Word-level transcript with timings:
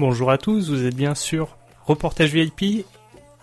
Bonjour 0.00 0.30
à 0.30 0.38
tous, 0.38 0.70
vous 0.70 0.86
êtes 0.86 0.96
bien 0.96 1.14
sûr 1.14 1.58
Reportage 1.84 2.32
VIP, 2.32 2.86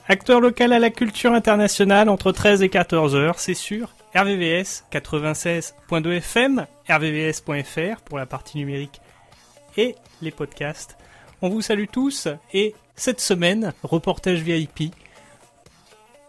acteur 0.07 0.41
local 0.41 0.73
à 0.73 0.79
la 0.79 0.89
culture 0.89 1.33
internationale 1.33 2.09
entre 2.09 2.31
13 2.31 2.63
et 2.63 2.69
14 2.69 3.15
heures, 3.15 3.37
c'est 3.37 3.53
sûr. 3.53 3.93
RVVS 4.15 4.83
96.2 4.91 6.13
FM, 6.13 6.65
rvvs.fr 6.89 8.01
pour 8.01 8.17
la 8.17 8.25
partie 8.25 8.57
numérique 8.57 9.01
et 9.77 9.93
les 10.23 10.31
podcasts. 10.31 10.97
On 11.43 11.49
vous 11.49 11.61
salue 11.61 11.85
tous 11.91 12.27
et 12.51 12.73
cette 12.95 13.21
semaine, 13.21 13.71
reportage 13.83 14.41
VIP. 14.41 14.95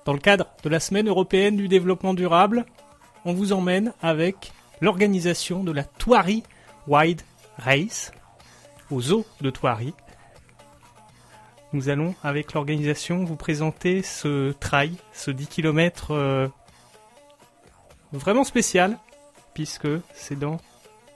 Dans 0.04 0.12
le 0.12 0.18
cadre 0.18 0.48
de 0.62 0.68
la 0.68 0.78
semaine 0.78 1.08
européenne 1.08 1.56
du 1.56 1.68
développement 1.68 2.12
durable, 2.12 2.66
on 3.24 3.32
vous 3.32 3.54
emmène 3.54 3.94
avec 4.02 4.52
l'organisation 4.82 5.64
de 5.64 5.72
la 5.72 5.84
Thoiry 5.84 6.42
Wide 6.86 7.22
Race 7.56 8.12
au 8.90 9.00
zoo 9.00 9.24
de 9.40 9.48
Thoiry 9.48 9.94
nous 11.72 11.88
allons, 11.88 12.14
avec 12.22 12.54
l'organisation, 12.54 13.24
vous 13.24 13.36
présenter 13.36 14.02
ce 14.02 14.52
trail, 14.52 14.92
ce 15.12 15.30
10 15.30 15.46
km 15.48 16.12
euh, 16.12 16.48
vraiment 18.12 18.44
spécial, 18.44 18.98
puisque 19.54 19.88
c'est 20.14 20.38
dans 20.38 20.58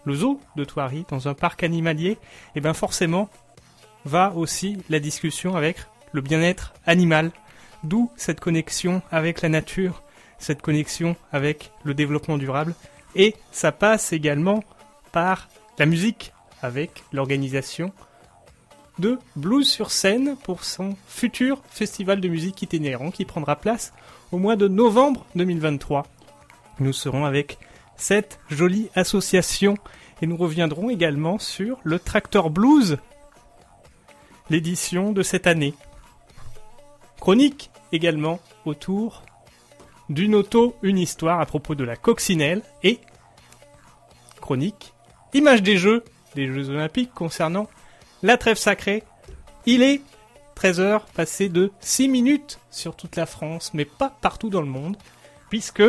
le 0.05 0.15
zoo 0.15 0.41
de 0.57 0.65
Thoiry, 0.65 1.07
dans 1.09 1.29
un 1.29 1.35
parc 1.35 1.63
animalier, 1.63 2.19
et 2.55 2.61
bien 2.61 2.75
forcément, 2.75 3.31
va 4.05 4.33
aussi 4.35 4.79
la 4.91 5.01
discussion 5.01 5.57
avec 5.57 5.77
le 6.13 6.21
bien-être 6.21 6.75
animal, 6.87 7.31
d'où 7.85 8.11
cette 8.17 8.41
connexion 8.41 9.01
avec 9.11 9.43
la 9.43 9.49
nature, 9.49 10.03
cette 10.39 10.61
connexion 10.61 11.17
avec 11.33 11.73
le 11.85 11.95
développement 11.95 12.37
durable, 12.37 12.75
et 13.15 13.37
ça 13.53 13.73
passe 13.73 14.13
également 14.13 14.63
par 15.13 15.49
la 15.79 15.87
musique, 15.87 16.33
avec 16.63 17.03
l'organisation 17.13 17.93
de 18.99 19.19
Blues 19.37 19.69
sur 19.69 19.91
scène 19.91 20.37
pour 20.45 20.65
son 20.65 20.97
futur 21.07 21.63
festival 21.71 22.21
de 22.21 22.29
musique 22.29 22.63
itinérant 22.63 23.11
qui 23.11 23.25
prendra 23.25 23.57
place 23.57 23.93
au 24.31 24.39
mois 24.39 24.57
de 24.57 24.69
novembre 24.69 25.25
2023. 25.35 26.07
Nous 26.81 26.93
serons 26.93 27.25
avec 27.25 27.59
cette 27.97 28.41
jolie 28.51 28.91
association 28.95 29.77
et 30.21 30.27
nous 30.27 30.37
reviendrons 30.37 30.91
également 30.91 31.39
sur 31.39 31.79
le 31.83 31.99
Tractor 31.99 32.51
Blues, 32.51 32.99
l'édition 34.51 35.13
de 35.13 35.23
cette 35.23 35.47
année. 35.47 35.75
Chronique 37.21 37.71
également 37.93 38.41
autour 38.65 39.23
d'une 40.09 40.35
auto, 40.35 40.77
une 40.83 40.99
histoire 40.99 41.41
à 41.41 41.47
propos 41.47 41.75
de 41.75 41.85
la 41.85 41.97
coccinelle 41.97 42.63
et 42.83 42.99
chronique, 44.41 44.93
image 45.33 45.63
des 45.63 45.77
Jeux, 45.77 46.05
des 46.35 46.47
Jeux 46.47 46.69
Olympiques 46.71 47.15
concernant 47.15 47.69
la 48.23 48.37
trêve 48.37 48.57
sacrée. 48.57 49.03
Il 49.67 49.83
est 49.83 50.01
13h 50.57 51.03
passé 51.15 51.49
de 51.49 51.73
6 51.81 52.09
minutes 52.09 52.59
sur 52.71 52.95
toute 52.95 53.17
la 53.17 53.27
France, 53.27 53.73
mais 53.75 53.85
pas 53.85 54.17
partout 54.21 54.51
dans 54.51 54.61
le 54.61 54.67
monde, 54.67 54.97
puisque 55.51 55.83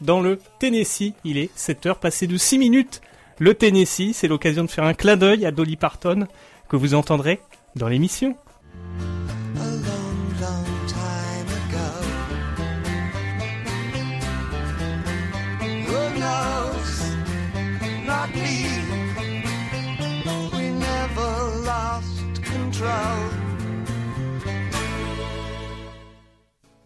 dans 0.00 0.20
le 0.20 0.38
Tennessee, 0.58 1.12
il 1.24 1.38
est 1.38 1.54
7h 1.56 1.98
passé 1.98 2.26
de 2.26 2.36
6 2.36 2.58
minutes. 2.58 3.00
Le 3.38 3.54
Tennessee, 3.54 4.12
c'est 4.12 4.28
l'occasion 4.28 4.64
de 4.64 4.70
faire 4.70 4.84
un 4.84 4.94
clin 4.94 5.16
d'œil 5.16 5.46
à 5.46 5.50
Dolly 5.50 5.76
Parton, 5.76 6.26
que 6.68 6.76
vous 6.76 6.94
entendrez 6.94 7.40
dans 7.76 7.88
l'émission. 7.88 8.36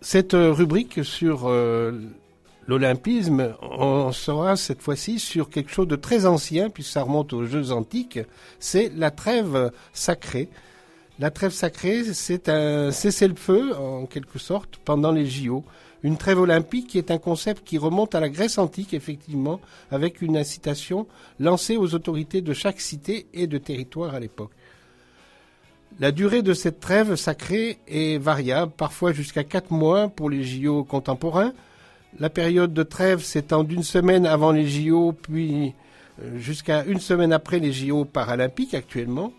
Cette 0.04 0.34
rubrique 0.34 1.02
sur 1.02 1.48
euh, 1.48 1.92
l'olympisme, 2.66 3.54
on 3.62 4.12
sera 4.12 4.54
cette 4.54 4.82
fois-ci 4.82 5.18
sur 5.18 5.48
quelque 5.48 5.70
chose 5.70 5.88
de 5.88 5.96
très 5.96 6.26
ancien, 6.26 6.68
puisque 6.68 6.92
ça 6.92 7.04
remonte 7.04 7.32
aux 7.32 7.46
Jeux 7.46 7.72
antiques, 7.72 8.20
c'est 8.60 8.92
la 8.94 9.10
trêve 9.10 9.72
sacrée. 9.94 10.50
La 11.18 11.30
trêve 11.30 11.52
sacrée, 11.52 12.04
c'est 12.12 12.50
un 12.50 12.90
cessez-le-feu, 12.90 13.74
en 13.78 14.04
quelque 14.04 14.38
sorte, 14.38 14.76
pendant 14.84 15.10
les 15.10 15.24
JO. 15.24 15.64
Une 16.02 16.18
trêve 16.18 16.38
olympique 16.38 16.88
qui 16.88 16.98
est 16.98 17.10
un 17.10 17.16
concept 17.16 17.64
qui 17.64 17.78
remonte 17.78 18.14
à 18.14 18.20
la 18.20 18.28
Grèce 18.28 18.58
antique, 18.58 18.92
effectivement, 18.92 19.58
avec 19.90 20.20
une 20.20 20.36
incitation 20.36 21.06
lancée 21.40 21.78
aux 21.78 21.94
autorités 21.94 22.42
de 22.42 22.52
chaque 22.52 22.82
cité 22.82 23.26
et 23.32 23.46
de 23.46 23.56
territoire 23.56 24.14
à 24.14 24.20
l'époque. 24.20 24.52
La 26.00 26.10
durée 26.10 26.42
de 26.42 26.54
cette 26.54 26.80
trêve 26.80 27.14
sacrée 27.14 27.78
est 27.86 28.18
variable, 28.18 28.72
parfois 28.76 29.12
jusqu'à 29.12 29.44
4 29.44 29.70
mois 29.70 30.08
pour 30.08 30.28
les 30.28 30.42
JO 30.42 30.82
contemporains. 30.82 31.52
La 32.18 32.30
période 32.30 32.74
de 32.74 32.82
trêve 32.82 33.22
s'étend 33.22 33.62
d'une 33.62 33.84
semaine 33.84 34.26
avant 34.26 34.50
les 34.50 34.66
JO, 34.66 35.12
puis 35.12 35.72
euh, 36.20 36.36
jusqu'à 36.38 36.84
une 36.84 36.98
semaine 36.98 37.32
après 37.32 37.60
les 37.60 37.72
JO 37.72 38.04
paralympiques 38.04 38.74
actuellement. 38.74 39.32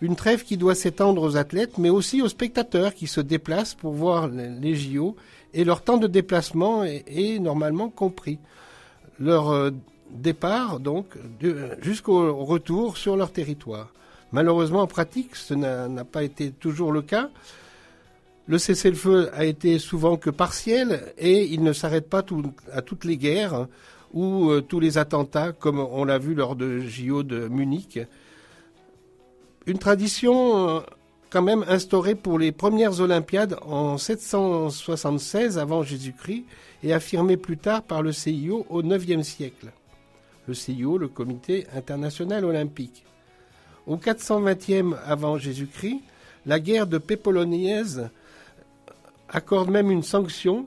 Une 0.00 0.16
trêve 0.16 0.42
qui 0.42 0.56
doit 0.56 0.74
s'étendre 0.74 1.22
aux 1.22 1.36
athlètes, 1.36 1.78
mais 1.78 1.90
aussi 1.90 2.22
aux 2.22 2.28
spectateurs 2.28 2.92
qui 2.94 3.06
se 3.06 3.20
déplacent 3.20 3.74
pour 3.74 3.92
voir 3.92 4.26
les 4.26 4.74
JO, 4.74 5.14
et 5.54 5.62
leur 5.62 5.82
temps 5.82 5.98
de 5.98 6.08
déplacement 6.08 6.82
est, 6.82 7.38
normalement 7.38 7.88
compris. 7.88 8.40
Leur 9.20 9.50
euh, 9.50 9.70
départ, 10.10 10.80
donc, 10.80 11.06
jusqu'au 11.82 12.34
retour 12.34 12.96
sur 12.96 13.16
leur 13.16 13.30
territoire. 13.30 13.92
Malheureusement, 14.32 14.82
en 14.82 14.86
pratique, 14.86 15.34
ce 15.34 15.54
n'a 15.54 16.04
pas 16.04 16.22
été 16.22 16.50
toujours 16.50 16.92
le 16.92 17.02
cas. 17.02 17.30
Le 18.46 18.58
cessez-le-feu 18.58 19.30
a 19.32 19.44
été 19.44 19.78
souvent 19.78 20.16
que 20.16 20.30
partiel 20.30 21.12
et 21.18 21.44
il 21.44 21.62
ne 21.62 21.72
s'arrête 21.72 22.08
pas 22.08 22.24
à 22.72 22.82
toutes 22.82 23.04
les 23.04 23.16
guerres 23.16 23.66
ou 24.12 24.50
euh, 24.50 24.60
tous 24.60 24.80
les 24.80 24.98
attentats, 24.98 25.52
comme 25.52 25.78
on 25.78 26.04
l'a 26.04 26.18
vu 26.18 26.34
lors 26.34 26.56
de 26.56 26.80
JO 26.80 27.22
de 27.22 27.46
Munich. 27.48 28.00
Une 29.66 29.78
tradition 29.78 30.68
euh, 30.68 30.80
quand 31.30 31.42
même 31.42 31.64
instaurée 31.68 32.16
pour 32.16 32.38
les 32.38 32.50
premières 32.50 33.00
Olympiades 33.00 33.56
en 33.62 33.98
776 33.98 35.58
avant 35.58 35.82
Jésus-Christ 35.82 36.44
et 36.82 36.92
affirmée 36.92 37.36
plus 37.36 37.56
tard 37.56 37.82
par 37.82 38.02
le 38.02 38.10
CIO 38.10 38.66
au 38.68 38.82
IXe 38.82 39.26
siècle. 39.26 39.70
Le 40.48 40.54
CIO, 40.54 40.98
le 40.98 41.06
Comité 41.06 41.66
international 41.74 42.44
olympique. 42.44 43.04
Au 43.90 43.96
420e 43.96 44.94
avant 45.04 45.36
Jésus-Christ, 45.36 46.00
la 46.46 46.60
guerre 46.60 46.86
de 46.86 46.96
Pépolonaise 46.96 48.08
accorde 49.28 49.68
même 49.68 49.90
une 49.90 50.04
sanction 50.04 50.66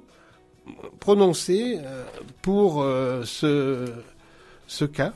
prononcée 0.99 1.77
euh, 1.79 2.03
pour 2.41 2.81
euh, 2.81 3.23
ce, 3.23 3.85
ce 4.67 4.83
cas. 4.83 5.13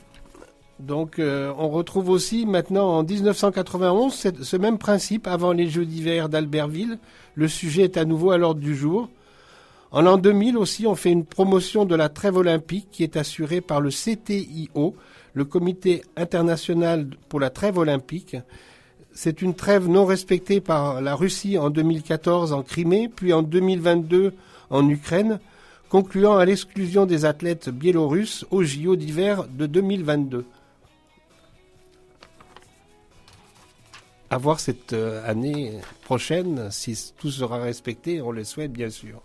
Donc 0.80 1.18
euh, 1.18 1.52
on 1.58 1.68
retrouve 1.68 2.08
aussi 2.08 2.46
maintenant 2.46 2.96
en 2.96 3.02
1991 3.02 4.14
ce 4.14 4.56
même 4.56 4.78
principe 4.78 5.26
avant 5.26 5.52
les 5.52 5.68
Jeux 5.68 5.84
d'hiver 5.84 6.30
d'Albertville. 6.30 6.98
Le 7.34 7.46
sujet 7.46 7.82
est 7.82 7.98
à 7.98 8.06
nouveau 8.06 8.30
à 8.30 8.38
l'ordre 8.38 8.62
du 8.62 8.74
jour. 8.74 9.10
En 9.90 10.00
l'an 10.00 10.16
2000 10.16 10.56
aussi, 10.56 10.86
on 10.86 10.94
fait 10.94 11.12
une 11.12 11.26
promotion 11.26 11.84
de 11.84 11.94
la 11.94 12.08
trêve 12.08 12.38
olympique 12.38 12.88
qui 12.90 13.02
est 13.02 13.18
assurée 13.18 13.60
par 13.60 13.82
le 13.82 13.90
CTIO, 13.90 14.94
le 15.38 15.44
Comité 15.44 16.02
international 16.16 17.10
pour 17.28 17.38
la 17.38 17.48
trêve 17.48 17.78
olympique. 17.78 18.36
C'est 19.12 19.40
une 19.40 19.54
trêve 19.54 19.88
non 19.88 20.04
respectée 20.04 20.60
par 20.60 21.00
la 21.00 21.14
Russie 21.14 21.56
en 21.58 21.70
2014 21.70 22.52
en 22.52 22.64
Crimée, 22.64 23.08
puis 23.08 23.32
en 23.32 23.42
2022 23.42 24.34
en 24.70 24.88
Ukraine, 24.88 25.38
concluant 25.88 26.36
à 26.36 26.44
l'exclusion 26.44 27.06
des 27.06 27.24
athlètes 27.24 27.68
biélorusses 27.70 28.46
au 28.50 28.64
JO 28.64 28.96
d'hiver 28.96 29.46
de 29.48 29.66
2022. 29.66 30.44
À 34.30 34.38
voir 34.38 34.58
cette 34.58 34.92
euh, 34.92 35.22
année 35.24 35.74
prochaine, 36.02 36.68
si 36.72 37.12
tout 37.16 37.30
sera 37.30 37.58
respecté, 37.58 38.20
on 38.20 38.32
le 38.32 38.42
souhaite 38.42 38.72
bien 38.72 38.90
sûr. 38.90 39.22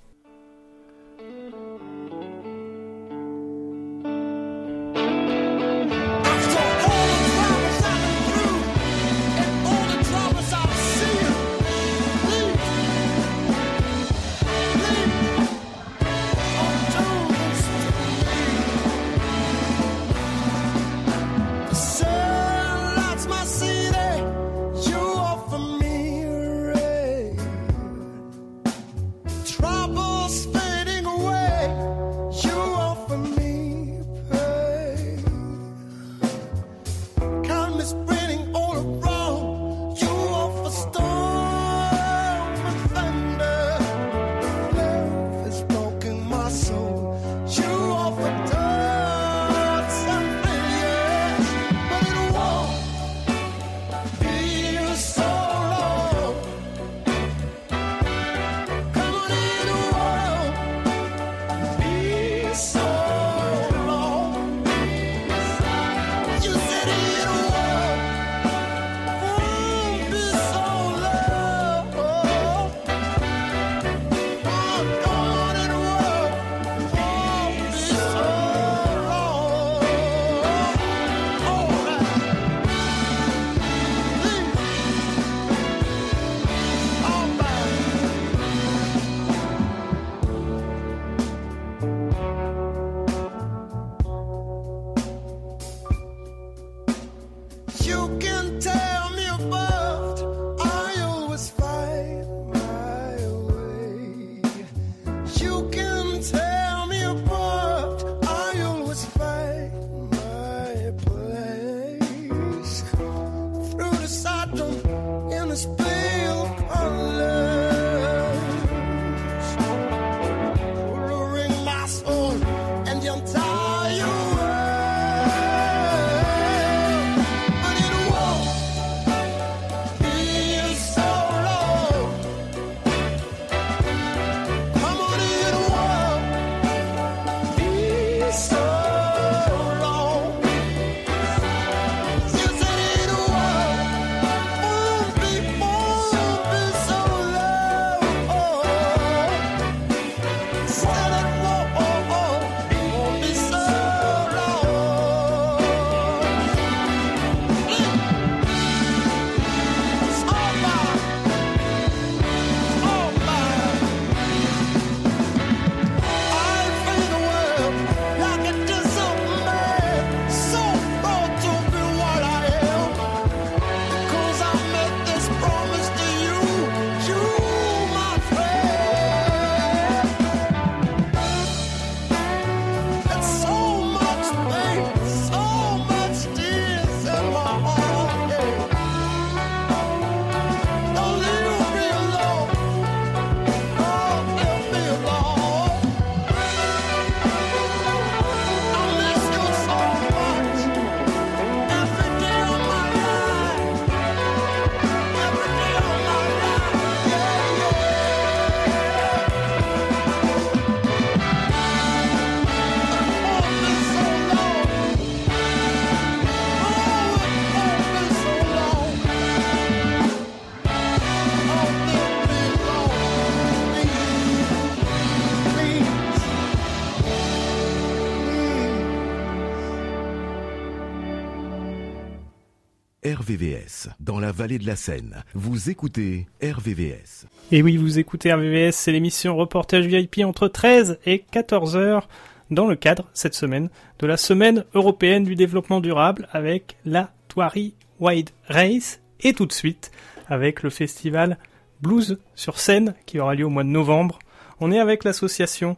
Dans 234.00 234.20
la 234.20 234.32
vallée 234.32 234.60
de 234.60 234.66
la 234.66 234.76
Seine. 234.76 235.24
Vous 235.34 235.70
écoutez 235.70 236.28
RVVS. 236.42 237.28
Et 237.52 237.62
oui, 237.62 237.78
vous 237.78 238.00
écoutez 238.00 238.34
RVVS, 238.34 238.72
c'est 238.72 238.92
l'émission 238.92 239.36
Reportage 239.36 239.86
VIP 239.86 240.20
entre 240.26 240.48
13 240.48 241.00
et 241.06 241.20
14 241.20 241.76
heures 241.76 242.08
dans 242.52 242.68
le 242.68 242.76
cadre, 242.76 243.10
cette 243.14 243.34
semaine, 243.34 243.70
de 244.00 244.08
la 244.08 244.18
Semaine 244.18 244.66
européenne 244.74 245.24
du 245.24 245.36
développement 245.36 245.80
durable 245.80 246.28
avec 246.32 246.78
la 246.86 247.12
Toiri 247.28 247.74
Wide 248.00 248.30
Race 248.48 249.02
et 249.22 249.34
tout 249.34 249.46
de 249.46 249.54
suite 249.54 249.92
avec 250.28 250.64
le 250.64 250.70
festival 250.70 251.38
Blues 251.82 252.20
sur 252.36 252.60
scène 252.60 252.96
qui 253.06 253.20
aura 253.20 253.36
lieu 253.36 253.46
au 253.46 253.50
mois 253.50 253.64
de 253.64 253.70
novembre. 253.70 254.20
On 254.60 254.72
est 254.72 254.80
avec 254.80 255.04
l'association 255.04 255.78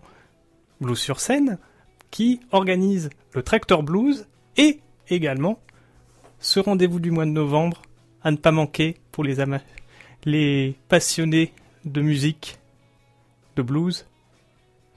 Blues 0.81 0.99
sur 0.99 1.19
scène 1.19 1.57
qui 2.11 2.39
organise 2.51 3.09
le 3.33 3.43
Tractor 3.43 3.83
Blues 3.83 4.27
et 4.57 4.79
également 5.09 5.59
ce 6.39 6.59
rendez-vous 6.59 6.99
du 6.99 7.11
mois 7.11 7.25
de 7.25 7.31
novembre 7.31 7.81
à 8.25 8.31
ne 8.31 8.37
pas 8.37 8.51
manquer 8.51 8.97
pour 9.11 9.23
les, 9.23 9.35
les 10.25 10.75
passionnés 10.89 11.53
de 11.85 12.01
musique, 12.01 12.57
de 13.55 13.61
blues, 13.61 14.07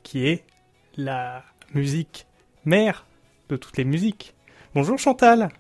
qui 0.03 0.27
est 0.27 0.45
la 0.97 1.45
musique 1.75 2.27
mère 2.65 3.07
de 3.51 3.57
toutes 3.57 3.77
les 3.77 3.85
musiques. 3.85 4.35
Bonjour 4.75 4.99
Chantal. 4.99 5.51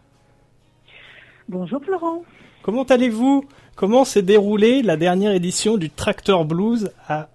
Bonjour 1.46 1.84
Florent. 1.84 2.24
Comment 2.62 2.84
allez-vous? 2.84 3.46
Comment 3.76 4.06
s'est 4.06 4.22
déroulée 4.22 4.82
la 4.82 4.96
dernière 4.96 5.32
édition 5.32 5.76
du 5.76 5.90
Tractor 5.90 6.46
Blues 6.46 6.90
à 7.06 7.28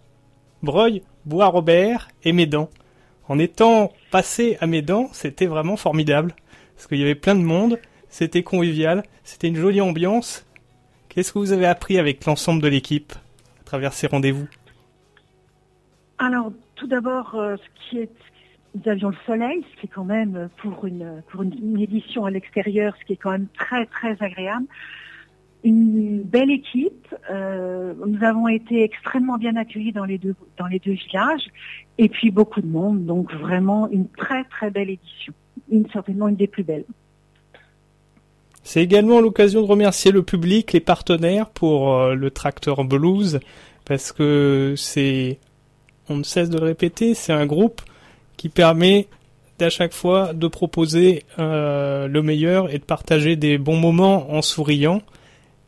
Breuil, 0.63 1.03
Bois-Robert 1.25 2.09
et 2.23 2.33
Médan? 2.33 2.71
En 3.27 3.37
étant 3.37 3.93
passé 4.09 4.57
à 4.61 4.65
Médan, 4.65 5.09
c'était 5.13 5.45
vraiment 5.45 5.77
formidable 5.77 6.35
parce 6.75 6.87
qu'il 6.87 6.97
y 6.97 7.03
avait 7.03 7.13
plein 7.13 7.35
de 7.35 7.43
monde 7.43 7.79
c'était 8.13 8.43
convivial, 8.43 9.01
c'était 9.23 9.47
une 9.47 9.55
jolie 9.55 9.81
ambiance. 9.81 10.45
Qu'est-ce 11.09 11.33
que 11.33 11.39
vous 11.39 11.51
avez 11.51 11.65
appris 11.65 11.97
avec 11.97 12.23
l'ensemble 12.25 12.61
de 12.61 12.67
l'équipe 12.67 13.11
à 13.59 13.63
travers 13.63 13.91
ces 13.91 14.05
rendez-vous? 14.05 14.47
Alors, 16.19 16.53
tout 16.75 16.85
d'abord, 16.85 17.33
euh, 17.33 17.55
ce 17.57 17.89
qui 17.89 17.97
est 17.97 18.09
nous 18.75 18.91
avions 18.91 19.09
le 19.09 19.15
soleil, 19.27 19.63
ce 19.71 19.81
qui 19.81 19.85
est 19.85 19.89
quand 19.89 20.03
même 20.03 20.49
pour 20.57 20.85
une 20.85 21.21
pour 21.29 21.43
une, 21.43 21.79
édition 21.79 22.25
à 22.25 22.31
l'extérieur, 22.31 22.95
ce 22.99 23.05
qui 23.05 23.13
est 23.13 23.17
quand 23.17 23.31
même 23.31 23.47
très 23.57 23.85
très 23.87 24.15
agréable. 24.19 24.65
Une 25.63 26.21
belle 26.23 26.49
équipe. 26.49 27.15
Euh, 27.29 27.93
nous 28.05 28.23
avons 28.23 28.47
été 28.47 28.83
extrêmement 28.83 29.37
bien 29.37 29.55
accueillis 29.55 29.91
dans 29.91 30.05
les 30.05 30.17
deux 30.17 30.35
dans 30.57 30.65
les 30.67 30.79
deux 30.79 30.93
villages, 30.93 31.47
et 31.99 32.09
puis 32.09 32.31
beaucoup 32.31 32.61
de 32.61 32.67
monde. 32.67 33.05
Donc 33.05 33.31
vraiment 33.33 33.87
une 33.89 34.07
très 34.07 34.43
très 34.45 34.71
belle 34.71 34.89
édition. 34.89 35.33
Une 35.69 35.87
certainement 35.89 36.27
une 36.27 36.35
des 36.35 36.47
plus 36.47 36.63
belles. 36.63 36.85
C'est 38.63 38.81
également 38.81 39.19
l'occasion 39.19 39.61
de 39.61 39.67
remercier 39.67 40.11
le 40.11 40.23
public, 40.23 40.71
les 40.71 40.79
partenaires 40.79 41.49
pour 41.49 41.93
euh, 41.93 42.15
le 42.15 42.31
tracteur 42.31 42.83
blues, 42.85 43.39
parce 43.85 44.11
que 44.11 44.73
c'est, 44.77 45.39
on 46.09 46.15
ne 46.15 46.23
cesse 46.23 46.49
de 46.49 46.57
le 46.57 46.65
répéter, 46.65 47.13
c'est 47.13 47.33
un 47.33 47.45
groupe 47.45 47.81
qui 48.37 48.49
permet 48.49 49.07
d'à 49.59 49.69
chaque 49.69 49.93
fois 49.93 50.33
de 50.33 50.47
proposer 50.47 51.23
euh, 51.39 52.07
le 52.07 52.21
meilleur 52.21 52.73
et 52.73 52.79
de 52.79 52.83
partager 52.83 53.35
des 53.35 53.57
bons 53.57 53.77
moments 53.77 54.31
en 54.33 54.41
souriant. 54.41 55.01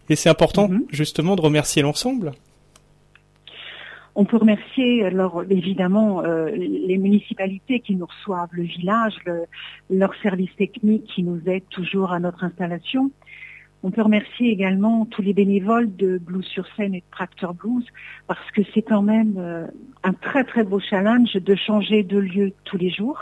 Et 0.10 0.16
c'est 0.16 0.30
important 0.30 0.70
mhm. 0.70 0.86
justement 0.90 1.36
de 1.36 1.42
remercier 1.42 1.82
l'ensemble. 1.82 2.32
On 4.18 4.24
peut 4.24 4.38
remercier 4.38 5.06
évidemment 5.50 6.24
euh, 6.24 6.50
les 6.50 6.98
municipalités 6.98 7.82
qui 7.82 7.96
nous 7.96 8.06
reçoivent, 8.06 8.50
le 8.52 8.64
village, 8.64 9.16
leur 9.90 10.16
service 10.22 10.56
technique 10.56 11.04
qui 11.04 11.22
nous 11.22 11.42
aide 11.48 11.68
toujours 11.70 12.14
à 12.14 12.20
notre 12.20 12.46
installation. 12.46 13.12
On 13.84 13.92
peut 13.92 14.02
remercier 14.02 14.50
également 14.52 15.06
tous 15.06 15.22
les 15.22 15.34
bénévoles 15.34 15.94
de 15.96 16.18
Blues 16.18 16.46
sur 16.46 16.66
scène 16.76 16.96
et 16.96 17.02
de 17.02 17.06
Tractor 17.12 17.54
Blues 17.54 17.86
parce 18.26 18.50
que 18.52 18.62
c'est 18.74 18.82
quand 18.82 19.04
même 19.04 19.36
euh, 19.38 19.68
un 20.04 20.14
très 20.14 20.46
très 20.46 20.64
beau 20.64 20.80
challenge 20.80 21.34
de 21.34 21.56
changer 21.56 22.04
de 22.04 22.18
lieu 22.18 22.54
tous 22.64 22.78
les 22.78 22.90
jours, 22.90 23.20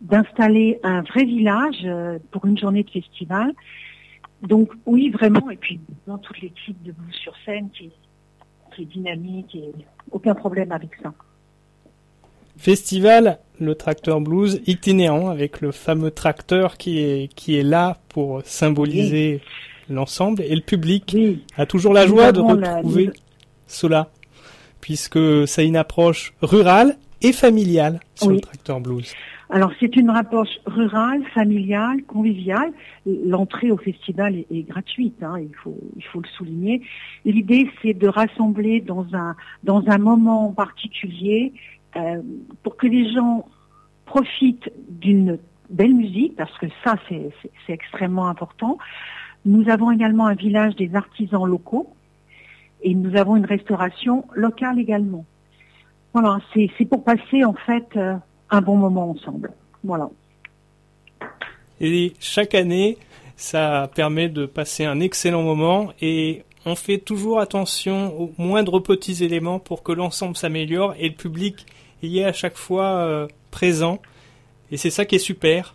d'installer 0.00 0.80
un 0.82 1.02
vrai 1.02 1.24
village 1.24 1.82
euh, 1.84 2.18
pour 2.32 2.44
une 2.44 2.58
journée 2.58 2.82
de 2.82 2.90
festival. 2.90 3.52
Donc 4.42 4.72
oui, 4.84 5.10
vraiment, 5.10 5.48
et 5.48 5.56
puis 5.56 5.80
dans 6.06 6.18
toute 6.18 6.40
l'équipe 6.40 6.82
de 6.82 6.92
Blues 6.92 7.14
sur 7.14 7.34
scène 7.46 7.70
qui, 7.70 7.90
dynamique 8.86 9.54
et 9.54 9.72
aucun 10.10 10.34
problème 10.34 10.72
avec 10.72 10.90
ça. 11.02 11.12
Festival, 12.56 13.38
le 13.60 13.74
tracteur 13.74 14.20
blues 14.20 14.60
itinérant 14.66 15.28
avec 15.28 15.60
le 15.60 15.70
fameux 15.70 16.10
tracteur 16.10 16.76
qui 16.76 16.98
est, 16.98 17.32
qui 17.34 17.56
est 17.56 17.62
là 17.62 17.98
pour 18.08 18.42
symboliser 18.44 19.40
l'ensemble 19.88 20.42
et 20.42 20.54
le 20.54 20.60
public 20.60 21.16
a 21.56 21.66
toujours 21.66 21.94
la 21.94 22.06
joie 22.06 22.32
de 22.32 22.40
retrouver 22.40 23.10
cela 23.66 24.10
puisque 24.80 25.46
c'est 25.46 25.66
une 25.66 25.76
approche 25.76 26.34
rurale 26.42 26.96
et 27.22 27.32
familiale 27.32 28.00
sur 28.14 28.30
le 28.30 28.40
tracteur 28.40 28.80
blues. 28.80 29.12
Alors 29.50 29.72
c'est 29.80 29.96
une 29.96 30.10
approche 30.10 30.60
rurale, 30.66 31.24
familiale, 31.34 32.02
conviviale. 32.04 32.70
L'entrée 33.06 33.70
au 33.70 33.78
festival 33.78 34.44
est, 34.50 34.62
gratuite, 34.62 35.22
hein, 35.22 35.38
il 35.40 35.54
faut 35.54 35.78
il 35.96 36.04
faut 36.04 36.20
le 36.20 36.28
souligner. 36.28 36.82
L'idée 37.24 37.70
c'est 37.80 37.94
de 37.94 38.08
rassembler 38.08 38.80
dans 38.80 39.06
un 39.14 39.36
dans 39.64 39.82
un 39.88 39.98
moment 39.98 40.52
particulier 40.52 41.54
euh, 41.96 42.20
pour 42.62 42.76
que 42.76 42.86
les 42.86 43.10
gens 43.10 43.46
profitent 44.04 44.70
d'une 44.90 45.38
belle 45.70 45.94
musique 45.94 46.36
parce 46.36 46.56
que 46.58 46.66
ça 46.84 46.96
c'est 47.08 47.32
extrêmement 47.68 48.28
important. 48.28 48.76
Nous 49.46 49.70
avons 49.70 49.90
également 49.90 50.26
un 50.26 50.34
village 50.34 50.76
des 50.76 50.94
artisans 50.94 51.46
locaux 51.46 51.94
et 52.82 52.94
nous 52.94 53.16
avons 53.16 53.36
une 53.36 53.46
restauration 53.46 54.26
locale 54.34 54.78
également. 54.78 55.24
Voilà, 56.12 56.38
c'est 56.54 56.84
pour 56.84 57.02
passer 57.02 57.44
en 57.44 57.54
fait 57.54 57.86
euh, 57.96 58.16
un 58.50 58.60
bon 58.60 58.76
moment 58.76 59.10
ensemble. 59.10 59.52
Voilà. 59.84 60.08
Et 61.80 62.14
chaque 62.18 62.54
année, 62.54 62.98
ça 63.36 63.90
permet 63.94 64.28
de 64.28 64.46
passer 64.46 64.84
un 64.84 65.00
excellent 65.00 65.42
moment 65.42 65.92
et 66.00 66.44
on 66.66 66.74
fait 66.74 66.98
toujours 66.98 67.40
attention 67.40 68.20
aux 68.20 68.32
moindres 68.36 68.82
petits 68.82 69.22
éléments 69.24 69.58
pour 69.58 69.82
que 69.82 69.92
l'ensemble 69.92 70.36
s'améliore 70.36 70.94
et 70.98 71.08
le 71.08 71.14
public 71.14 71.66
y 72.02 72.18
est 72.18 72.24
à 72.24 72.32
chaque 72.32 72.56
fois 72.56 72.96
euh, 72.96 73.28
présent. 73.50 74.00
Et 74.70 74.76
c'est 74.76 74.90
ça 74.90 75.04
qui 75.04 75.14
est 75.14 75.20
super. 75.20 75.74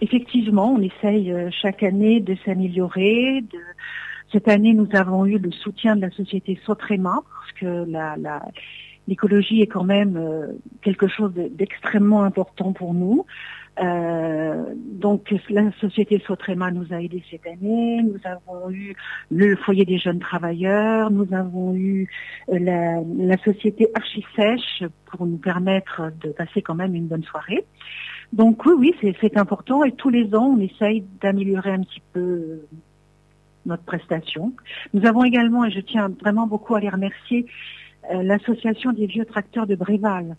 Effectivement, 0.00 0.72
on 0.72 0.80
essaye 0.80 1.32
euh, 1.32 1.50
chaque 1.50 1.82
année 1.82 2.20
de 2.20 2.36
s'améliorer. 2.44 3.42
Cette 4.32 4.48
année, 4.48 4.74
nous 4.74 4.88
avons 4.92 5.26
eu 5.26 5.38
le 5.38 5.50
soutien 5.50 5.96
de 5.96 6.02
la 6.02 6.10
société 6.10 6.58
Sotrema 6.64 7.22
que 7.60 7.86
l'écologie 9.06 9.62
est 9.62 9.66
quand 9.66 9.84
même 9.84 10.16
euh, 10.16 10.58
quelque 10.82 11.08
chose 11.08 11.32
d'extrêmement 11.34 12.22
important 12.22 12.72
pour 12.72 12.94
nous. 12.94 13.24
Euh, 13.80 14.74
donc 14.76 15.32
la 15.50 15.70
société 15.80 16.20
Sotrema 16.26 16.70
nous 16.70 16.92
a 16.92 17.00
aidés 17.00 17.22
cette 17.30 17.46
année. 17.46 18.02
Nous 18.02 18.18
avons 18.24 18.70
eu 18.70 18.94
le 19.30 19.56
foyer 19.56 19.84
des 19.84 19.98
jeunes 19.98 20.18
travailleurs. 20.18 21.10
Nous 21.10 21.32
avons 21.32 21.74
eu 21.74 22.08
la, 22.48 23.00
la 23.16 23.36
société 23.38 23.88
Archisèche 23.94 24.82
pour 25.06 25.26
nous 25.26 25.38
permettre 25.38 26.10
de 26.20 26.30
passer 26.30 26.60
quand 26.60 26.74
même 26.74 26.94
une 26.94 27.06
bonne 27.06 27.24
soirée. 27.24 27.64
Donc 28.32 28.66
oui, 28.66 28.74
oui, 29.02 29.14
c'est 29.20 29.36
important 29.36 29.84
et 29.84 29.92
tous 29.92 30.10
les 30.10 30.34
ans, 30.34 30.54
on 30.56 30.60
essaye 30.60 31.02
d'améliorer 31.22 31.70
un 31.70 31.80
petit 31.80 32.02
peu 32.12 32.20
euh, 32.20 32.68
notre 33.68 33.84
prestation. 33.84 34.52
Nous 34.94 35.06
avons 35.06 35.24
également, 35.24 35.64
et 35.64 35.70
je 35.70 35.80
tiens 35.80 36.08
vraiment 36.20 36.46
beaucoup 36.46 36.74
à 36.74 36.80
les 36.80 36.88
remercier, 36.88 37.46
euh, 38.12 38.22
l'association 38.22 38.92
des 38.92 39.06
vieux 39.06 39.24
tracteurs 39.24 39.66
de 39.66 39.76
Bréval, 39.76 40.36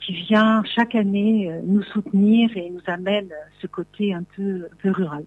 qui 0.00 0.12
vient 0.12 0.62
chaque 0.74 0.94
année 0.94 1.50
euh, 1.50 1.60
nous 1.64 1.82
soutenir 1.82 2.54
et 2.56 2.70
nous 2.70 2.82
amène 2.86 3.28
ce 3.62 3.66
côté 3.66 4.12
un 4.12 4.24
peu, 4.36 4.68
un 4.70 4.76
peu 4.82 4.90
rural. 4.90 5.24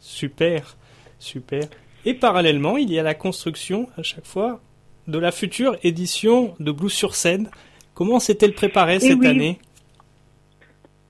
Super, 0.00 0.76
super. 1.18 1.62
Et 2.04 2.14
parallèlement, 2.14 2.76
il 2.76 2.92
y 2.92 2.98
a 2.98 3.02
la 3.02 3.14
construction 3.14 3.88
à 3.96 4.02
chaque 4.02 4.26
fois 4.26 4.60
de 5.06 5.18
la 5.18 5.30
future 5.30 5.76
édition 5.82 6.54
de 6.60 6.72
Blues 6.72 6.92
sur 6.92 7.14
scène. 7.14 7.50
Comment 7.94 8.18
s'est-elle 8.20 8.54
préparée 8.54 9.00
cette 9.00 9.24
année? 9.24 9.58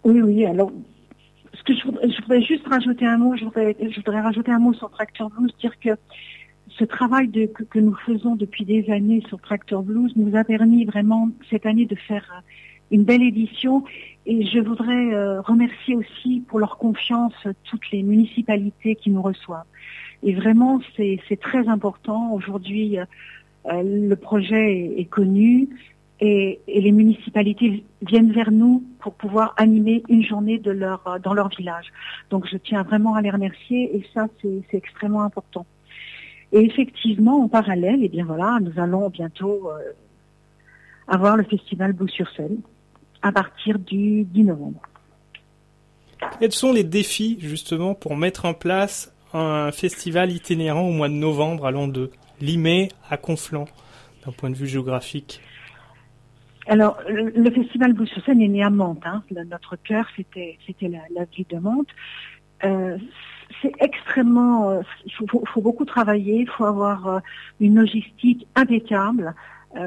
Oui, 0.05 0.21
oui. 0.23 0.47
Alors, 0.47 0.71
je 1.75 1.85
voudrais, 2.21 2.43
juste 2.43 2.67
rajouter 2.67 3.07
un 3.07 3.19
mot, 3.19 3.37
je 3.37 3.45
voudrais, 3.45 3.75
rajouter 4.21 4.51
un 4.51 4.59
mot 4.59 4.73
sur 4.73 4.91
Tractor 4.91 5.31
Blues, 5.31 5.53
dire 5.61 5.79
que 5.79 5.91
ce 6.69 6.85
travail 6.85 7.31
que, 7.31 7.79
nous 7.79 7.95
faisons 7.95 8.37
depuis 8.37 8.65
des 8.65 8.91
années 8.91 9.23
sur 9.29 9.41
Tractor 9.41 9.83
Blues 9.83 10.13
nous 10.17 10.37
a 10.37 10.45
permis 10.45 10.85
vraiment 10.85 11.31
cette 11.51 11.67
année 11.67 11.87
de 11.87 11.95
faire 11.95 12.43
une 12.91 13.05
belle 13.05 13.23
édition 13.23 13.85
et 14.27 14.45
je 14.47 14.61
voudrais 14.61 15.15
euh, 15.15 15.41
remercier 15.41 15.97
aussi 15.97 16.43
pour 16.47 16.59
leur 16.59 16.79
confiance 16.79 17.35
toutes 17.65 17.91
les 17.91 18.03
municipalités 18.03 18.95
qui 18.95 19.11
nous 19.11 19.23
reçoivent. 19.23 19.65
Et 20.23 20.35
vraiment, 20.35 20.81
c'est 20.97 21.41
très 21.41 21.69
important. 21.69 22.33
Aujourd'hui, 22.33 22.99
euh, 22.99 23.83
le 23.83 24.15
projet 24.15 24.93
est 24.97 25.05
connu, 25.05 25.69
et, 26.21 26.61
les 26.67 26.93
municipalités 26.93 27.85
viennent 28.03 28.33
vers 28.33 28.51
nous 28.51 28.83
pour 29.01 29.15
pouvoir 29.15 29.55
animer 29.57 30.03
une 30.09 30.25
journée 30.25 30.59
de 30.59 30.71
leur, 30.71 31.19
dans 31.23 31.35
leur 31.35 31.49
village. 31.49 31.87
Donc 32.31 32.47
je 32.51 32.57
tiens 32.57 32.83
vraiment 32.83 33.15
à 33.15 33.23
les 33.23 33.31
remercier 33.31 33.97
et 33.97 34.07
ça 34.15 34.29
c'est 34.41 34.65
extrêmement 34.73 35.23
important. 35.23 35.67
Et 36.53 36.61
effectivement, 36.61 37.43
en 37.43 37.49
parallèle, 37.49 38.03
et 38.03 38.07
eh 38.07 38.09
bien 38.09 38.25
voilà, 38.25 38.59
nous 38.61 38.81
allons 38.81 39.11
bientôt 39.11 39.69
euh, 39.69 39.93
avoir 41.09 41.37
le 41.37 41.43
festival 41.45 41.93
Beau 41.93 42.07
sur 42.07 42.29
Seine 42.31 42.59
à 43.23 43.33
partir 43.33 43.79
du 43.79 44.25
10 44.25 44.45
novembre. 44.45 44.81
Quels 46.39 46.53
sont 46.53 46.73
les 46.73 46.85
défis 46.85 47.37
justement 47.41 47.95
pour 47.95 48.17
mettre 48.17 48.45
en 48.45 48.55
place 48.55 49.13
un 49.35 49.71
festival 49.73 50.31
itinérant 50.31 50.89
au 50.89 50.93
mois 50.93 51.09
de 51.09 51.15
novembre 51.15 51.67
allant 51.67 51.89
de 51.89 52.11
Limay 52.41 52.89
à 53.11 53.17
Conflans 53.17 53.67
d'un 54.25 54.33
point 54.33 54.51
de 54.51 54.55
vue 54.55 54.69
géographique 54.69 55.41
alors, 56.69 56.99
le, 57.09 57.51
festival 57.51 57.93
Blues 57.93 58.09
sur 58.09 58.29
est 58.29 58.35
né 58.35 58.63
à 58.63 58.71
Mantes. 58.71 59.05
Hein. 59.05 59.23
notre 59.49 59.77
cœur, 59.77 60.07
c'était 60.17 60.59
c'était 60.67 60.89
la, 60.89 61.25
ville 61.25 61.47
de 61.49 61.59
Mantes. 61.59 61.89
Euh, 62.65 62.99
c'est 63.63 63.73
extrêmement, 63.81 64.71
euh, 64.71 64.81
il 65.05 65.13
faut, 65.13 65.61
beaucoup 65.61 65.85
travailler, 65.85 66.41
il 66.41 66.49
faut 66.49 66.65
avoir 66.65 67.07
euh, 67.07 67.19
une 67.61 67.77
logistique 67.79 68.47
impeccable 68.55 69.35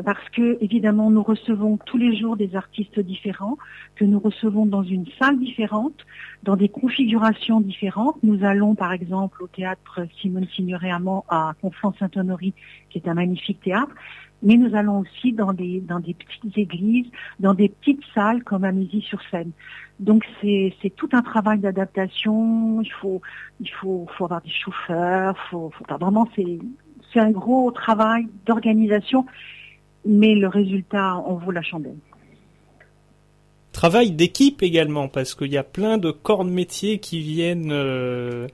parce 0.05 0.29
que 0.29 0.59
évidemment 0.61 1.09
nous 1.09 1.23
recevons 1.23 1.77
tous 1.77 1.97
les 1.97 2.15
jours 2.15 2.37
des 2.37 2.55
artistes 2.55 2.99
différents 2.99 3.57
que 3.95 4.05
nous 4.05 4.19
recevons 4.19 4.67
dans 4.67 4.83
une 4.83 5.07
salle 5.17 5.39
différente, 5.39 6.05
dans 6.43 6.55
des 6.55 6.69
configurations 6.69 7.59
différentes. 7.59 8.17
Nous 8.21 8.43
allons 8.43 8.75
par 8.75 8.91
exemple 8.91 9.41
au 9.41 9.47
théâtre 9.47 10.01
Simone 10.21 10.45
Signoret 10.55 10.91
à 10.91 11.53
Conflans-Saint-Honoré, 11.59 12.53
qui 12.91 12.99
est 12.99 13.07
un 13.07 13.15
magnifique 13.15 13.61
théâtre 13.61 13.95
mais 14.41 14.57
nous 14.57 14.75
allons 14.75 14.99
aussi 14.99 15.33
dans 15.33 15.53
des, 15.53 15.81
dans 15.81 15.99
des 15.99 16.13
petites 16.13 16.57
églises, 16.57 17.07
dans 17.39 17.53
des 17.53 17.69
petites 17.69 18.03
salles 18.13 18.43
comme 18.43 18.63
à 18.63 18.71
Midi-sur-Seine. 18.71 19.51
Donc 19.99 20.23
c'est, 20.41 20.73
tout 20.95 21.09
un 21.11 21.21
travail 21.21 21.59
d'adaptation, 21.59 22.81
il 22.81 22.91
faut, 22.91 23.21
il 23.59 23.69
faut, 23.69 24.07
faut 24.17 24.25
avoir 24.25 24.41
des 24.41 24.51
chauffeurs, 24.51 25.37
faut, 25.49 25.71
faut 25.71 25.97
vraiment 25.97 26.27
c'est, 26.35 26.59
c'est 27.13 27.19
un 27.19 27.31
gros 27.31 27.71
travail 27.71 28.27
d'organisation, 28.45 29.25
mais 30.05 30.35
le 30.35 30.47
résultat 30.47 31.15
en 31.15 31.35
vaut 31.35 31.51
la 31.51 31.61
chandelle. 31.61 31.97
Travail 33.73 34.11
d'équipe 34.11 34.63
également, 34.63 35.07
parce 35.07 35.35
qu'il 35.35 35.51
y 35.51 35.57
a 35.57 35.63
plein 35.63 35.97
de 35.97 36.11
corps 36.11 36.43
de 36.43 36.49
métier 36.49 36.99
qui 36.99 37.19
viennent 37.19 37.71
euh, 37.71 38.47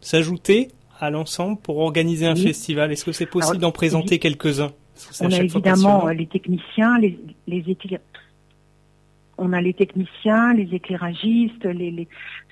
s'ajouter 0.00 0.68
à 0.98 1.10
l'ensemble 1.10 1.58
pour 1.58 1.78
organiser 1.78 2.26
un 2.26 2.36
festival. 2.36 2.92
Est-ce 2.92 3.04
que 3.04 3.12
c'est 3.12 3.26
possible 3.26 3.58
d'en 3.58 3.72
présenter 3.72 4.18
quelques-uns? 4.18 4.72
On 5.20 5.32
a 5.32 5.36
évidemment 5.36 6.08
les 6.08 6.26
techniciens, 6.26 6.98
les, 6.98 7.18
les 7.46 7.62
on 9.40 9.54
a 9.54 9.60
les 9.60 9.72
techniciens, 9.72 10.52
les 10.52 10.74
éclairagistes, 10.74 11.64
les, 11.64 12.06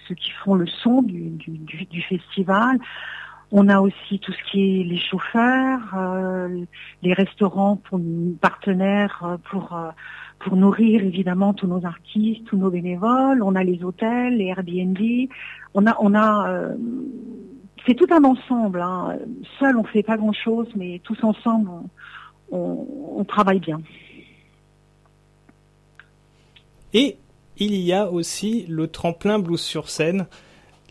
ceux 0.08 0.14
qui 0.14 0.30
font 0.42 0.54
le 0.54 0.66
son 0.66 1.02
du, 1.02 2.02
festival. 2.08 2.78
On 3.52 3.68
a 3.68 3.80
aussi 3.80 4.18
tout 4.18 4.32
ce 4.32 4.50
qui 4.50 4.80
est 4.80 4.84
les 4.84 4.98
chauffeurs, 4.98 5.94
euh, 5.96 6.64
les 7.02 7.12
restaurants 7.12 7.76
pour 7.76 8.00
partenaires 8.40 9.22
euh, 9.24 9.36
pour 9.50 9.74
euh, 9.74 9.90
pour 10.38 10.54
nourrir 10.56 11.02
évidemment 11.02 11.52
tous 11.52 11.66
nos 11.66 11.84
artistes, 11.84 12.44
tous 12.44 12.56
nos 12.56 12.70
bénévoles. 12.70 13.42
On 13.42 13.54
a 13.54 13.64
les 13.64 13.82
hôtels, 13.82 14.36
les 14.36 14.46
Airbnb. 14.46 14.98
On 15.74 15.86
a 15.86 15.96
on 16.00 16.14
a 16.14 16.68
c'est 17.86 17.94
tout 17.94 18.06
un 18.10 18.24
ensemble. 18.24 18.80
Hein. 18.82 19.16
Seul 19.58 19.76
on 19.76 19.84
fait 19.84 20.02
pas 20.02 20.16
grand 20.16 20.34
chose, 20.34 20.68
mais 20.76 21.00
tous 21.04 21.22
ensemble 21.24 21.70
on, 21.70 21.88
travaille 23.28 23.60
bien. 23.60 23.80
Et 26.94 27.18
il 27.58 27.74
y 27.74 27.92
a 27.92 28.10
aussi 28.10 28.66
le 28.68 28.88
tremplin 28.88 29.38
blues 29.38 29.60
sur 29.60 29.90
scène. 29.90 30.26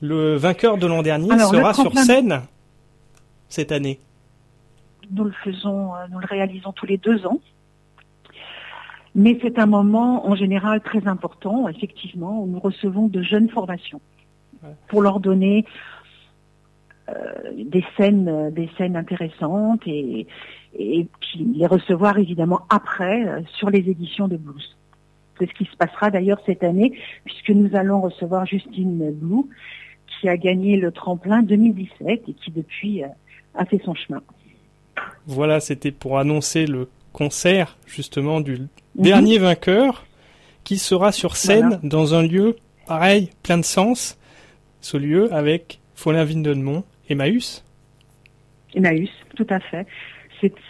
Le 0.01 0.35
vainqueur 0.35 0.77
de 0.77 0.85
l'an 0.85 1.01
dernier 1.01 1.29
sera 1.39 1.73
sur 1.73 1.97
scène 1.97 2.41
cette 3.49 3.71
année. 3.71 3.99
Nous 5.09 5.23
le 5.23 5.33
faisons, 5.43 5.95
euh, 5.95 6.05
nous 6.11 6.19
le 6.19 6.27
réalisons 6.27 6.73
tous 6.73 6.85
les 6.85 6.97
deux 6.97 7.25
ans. 7.25 7.39
Mais 9.15 9.39
c'est 9.41 9.57
un 9.57 9.65
moment 9.65 10.27
en 10.27 10.35
général 10.35 10.81
très 10.81 11.07
important, 11.07 11.67
effectivement, 11.69 12.43
où 12.43 12.45
nous 12.45 12.59
recevons 12.59 13.07
de 13.07 13.23
jeunes 13.23 13.49
formations 13.49 14.01
pour 14.89 15.01
leur 15.01 15.19
donner 15.19 15.65
des 17.55 17.83
scènes, 17.95 18.51
des 18.51 18.69
scènes 18.77 18.95
intéressantes 18.95 19.81
et, 19.85 20.27
et 20.77 21.07
puis 21.19 21.47
les 21.55 21.65
recevoir 21.65 22.17
évidemment 22.17 22.61
après 22.69 23.27
euh, 23.27 23.41
sur 23.57 23.69
les 23.69 23.89
éditions 23.89 24.27
de 24.27 24.37
Blues. 24.37 24.77
C'est 25.39 25.47
ce 25.47 25.53
qui 25.53 25.65
se 25.65 25.75
passera 25.77 26.09
d'ailleurs 26.09 26.39
cette 26.45 26.63
année, 26.63 26.93
puisque 27.25 27.49
nous 27.49 27.75
allons 27.75 28.01
recevoir 28.01 28.45
Justine 28.45 29.11
Blue, 29.11 29.43
qui 30.07 30.29
a 30.29 30.37
gagné 30.37 30.77
le 30.77 30.91
tremplin 30.91 31.43
2017 31.43 32.23
et 32.27 32.33
qui 32.33 32.51
depuis 32.51 33.03
euh, 33.03 33.07
a 33.53 33.65
fait 33.65 33.81
son 33.83 33.93
chemin. 33.93 34.21
Voilà, 35.27 35.59
c'était 35.59 35.91
pour 35.91 36.17
annoncer 36.17 36.65
le 36.65 36.89
concert 37.13 37.77
justement 37.85 38.41
du 38.41 38.59
mhm. 38.59 38.67
dernier 38.95 39.37
vainqueur 39.37 40.05
qui 40.63 40.77
sera 40.77 41.11
sur 41.11 41.35
scène 41.35 41.79
dans 41.83 42.13
un 42.13 42.23
lieu 42.23 42.55
pareil, 42.87 43.29
plein 43.43 43.57
de 43.57 43.65
sens. 43.65 44.17
Ce 44.81 44.97
lieu 44.97 45.33
avec 45.33 45.79
Folin 45.95 46.23
Vindelmont, 46.23 46.83
Emmaüs? 47.09 47.63
Emmaüs, 48.75 49.09
tout 49.35 49.47
à 49.49 49.59
fait 49.59 49.87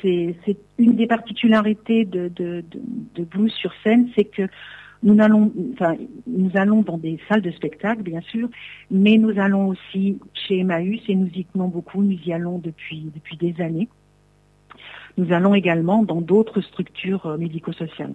c'est 0.01 0.57
une 0.77 0.95
des 0.95 1.07
particularités 1.07 2.05
de, 2.05 2.29
de, 2.29 2.63
Blues 3.23 3.51
sur 3.53 3.71
scène, 3.83 4.09
c'est 4.15 4.25
que 4.25 4.43
Nous 5.03 5.21
allons, 5.21 5.51
enfin, 5.73 5.95
nous 6.25 6.51
allons 6.55 6.81
dans 6.81 6.97
des 6.97 7.19
salles 7.27 7.41
de 7.41 7.51
spectacle, 7.51 8.01
bien 8.01 8.21
sûr, 8.21 8.49
mais 8.89 9.17
nous 9.17 9.39
allons 9.39 9.67
aussi 9.67 10.19
chez 10.33 10.59
Emmaüs 10.59 11.01
et 11.07 11.15
nous 11.15 11.29
y 11.35 11.45
tenons 11.45 11.67
beaucoup. 11.67 12.01
Nous 12.01 12.17
y 12.25 12.33
allons 12.33 12.57
depuis 12.57 13.11
depuis 13.13 13.37
des 13.37 13.61
années. 13.61 13.87
Nous 15.17 15.33
allons 15.33 15.53
également 15.53 16.03
dans 16.03 16.21
d'autres 16.21 16.61
structures 16.61 17.25
euh, 17.25 17.37
médico-sociales. 17.37 18.13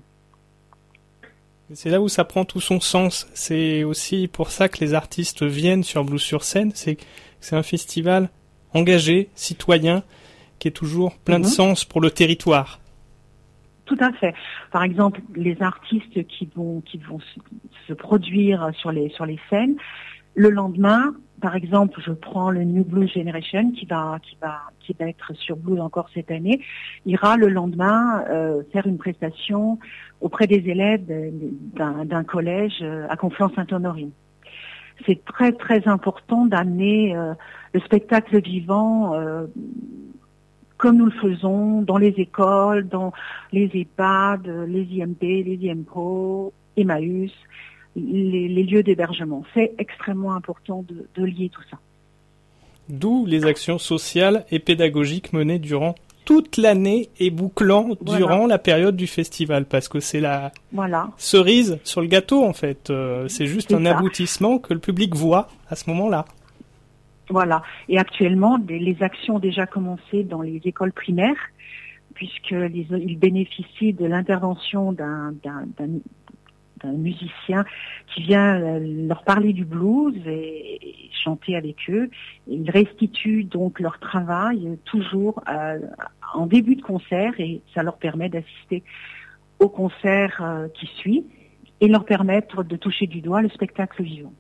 C'est 1.74 1.90
là 1.90 2.00
où 2.00 2.08
ça 2.08 2.24
prend 2.24 2.44
tout 2.44 2.60
son 2.60 2.80
sens. 2.80 3.28
C'est 3.32 3.82
aussi 3.82 4.28
pour 4.28 4.50
ça 4.50 4.68
que 4.68 4.78
les 4.84 4.94
artistes 4.94 5.42
viennent 5.42 5.84
sur 5.84 6.04
Blues 6.04 6.20
sur 6.20 6.44
scène. 6.44 6.72
C'est 6.74 6.98
c'est 7.42 7.56
un 7.56 7.62
festival 7.62 8.30
engagé, 8.74 9.28
citoyen, 9.34 10.02
qui 10.58 10.68
est 10.68 10.72
toujours 10.72 11.16
plein 11.18 11.38
de 11.38 11.44
Mhm. 11.44 11.50
sens 11.50 11.84
pour 11.84 12.00
le 12.00 12.10
territoire. 12.10 12.80
Tout 13.84 13.98
à 14.00 14.12
fait. 14.12 14.32
Par 14.70 14.84
exemple, 14.84 15.20
les 15.34 15.60
artistes 15.60 16.26
qui 16.28 16.48
vont 16.56 16.80
qui 16.82 16.98
vont 16.98 17.18
se, 17.18 17.40
se 17.88 17.92
produire 17.92 18.70
sur 18.78 18.90
les 18.92 19.10
sur 19.10 19.26
les 19.26 19.38
scènes, 19.50 19.76
le 20.34 20.48
lendemain, 20.48 21.14
par 21.42 21.56
exemple, 21.56 22.00
je 22.06 22.12
prends 22.12 22.50
le 22.50 22.62
New 22.62 22.84
Blues 22.84 23.10
Generation 23.12 23.72
qui 23.72 23.84
va 23.84 24.18
qui 24.22 24.38
va 24.40 24.60
qui 24.80 24.94
va 24.98 25.08
être 25.08 25.34
sur 25.34 25.56
Blues 25.56 25.80
encore 25.80 26.08
cette 26.14 26.30
année, 26.30 26.60
ira 27.04 27.36
le 27.36 27.48
lendemain 27.48 28.24
euh, 28.30 28.62
faire 28.72 28.86
une 28.86 28.98
prestation 28.98 29.78
auprès 30.20 30.46
des 30.46 30.62
élèves 30.70 31.04
d'un 31.74 32.24
collège 32.24 32.78
euh, 32.82 33.06
à 33.10 33.16
Conflans-Sainte-Honorine. 33.16 34.12
C'est 35.06 35.24
très 35.24 35.52
très 35.52 35.86
important 35.88 36.46
d'amener 36.46 37.16
euh, 37.16 37.34
le 37.72 37.80
spectacle 37.80 38.40
vivant 38.40 39.14
euh, 39.14 39.46
comme 40.76 40.96
nous 40.96 41.06
le 41.06 41.12
faisons 41.12 41.82
dans 41.82 41.98
les 41.98 42.14
écoles, 42.18 42.88
dans 42.88 43.12
les 43.52 43.70
EHPAD, 43.72 44.48
les 44.68 44.82
IMP, 44.82 45.20
les 45.22 45.58
IMPRO, 45.70 46.52
Emmaüs, 46.76 47.32
les, 47.94 48.48
lieux 48.48 48.82
d'hébergement. 48.82 49.44
C'est 49.54 49.74
extrêmement 49.78 50.34
important 50.34 50.84
de 50.88 51.24
lier 51.24 51.50
tout 51.50 51.62
ça. 51.70 51.78
D'où 52.88 53.24
les 53.26 53.46
actions 53.46 53.78
sociales 53.78 54.44
et 54.50 54.58
pédagogiques 54.58 55.32
menées 55.32 55.58
durant 55.58 55.94
toute 56.24 56.56
l'année 56.56 57.08
et 57.18 57.30
bouclant 57.30 57.88
Voilà. 58.00 58.18
durant 58.18 58.46
la 58.46 58.58
période 58.58 58.96
du 58.96 59.06
festival, 59.06 59.64
parce 59.64 59.88
que 59.88 60.00
c'est 60.00 60.20
la 60.20 60.52
Voilà, 60.72 61.10
cerise 61.16 61.78
sur 61.84 62.00
le 62.00 62.06
gâteau 62.06 62.44
en 62.44 62.52
fait. 62.52 62.90
Euh, 62.90 63.26
c'est 63.28 63.46
juste 63.46 63.72
un 63.72 63.84
ça. 63.84 63.96
aboutissement 63.98 64.58
que 64.58 64.72
le 64.74 64.80
public 64.80 65.14
voit 65.14 65.48
à 65.68 65.76
ce 65.76 65.88
moment-là. 65.90 66.24
voilà. 67.30 67.62
Et 67.88 67.98
actuellement, 67.98 68.58
des- 68.58 68.78
les 68.78 69.02
actions 69.02 69.36
ont 69.36 69.38
déjà 69.38 69.66
commencé 69.66 70.22
dans 70.22 70.42
les 70.42 70.60
écoles 70.64 70.92
primaires, 70.92 71.38
puisque 72.14 72.50
les- 72.50 72.86
ils 72.90 73.18
bénéficient 73.18 73.94
de 73.94 74.04
l'intervention 74.04 74.92
d'un 74.92 75.32
d'un 76.82 76.92
musicien 76.92 77.64
qui 78.14 78.22
vient 78.22 78.60
euh, 78.60 79.06
leur 79.08 79.22
parler 79.24 79.52
du 79.52 79.64
blues 79.64 80.16
et, 80.26 80.78
et 80.82 81.10
chanter 81.24 81.56
avec 81.56 81.76
eux. 81.88 82.10
Et 82.48 82.54
ils 82.54 82.70
restituent 82.70 83.44
donc 83.44 83.80
leur 83.80 83.98
travail 83.98 84.68
euh, 84.68 84.76
toujours 84.84 85.42
euh, 85.48 85.78
en 86.34 86.46
début 86.46 86.76
de 86.76 86.82
concert 86.82 87.32
et 87.38 87.60
ça 87.74 87.82
leur 87.82 87.96
permet 87.96 88.28
d'assister 88.28 88.82
au 89.58 89.68
concert 89.68 90.42
qui 90.74 90.86
suit 90.98 91.24
et 91.80 91.86
leur 91.86 92.04
permettre 92.04 92.64
de 92.64 92.74
toucher 92.74 93.06
du 93.06 93.20
doigt 93.20 93.42
le 93.42 93.48
spectacle 93.48 94.02
vivant. 94.02 94.32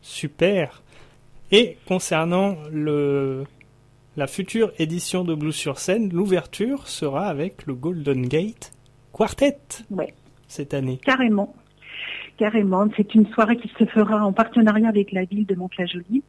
Super. 0.00 0.82
Et 1.52 1.76
concernant 1.86 2.56
le 2.72 3.44
la 4.16 4.26
future 4.26 4.72
édition 4.78 5.24
de 5.24 5.34
Blues 5.34 5.54
sur 5.54 5.78
scène, 5.78 6.12
l'ouverture 6.12 6.88
sera 6.88 7.28
avec 7.28 7.64
le 7.66 7.74
Golden 7.74 8.26
Gate 8.26 8.72
Quartet 9.12 9.58
Ouais. 9.90 10.12
Cette 10.50 10.74
année. 10.74 10.98
Carrément. 11.04 11.54
Carrément. 12.36 12.86
C'est 12.96 13.14
une 13.14 13.26
soirée 13.28 13.56
qui 13.56 13.70
se 13.78 13.84
fera 13.84 14.24
en 14.24 14.32
partenariat 14.32 14.88
avec 14.88 15.12
la 15.12 15.24
ville 15.24 15.46
de 15.46 15.54
Mantes-la-Jolie. 15.54 16.22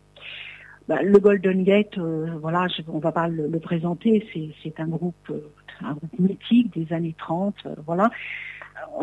Bah, 0.88 1.02
le 1.02 1.20
Golden 1.20 1.64
Gate, 1.64 1.98
euh, 1.98 2.28
voilà, 2.42 2.68
on 2.88 3.00
va 3.00 3.12
pas 3.12 3.28
le, 3.28 3.50
présenter, 3.60 4.28
c'est, 4.34 4.50
c'est 4.64 4.80
un 4.80 4.88
groupe, 4.88 5.30
euh, 5.30 5.40
un 5.82 5.94
groupe 5.94 6.20
mythique 6.20 6.74
des 6.74 6.92
années 6.94 7.16
30, 7.18 7.56
euh, 7.66 7.76
voilà. 7.86 8.10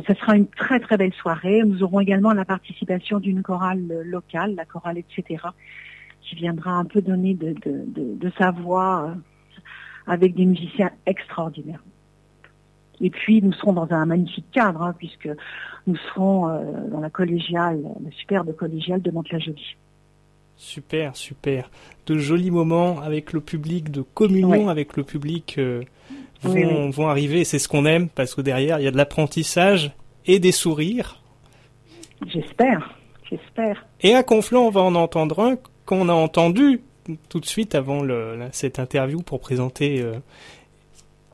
Ce 0.06 0.12
sera 0.14 0.36
une 0.36 0.48
très 0.48 0.80
très 0.80 0.96
belle 0.96 1.14
soirée. 1.14 1.62
Nous 1.64 1.82
aurons 1.82 2.00
également 2.00 2.32
la 2.32 2.44
participation 2.44 3.20
d'une 3.20 3.42
chorale 3.42 4.02
locale, 4.04 4.54
la 4.56 4.64
chorale 4.64 4.98
etc., 4.98 5.44
qui 6.20 6.34
viendra 6.34 6.72
un 6.72 6.84
peu 6.84 7.00
donner 7.00 7.34
de, 7.34 8.32
sa 8.36 8.50
voix 8.50 9.14
avec 10.06 10.34
des 10.34 10.46
musiciens 10.46 10.90
extraordinaires. 11.06 11.82
Et 13.00 13.10
puis 13.10 13.40
nous 13.42 13.52
serons 13.52 13.72
dans 13.72 13.90
un 13.92 14.06
magnifique 14.06 14.50
cadre, 14.52 14.82
hein, 14.82 14.94
puisque 14.98 15.28
nous 15.86 15.96
serons 16.12 16.48
euh, 16.48 16.58
dans 16.90 17.00
la 17.00 17.10
collégiale, 17.10 17.80
la 18.04 18.10
superbe 18.12 18.54
collégiale 18.56 19.00
de 19.02 19.10
Mantes-la-Jolie. 19.10 19.76
Super, 20.56 21.14
super. 21.14 21.70
De 22.06 22.18
jolis 22.18 22.50
moments 22.50 23.00
avec 23.00 23.32
le 23.32 23.40
public, 23.40 23.90
de 23.92 24.02
communion 24.02 24.64
Ouais. 24.64 24.68
avec 24.70 24.96
le 24.96 25.04
public 25.04 25.54
euh, 25.58 25.82
vont, 26.42 26.52
Oui, 26.52 26.64
oui. 26.64 26.90
vont 26.90 27.08
arriver. 27.08 27.44
C'est 27.44 27.60
ce 27.60 27.68
qu'on 27.68 27.86
aime 27.86 28.08
parce 28.08 28.34
que 28.34 28.40
derrière, 28.40 28.80
il 28.80 28.84
y 28.84 28.88
a 28.88 28.90
de 28.90 28.96
l'apprentissage 28.96 29.92
et 30.26 30.40
des 30.40 30.50
sourires. 30.52 31.22
J'espère, 32.26 32.96
j'espère. 33.30 33.86
Et 34.00 34.14
à 34.14 34.24
Conflans, 34.24 34.62
on 34.66 34.70
va 34.70 34.80
en 34.80 34.96
entendre 34.96 35.38
un 35.40 35.56
qu'on 35.86 36.08
a 36.08 36.12
entendu 36.12 36.80
tout 37.28 37.38
de 37.40 37.46
suite 37.46 37.74
avant 37.76 38.02
le- 38.02 38.38
cette 38.52 38.80
interview 38.80 39.22
pour 39.22 39.38
présenter 39.40 40.02
euh, 40.02 40.14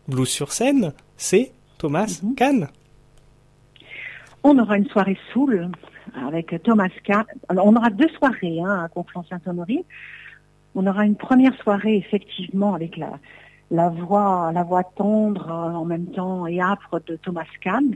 Blues 0.07 0.29
sur 0.29 0.53
scène. 0.53 0.93
C'est 1.17 1.53
Thomas 1.79 2.21
Mhm. 2.23 2.35
Kahn. 2.35 2.69
On 4.43 4.59
aura 4.59 4.77
une 4.77 4.87
soirée 4.87 5.17
soul 5.33 5.71
avec 6.15 6.55
Thomas 6.63 6.89
Kahn. 7.03 7.25
Alors, 7.49 7.67
on 7.67 7.77
aura 7.77 7.91
deux 7.91 8.09
soirées 8.19 8.61
hein, 8.61 8.85
à 8.85 8.89
Conflans-Sainte-Honorine. 8.89 9.83
On 10.75 10.87
aura 10.87 11.07
une 11.07 11.17
première 11.17 11.55
soirée 11.63 11.97
effectivement 11.97 12.75
avec 12.75 12.97
la, 12.97 13.19
la 13.71 13.89
voix, 13.91 14.51
la 14.53 14.65
voix 14.65 14.83
tendre 14.85 15.49
euh, 15.49 15.73
en 15.79 15.85
même 15.85 16.07
temps 16.07 16.47
et 16.47 16.61
âpre 16.61 17.01
de 17.07 17.17
Thomas 17.17 17.47
Kahn. 17.61 17.95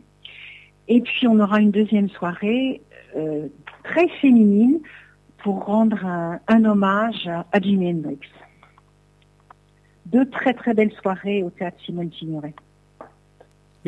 Et 0.86 1.00
puis 1.02 1.26
on 1.26 1.38
aura 1.40 1.60
une 1.60 1.70
deuxième 1.70 2.08
soirée 2.08 2.80
euh, 3.16 3.48
très 3.84 4.08
féminine 4.20 4.78
pour 5.38 5.64
rendre 5.66 6.04
un, 6.06 6.40
un 6.48 6.64
hommage 6.64 7.28
à 7.28 7.60
Jimi 7.60 7.90
Hendrix. 7.90 8.20
Deux 10.06 10.28
très 10.30 10.54
très 10.54 10.72
belles 10.72 10.92
soirées 11.02 11.42
au 11.42 11.50
théâtre 11.50 11.76
Simone 11.84 12.10
Signoret. 12.12 12.54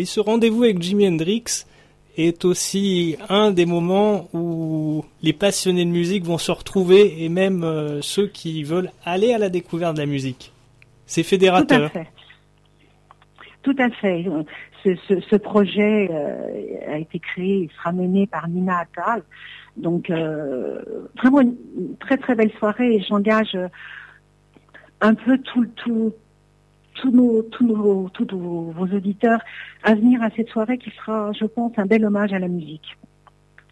Oui, 0.00 0.06
ce 0.06 0.18
rendez-vous 0.18 0.62
avec 0.62 0.80
Jimi 0.80 1.06
Hendrix 1.06 1.66
est 2.16 2.46
aussi 2.46 3.18
un 3.28 3.50
des 3.50 3.66
moments 3.66 4.30
où 4.32 5.04
les 5.20 5.34
passionnés 5.34 5.84
de 5.84 5.90
musique 5.90 6.24
vont 6.24 6.38
se 6.38 6.50
retrouver 6.50 7.22
et 7.22 7.28
même 7.28 7.64
euh, 7.64 8.00
ceux 8.00 8.26
qui 8.26 8.64
veulent 8.64 8.92
aller 9.04 9.34
à 9.34 9.38
la 9.38 9.50
découverte 9.50 9.96
de 9.96 10.00
la 10.00 10.06
musique. 10.06 10.54
C'est 11.04 11.20
Tout 11.20 11.26
à 11.26 11.28
fédérateur. 11.28 11.90
fait. 11.90 12.06
Tout 13.62 13.76
à 13.78 13.90
fait. 13.90 14.24
Ce, 14.84 15.36
projet 15.36 16.08
euh, 16.10 16.94
a 16.94 16.96
été 16.96 17.18
créé 17.18 17.64
et 17.64 17.70
sera 17.76 17.92
mené 17.92 18.26
par 18.26 18.48
Nina 18.48 18.78
Attal. 18.78 19.22
Donc 19.76 20.08
euh, 20.08 20.80
vraiment 21.18 21.42
une, 21.42 21.58
très 22.00 22.16
très 22.16 22.34
belle 22.34 22.52
soirée 22.52 22.94
et 22.94 23.02
j'engage 23.02 23.54
un 25.02 25.12
peu 25.12 25.36
tout, 25.36 25.66
tout, 25.76 26.14
tous 27.00 27.10
nos, 27.10 27.42
tous 27.42 27.66
nos, 27.66 28.08
tous 28.10 28.26
nos- 28.30 28.70
vos 28.72 28.86
auditeurs 28.96 29.40
à 29.82 29.94
venir 29.94 30.22
à 30.22 30.28
cette 30.36 30.48
soirée 30.50 30.78
qui 30.78 30.90
sera, 30.90 31.32
je 31.32 31.44
pense, 31.46 31.72
un 31.78 31.86
bel 31.86 32.04
hommage 32.04 32.32
à 32.32 32.38
la 32.38 32.48
musique. 32.48 32.96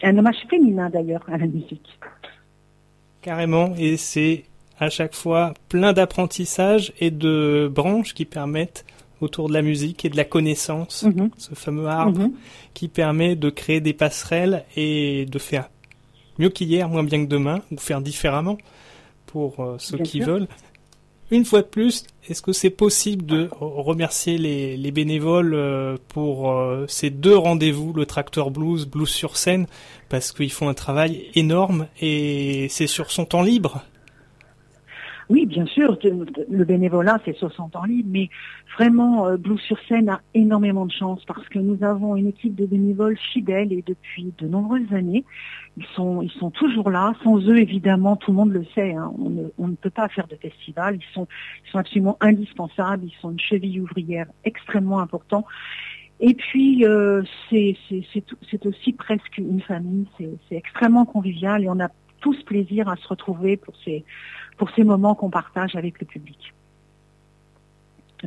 Un 0.03 0.17
hommage 0.17 0.39
féminin 0.49 0.89
d'ailleurs 0.91 1.25
à 1.29 1.37
la 1.37 1.47
musique. 1.47 1.99
Carrément. 3.23 3.75
Et 3.77 3.97
c'est 3.97 4.45
à 4.79 4.91
chaque 4.91 5.15
fois 5.15 5.55
plein 5.69 5.93
d'apprentissage 5.93 6.93
et 7.01 7.11
de 7.11 7.71
branches 7.73 8.15
qui 8.15 8.25
permettent 8.25 8.85
autour 9.21 9.49
de 9.49 9.55
la 9.55 9.63
musique 9.63 10.05
et 10.05 10.09
de 10.11 10.17
la 10.17 10.25
connaissance, 10.25 11.03
Mhm, 11.03 11.31
ce 11.37 11.55
fameux 11.55 11.87
arbre 11.89 12.21
mhm. 12.21 12.33
qui 12.75 12.87
permet 12.87 13.35
de 13.35 13.51
créer 13.51 13.81
des 13.81 13.93
passerelles 13.93 14.65
et 14.77 15.27
de 15.27 15.39
faire 15.41 15.69
mieux 16.39 16.51
qu'hier, 16.51 16.89
moins 16.89 17.03
bien 17.03 17.25
que 17.25 17.29
demain, 17.29 17.61
ou 17.73 17.77
faire 17.79 18.01
différemment 18.01 18.57
pour 19.27 19.59
euh, 19.59 19.75
ceux 19.79 19.97
Bien 19.97 20.05
qui 20.05 20.19
sûr. 20.19 20.27
veulent. 20.29 20.49
Une 21.31 21.45
fois 21.45 21.61
de 21.61 21.67
plus, 21.67 22.05
est-ce 22.29 22.41
que 22.41 22.53
c'est 22.53 22.71
possible 22.71 23.27
de 23.27 23.51
remercier 23.61 24.39
les, 24.39 24.79
les 24.79 24.91
bénévoles 24.91 25.53
euh, 25.53 25.97
pour 26.09 26.51
euh, 26.51 26.87
ces 26.89 27.11
deux 27.11 27.37
rendez-vous, 27.37 27.93
le 27.93 28.07
Tracteur 28.07 28.51
Blues, 28.51 28.87
Blues 28.87 29.11
sur 29.11 29.37
scène, 29.37 29.67
parce 30.09 30.33
qu'ils 30.33 30.53
font 30.53 30.71
un 30.71 30.75
travail 30.75 31.27
énorme 31.35 31.87
et 32.01 32.69
c'est 32.71 32.87
sur 32.87 33.11
son 33.11 33.27
temps 33.27 33.43
libre. 33.43 33.83
Oui, 35.31 35.45
bien 35.45 35.67
sûr, 35.67 35.99
le 36.49 36.65
bénévolat, 36.65 37.19
c'est 37.25 37.37
sur 37.37 37.53
son 37.53 37.69
temps 37.69 37.85
libre, 37.85 38.09
mais 38.11 38.31
vraiment, 38.79 39.27
euh, 39.27 39.37
Blues 39.37 39.61
sur 39.61 39.79
scène 39.87 40.09
a 40.09 40.23
énormément 40.33 40.87
de 40.87 40.93
chance 40.93 41.23
parce 41.27 41.47
que 41.51 41.59
nous 41.59 41.85
avons 41.85 42.17
une 42.17 42.29
équipe 42.29 42.55
de 42.55 42.65
bénévoles 42.65 43.19
fidèles 43.35 43.71
et 43.75 43.85
depuis 43.87 44.33
de 44.39 44.49
nombreuses 44.49 44.91
années, 44.91 45.25
ils 45.77 45.85
sont, 45.95 46.23
ils 46.23 46.31
sont 46.31 46.51
toujours 46.51 46.91
là. 46.91 47.13
Sans 47.23 47.41
eux, 47.41 47.59
évidemment, 47.59 48.17
tout 48.17 48.31
le 48.31 48.39
monde 48.39 48.53
le 48.53 48.65
sait, 48.75 48.95
hein, 48.95 49.13
on, 49.19 49.29
ne, 49.29 49.43
on 49.59 49.69
ne 49.69 49.75
peut 49.75 49.91
pas 49.91 50.09
faire 50.09 50.29
de 50.29 50.37
festival. 50.37 50.97
Ils 50.97 51.15
sont, 51.15 51.29
ils 51.67 51.71
sont 51.71 51.79
absolument 51.79 52.17
indispensables. 52.21 53.05
Ils 53.05 53.21
sont 53.21 53.31
une 53.31 53.41
cheville 53.41 53.83
ouvrière 53.83 54.29
extrêmement 54.45 55.01
importante. 55.01 55.45
Et 56.21 56.35
puis, 56.35 56.87
euh, 56.87 57.23
c'est 57.51 58.67
aussi 58.67 58.93
presque 58.95 59.39
une 59.39 59.61
famille, 59.61 60.07
c'est 60.19 60.57
extrêmement 60.57 61.05
convivial 61.05 61.63
et 61.63 61.69
on 61.69 61.79
a 61.79 61.91
tous 62.21 62.43
plaisir 62.43 62.89
à 62.89 62.97
se 62.97 63.07
retrouver 63.07 63.57
pour 63.57 63.75
ces, 63.85 64.05
pour 64.59 64.71
ces 64.71 64.85
moments 64.85 65.15
qu'on 65.15 65.31
partage 65.31 65.77
avec 65.77 66.01
le 66.01 66.07
public. 66.07 66.53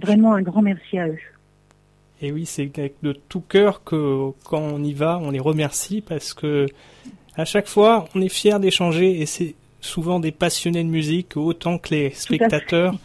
Vraiment 0.02 0.34
un 0.34 0.42
grand 0.42 0.62
merci 0.62 0.98
à 0.98 1.08
eux. 1.08 1.20
Et 2.22 2.32
oui, 2.32 2.46
c'est 2.46 2.78
avec 2.78 2.96
de 3.04 3.14
tout 3.14 3.42
cœur 3.42 3.84
que 3.84 4.30
quand 4.46 4.60
on 4.60 4.84
y 4.84 4.94
va, 4.94 5.20
on 5.22 5.32
les 5.32 5.40
remercie 5.40 6.02
parce 6.02 6.34
que 6.34 6.68
à 7.36 7.46
chaque 7.46 7.68
fois, 7.68 8.06
on 8.16 8.22
est 8.22 8.30
fier 8.30 8.60
d'échanger 8.60 9.22
et 9.22 9.26
c'est 9.26 9.56
souvent 9.80 10.20
des 10.20 10.32
passionnés 10.32 10.84
de 10.84 10.90
musique 10.90 11.36
autant 11.36 11.78
que 11.78 11.90
les 11.96 12.12
spectateurs. 12.12 12.96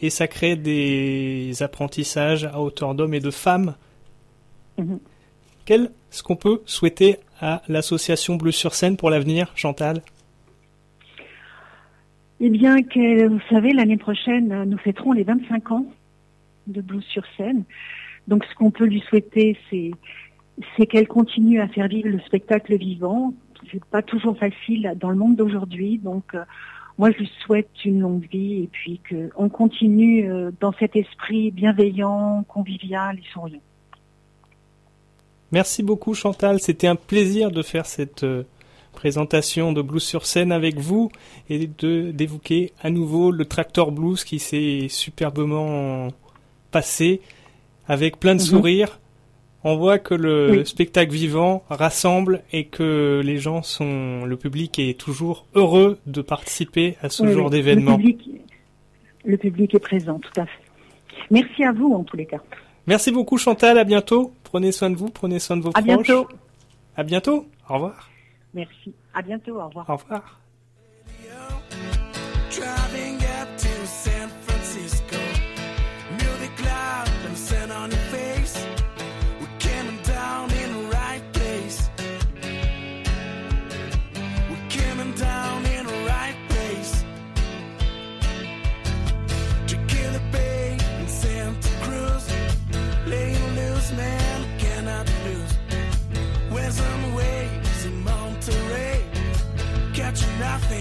Et 0.00 0.10
ça 0.10 0.28
crée 0.28 0.56
des 0.56 1.62
apprentissages 1.62 2.44
à 2.44 2.60
hauteur 2.60 2.94
d'hommes 2.94 3.14
et 3.14 3.20
de 3.20 3.30
femmes. 3.30 3.74
Mhm. 4.78 4.98
Qu'est-ce 5.64 6.22
qu'on 6.22 6.36
peut 6.36 6.62
souhaiter 6.66 7.16
à 7.40 7.62
l'association 7.68 8.36
Bleu 8.36 8.52
sur 8.52 8.74
scène 8.74 8.96
pour 8.96 9.10
l'avenir, 9.10 9.50
Chantal? 9.54 10.02
Eh 12.46 12.50
bien, 12.50 12.76
vous 12.76 13.40
savez, 13.48 13.72
l'année 13.72 13.96
prochaine, 13.96 14.64
nous 14.64 14.76
fêterons 14.76 15.12
les 15.12 15.22
25 15.22 15.70
ans 15.70 15.86
de 16.66 16.82
Blue 16.82 17.00
sur 17.00 17.22
scène. 17.38 17.64
Donc, 18.28 18.44
ce 18.44 18.54
qu'on 18.54 18.70
peut 18.70 18.84
lui 18.84 19.00
souhaiter, 19.08 19.56
c'est 19.70 20.86
qu'elle 20.86 21.08
continue 21.08 21.62
à 21.62 21.68
faire 21.68 21.88
vivre 21.88 22.10
le 22.10 22.20
spectacle 22.20 22.76
vivant. 22.76 23.32
C'est 23.72 23.82
pas 23.86 24.02
toujours 24.02 24.36
facile 24.36 24.92
dans 25.00 25.08
le 25.08 25.16
monde 25.16 25.36
d'aujourd'hui, 25.36 25.96
donc 25.96 26.34
euh, 26.34 26.44
moi 26.98 27.10
je 27.12 27.16
lui 27.16 27.30
souhaite 27.46 27.82
une 27.82 28.00
longue 28.00 28.28
vie 28.30 28.64
et 28.64 28.68
puis 28.70 29.00
qu'on 29.08 29.48
continue 29.48 30.30
euh, 30.30 30.50
dans 30.60 30.74
cet 30.78 30.96
esprit 30.96 31.50
bienveillant, 31.50 32.44
convivial 32.46 33.18
et 33.18 33.32
souriant. 33.32 33.62
Merci 35.50 35.82
beaucoup 35.82 36.12
Chantal, 36.12 36.60
c'était 36.60 36.88
un 36.88 36.96
plaisir 36.96 37.50
de 37.50 37.62
faire 37.62 37.86
cette 37.86 38.22
euh, 38.22 38.42
présentation 38.94 39.72
de 39.72 39.82
Blues 39.82 40.02
sur 40.02 40.26
scène 40.26 40.52
avec 40.52 40.78
vous 40.78 41.10
et 41.50 41.66
de 41.66 42.10
d'évoquer 42.10 42.72
à 42.82 42.90
nouveau 42.90 43.30
le 43.30 43.44
Tractor 43.44 43.92
Blues 43.92 44.24
qui 44.24 44.38
s'est 44.38 44.86
superbement 44.88 46.08
passé 46.70 47.20
avec 47.86 48.18
plein 48.18 48.34
de 48.34 48.40
mhm. 48.40 48.46
sourires. 48.46 49.00
On 49.66 49.76
voit 49.76 49.98
que 49.98 50.14
le 50.14 50.62
spectacle 50.66 51.10
vivant 51.10 51.64
rassemble 51.70 52.42
et 52.52 52.66
que 52.66 53.22
les 53.24 53.38
gens 53.38 53.62
sont, 53.62 54.26
le 54.26 54.36
public 54.36 54.78
est 54.78 54.98
toujours 54.98 55.46
heureux 55.54 55.98
de 56.04 56.20
participer 56.20 56.96
à 57.00 57.08
ce 57.08 57.26
genre 57.26 57.48
d'événement. 57.48 57.98
Le, 59.24 59.38
public 59.38 59.74
est 59.74 59.78
présent, 59.78 60.18
tout 60.18 60.38
à 60.38 60.44
fait. 60.44 60.60
Merci 61.30 61.64
à 61.64 61.72
vous 61.72 61.94
en 61.94 62.04
tous 62.04 62.18
les 62.18 62.26
cas. 62.26 62.42
Merci 62.86 63.10
beaucoup 63.10 63.38
Chantal, 63.38 63.78
à 63.78 63.84
bientôt. 63.84 64.34
Prenez 64.42 64.70
soin 64.70 64.90
de 64.90 64.96
vous, 64.96 65.08
prenez 65.08 65.38
soin 65.38 65.56
de 65.56 65.62
vos 65.62 65.70
à 65.70 65.80
proches. 65.80 65.88
À 65.88 65.96
bientôt. 65.96 66.28
À 66.96 67.02
bientôt. 67.02 67.46
Au 67.70 67.74
revoir. 67.74 68.10
Merci. 68.54 68.94
À 69.12 69.22
bientôt. 69.22 69.60
Au 69.60 69.68
revoir. 69.68 69.90
Au 69.90 69.96
revoir. 69.96 70.40
nothing. 100.38 100.73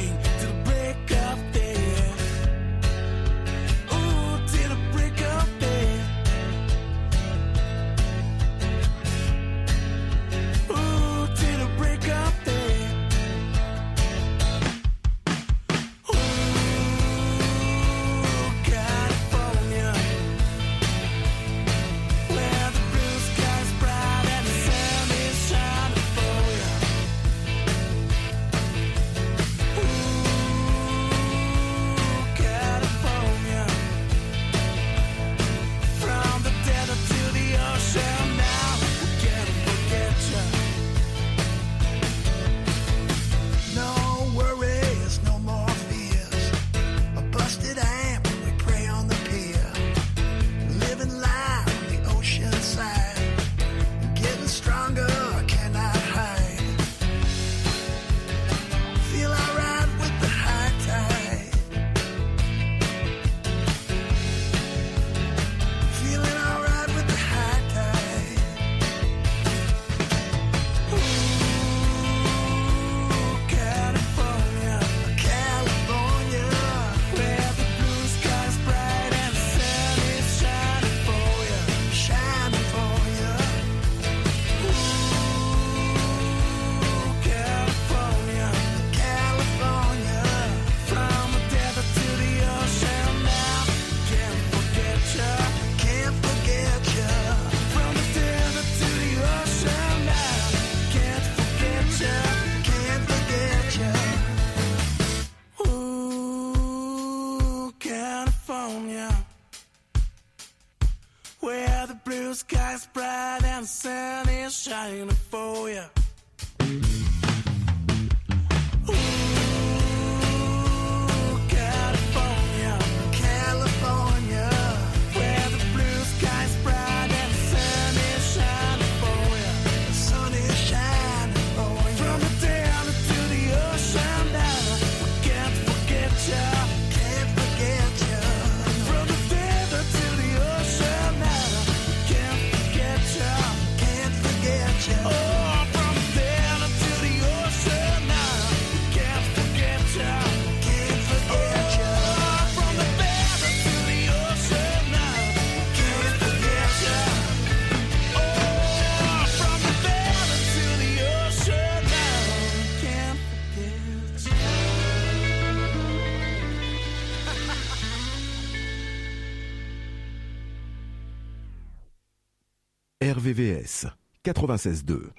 RVVS 173.24 173.90
96.2. 174.26 175.14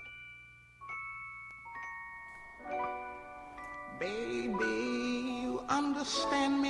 Baby, 3.98 5.40
you 5.42 5.64
understand 5.70 6.60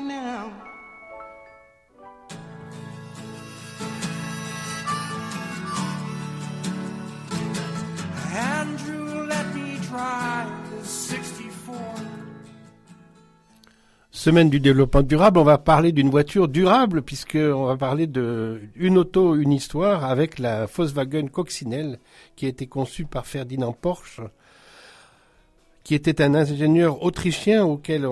Semaine 14.25 14.49
du 14.49 14.59
développement 14.59 15.03
durable, 15.03 15.39
on 15.39 15.45
va 15.45 15.59
parler 15.59 15.93
d'une 15.93 16.09
voiture 16.09 16.49
durable 16.49 17.03
puisque 17.03 17.37
on 17.37 17.67
va 17.67 17.77
parler 17.77 18.07
de 18.07 18.59
une 18.75 18.97
auto, 18.97 19.35
une 19.35 19.53
histoire 19.53 20.03
avec 20.03 20.39
la 20.39 20.65
Volkswagen 20.65 21.27
Coccinelle 21.27 21.99
qui 22.35 22.47
a 22.47 22.49
été 22.49 22.67
conçue 22.67 23.05
par 23.05 23.27
Ferdinand 23.27 23.75
Porsche, 23.75 24.23
qui 25.83 25.95
était 25.95 26.23
un 26.23 26.35
ingénieur 26.35 27.03
autrichien 27.03 27.67
auquel 27.67 28.09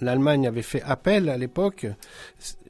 l'Allemagne 0.00 0.46
avait 0.46 0.62
fait 0.62 0.82
appel 0.82 1.28
à 1.28 1.36
l'époque. 1.36 1.88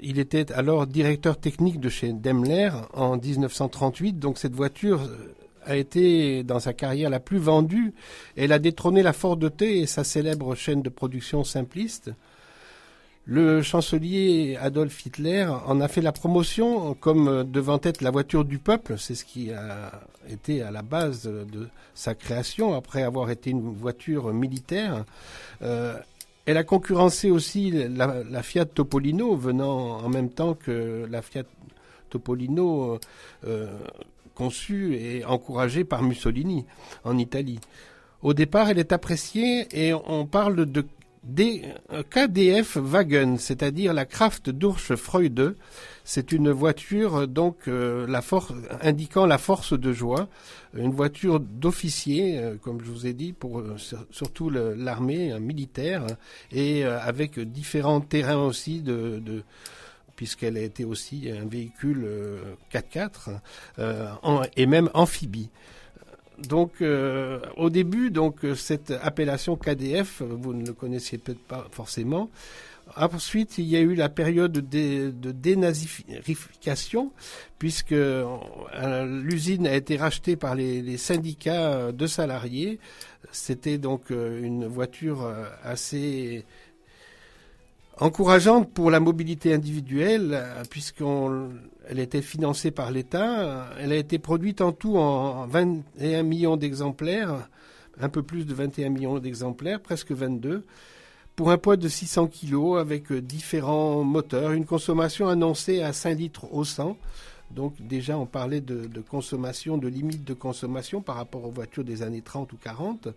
Il 0.01 0.19
était 0.19 0.51
alors 0.53 0.87
directeur 0.87 1.37
technique 1.37 1.79
de 1.79 1.91
chez 1.91 2.15
Daimler 2.15 2.71
en 2.95 3.19
1938, 3.19 4.19
donc 4.19 4.39
cette 4.39 4.55
voiture 4.55 5.03
euh, 5.03 5.35
a 5.67 5.77
été 5.77 6.43
dans 6.43 6.59
sa 6.59 6.73
carrière 6.73 7.11
la 7.11 7.21
plus 7.21 7.37
vendue. 7.37 7.93
Elle 8.35 8.53
a 8.53 8.59
détrôné 8.59 9.03
la 9.03 9.13
Ford 9.13 9.39
T 9.55 9.81
et 9.81 9.87
sa 9.87 10.05
célèbre 10.05 10.55
chaîne 10.55 10.81
de 10.81 10.89
production 10.89 11.45
simpliste. 11.45 12.11
Le 13.27 13.63
chancelier 13.63 14.57
Adolf 14.61 15.05
Hitler 15.05 15.47
en 15.67 15.81
a 15.81 15.89
fait 15.89 16.01
la 16.01 16.11
promotion 16.11 16.95
comme 16.95 17.45
devant 17.45 17.79
être 17.83 18.01
la 18.01 18.11
voiture 18.11 18.45
du 18.45 18.59
peuple. 18.59 18.97
C'est 18.99 19.15
ce 19.15 19.25
qui 19.25 19.53
a 19.53 19.93
été 20.29 20.63
à 20.63 20.71
la 20.71 20.83
base 20.83 21.25
de 21.25 21.69
sa 21.95 22.15
création 22.15 22.75
après 22.75 23.03
avoir 23.03 23.31
été 23.31 23.51
une 23.51 23.73
voiture 23.73 24.33
militaire. 24.33 25.05
Euh, 25.63 25.97
elle 26.47 26.57
a 26.57 26.65
concurrencé 26.65 27.31
aussi 27.31 27.71
la, 27.71 28.43
Fiat 28.43 28.65
Topolino 28.65 29.37
venant 29.37 29.99
en 29.99 30.09
même 30.09 30.31
temps 30.31 30.55
que 30.55 31.07
la 31.09 31.23
Fiat 31.23 31.45
Topolino 32.09 32.99
euh, 33.47 33.69
conçue 34.35 34.97
et 34.97 35.25
encouragée 35.25 35.85
par 35.85 36.03
Mussolini 36.03 36.65
en 37.05 37.19
Italie. 37.19 37.61
Au 38.23 38.35
départ, 38.35 38.71
elle 38.71 38.79
est 38.79 38.93
appréciée 38.93 39.69
et 39.73 39.95
on 39.95 40.27
parle 40.27 40.67
de 40.67 40.85
D, 41.23 41.63
KDF 42.11 42.77
Wagen, 42.77 43.37
c'est-à-dire 43.37 43.93
la 43.93 44.07
Kraft 44.07 44.49
Durche 44.49 44.95
Freude. 44.95 45.55
C'est 46.03 46.33
une 46.33 46.51
voiture 46.51 47.29
donc 47.29 47.69
euh, 47.69 48.07
la 48.07 48.23
force 48.23 48.53
indiquant 48.81 49.27
la 49.27 49.37
force 49.37 49.79
de 49.79 49.93
joie, 49.93 50.29
une 50.75 50.93
voiture 50.93 51.39
d'officier, 51.39 52.39
euh, 52.39 52.57
comme 52.57 52.81
je 52.83 52.91
vous 52.91 53.07
ai 53.07 53.13
dit, 53.13 53.33
pour 53.33 53.61
euh, 53.61 53.77
surtout 54.11 54.49
l'armée 54.51 55.39
militaire, 55.39 56.07
et 56.53 56.85
avec 56.85 57.39
différents 57.39 58.01
terrains 58.01 58.43
aussi 58.43 58.81
de, 58.81 59.21
de 59.25 59.43
puisqu'elle 60.17 60.57
a 60.57 60.63
été 60.63 60.85
aussi 60.85 61.31
un 61.31 61.47
véhicule 61.47 62.07
4x4 62.73 63.41
et 64.57 64.67
même 64.67 64.91
amphibie 64.93 65.49
donc, 66.49 66.81
euh, 66.81 67.41
au 67.57 67.71
début, 67.71 68.11
donc 68.11 68.41
cette 68.57 68.91
appellation 68.91 69.57
KDF, 69.57 70.23
vous 70.23 70.55
ne 70.55 70.67
le 70.67 70.73
connaissiez 70.73 71.19
peut-être 71.19 71.43
pas 71.43 71.67
forcément. 71.71 72.31
Ensuite, 72.97 73.59
il 73.59 73.67
y 73.67 73.77
a 73.77 73.81
eu 73.81 73.95
la 73.95 74.09
période 74.09 74.53
de, 74.53 75.11
de 75.11 75.31
dénazification, 75.31 77.13
puisque 77.59 77.93
euh, 77.93 79.23
l'usine 79.23 79.67
a 79.69 79.77
été 79.77 79.97
rachetée 79.97 80.35
par 80.35 80.57
les, 80.57 80.97
syndicats 80.97 81.93
de 81.93 82.07
salariés. 82.09 82.81
C'était 83.31 83.79
donc 83.79 84.11
euh, 84.11 84.43
une 84.43 84.67
voiture 84.67 85.33
assez 85.63 86.45
encourageante 88.01 88.73
pour 88.73 88.91
la 88.91 88.99
mobilité 88.99 89.53
individuelle, 89.55 90.43
puisqu'elle 90.71 91.99
était 91.99 92.23
financée 92.23 92.71
par 92.71 92.91
l'État. 92.91 93.69
Elle 93.79 93.93
a 93.93 93.97
été 93.97 94.19
produite 94.19 94.61
en 94.63 94.73
tout 94.73 94.97
en 94.97 95.47
21 95.47 96.23
millions 96.23 96.57
d'exemplaires, 96.57 97.49
un 98.01 98.09
peu 98.09 98.23
plus 98.23 98.47
de 98.47 98.55
21 98.55 98.89
millions 98.89 99.19
d'exemplaires, 99.19 99.81
presque 99.81 100.13
22, 100.13 100.65
pour 101.37 101.51
un 101.51 101.59
poids 101.59 101.77
de 101.77 101.89
600 101.89 102.29
kg 102.29 102.79
avec 102.79 103.13
différents 103.13 104.03
moteurs, 104.03 104.53
une 104.53 104.67
consommation 104.67 105.29
annoncée 105.29 105.83
à 105.83 105.93
5 105.93 106.19
litres 106.19 106.53
au 106.53 106.65
100. 106.65 106.97
Donc 107.51 107.75
déjà, 107.81 108.17
on 108.17 108.27
parlait 108.27 108.61
de, 108.61 109.01
consommation, 109.01 109.77
de 109.77 109.89
limite 109.89 110.25
de 110.25 110.35
consommation 110.35 111.03
par 111.03 111.17
rapport 111.17 111.45
aux 111.45 111.51
voitures 111.51 111.85
des 111.85 112.03
années 112.03 112.23
30 112.23 112.53
ou 112.53 112.57
40, 112.57 113.09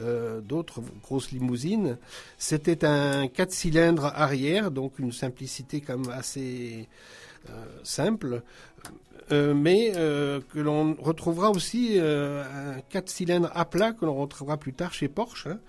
euh, 0.00 0.40
d'autres 0.40 0.80
grosses 1.02 1.30
limousines. 1.30 1.96
C'était 2.38 2.84
un 2.84 3.28
4 3.28 3.52
cylindres 3.52 4.06
arrière, 4.06 4.70
donc 4.70 4.98
une 4.98 5.12
simplicité 5.12 5.80
comme 5.80 6.08
assez 6.10 6.88
euh, 7.50 7.64
simple. 7.84 8.42
Euh, 9.30 9.52
mais 9.52 9.92
euh, 9.96 10.40
que 10.48 10.58
l'on 10.58 10.94
retrouvera 10.94 11.50
aussi 11.50 11.98
euh, 11.98 12.76
un 12.76 12.80
4 12.80 13.08
cylindres 13.10 13.50
à 13.54 13.66
plat 13.66 13.92
que 13.92 14.06
l'on 14.06 14.14
retrouvera 14.14 14.56
plus 14.56 14.72
tard 14.72 14.94
chez 14.94 15.08
Porsche. 15.08 15.48
Hein. 15.48 15.60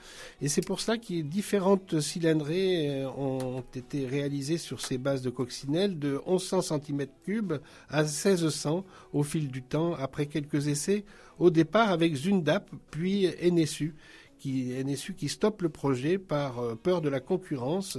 Et 0.42 0.48
c'est 0.48 0.62
pour 0.62 0.80
cela 0.80 0.98
que 0.98 1.22
différentes 1.22 2.00
cylindrées 2.00 3.06
ont 3.18 3.64
été 3.76 4.06
réalisées 4.06 4.58
sur 4.58 4.80
ces 4.80 4.98
bases 4.98 5.22
de 5.22 5.30
coccinelle 5.30 6.00
de 6.00 6.22
1100 6.26 6.60
cm3 6.60 7.60
à 7.90 8.04
1600 8.04 8.86
au 9.12 9.24
fil 9.24 9.50
du 9.50 9.62
temps, 9.62 9.94
après 9.96 10.28
quelques 10.28 10.68
essais, 10.68 11.04
au 11.38 11.50
départ 11.50 11.92
avec 11.92 12.16
Zundap, 12.16 12.70
puis 12.92 13.28
NSU, 13.44 13.94
qui, 14.40 14.72
NSU 14.86 15.16
qui 15.16 15.28
stoppe 15.28 15.64
le 15.64 15.70
projet 15.70 16.18
par 16.18 16.78
peur 16.78 17.02
de 17.02 17.10
la 17.10 17.20
concurrence. 17.20 17.98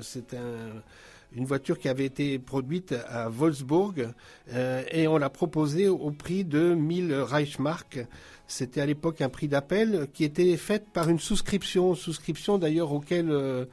c'est 0.00 0.34
un 0.34 0.82
une 1.32 1.44
voiture 1.44 1.78
qui 1.78 1.88
avait 1.88 2.06
été 2.06 2.38
produite 2.38 2.94
à 3.08 3.28
Wolfsburg 3.28 4.08
euh, 4.52 4.82
et 4.90 5.06
on 5.08 5.18
l'a 5.18 5.30
proposée 5.30 5.88
au 5.88 6.10
prix 6.10 6.44
de 6.44 6.74
1000 6.74 7.14
Reichsmark. 7.14 8.06
C'était 8.46 8.80
à 8.80 8.86
l'époque 8.86 9.20
un 9.20 9.28
prix 9.28 9.46
d'appel 9.46 10.08
qui 10.14 10.24
était 10.24 10.56
fait 10.56 10.88
par 10.90 11.10
une 11.10 11.18
souscription, 11.18 11.94
souscription 11.94 12.56
d'ailleurs 12.56 12.92
auquel 12.92 13.30
euh, 13.30 13.66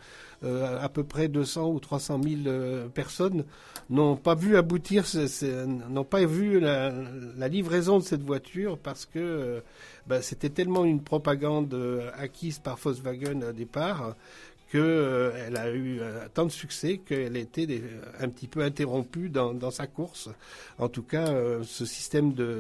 euh, 0.46 0.78
à 0.80 0.90
peu 0.90 1.04
près 1.04 1.28
200 1.28 1.70
ou 1.70 1.80
300 1.80 2.22
000 2.22 2.36
euh, 2.46 2.88
personnes 2.88 3.46
n'ont 3.90 4.16
pas 4.16 4.36
vu 4.36 4.58
aboutir, 4.58 5.06
n'ont 5.90 6.04
pas 6.04 6.26
vu 6.26 6.60
la, 6.60 6.92
livraison 7.48 8.00
de 8.00 8.04
cette 8.04 8.22
voiture 8.22 8.78
parce 8.78 9.06
que 9.06 9.18
euh, 9.18 9.60
bah, 10.08 10.22
c'était 10.22 10.50
tellement 10.50 10.84
une 10.84 11.02
propagande 11.02 11.76
acquise 12.18 12.60
par 12.60 12.78
Volkswagen 12.78 13.42
au 13.50 13.54
départ 13.54 14.16
qu'elle 14.76 14.84
euh, 14.84 15.56
a 15.56 15.70
eu 15.70 16.00
euh, 16.02 16.28
tant 16.34 16.46
de 16.46 16.52
succès 16.52 16.98
qu'elle 16.98 17.38
a 17.38 17.40
été 17.40 17.66
des, 17.66 17.82
un 18.20 18.28
petit 18.28 18.48
peu 18.48 18.62
interrompue 18.62 19.30
dans, 19.30 19.72
sa 19.72 19.88
course. 19.88 20.30
En 20.80 20.90
tout 20.90 21.04
cas, 21.04 21.30
euh, 21.30 21.64
ce 21.64 21.86
système 21.86 22.34
de, 22.34 22.60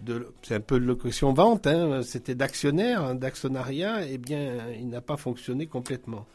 de 0.00 0.26
c'est 0.42 0.56
un 0.56 0.60
peu 0.60 0.80
de 0.80 0.84
location 0.84 1.32
vente, 1.32 1.68
hein, 1.68 2.02
c'était 2.02 2.34
d'actionnaire, 2.34 3.02
hein, 3.02 3.14
d'actionnariat, 3.14 4.04
eh 4.08 4.18
bien, 4.18 4.72
il 4.76 4.88
n'a 4.88 5.00
pas 5.00 5.16
fonctionné 5.16 5.66
complètement. 5.66 6.26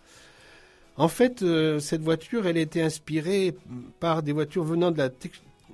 En 0.95 1.07
fait, 1.07 1.43
cette 1.79 2.01
voiture, 2.01 2.45
elle 2.47 2.57
a 2.57 2.61
été 2.61 2.81
inspirée 2.81 3.55
par 3.99 4.23
des 4.23 4.33
voitures 4.33 4.63
venant 4.63 4.91
de 4.91 4.97
la 4.97 5.09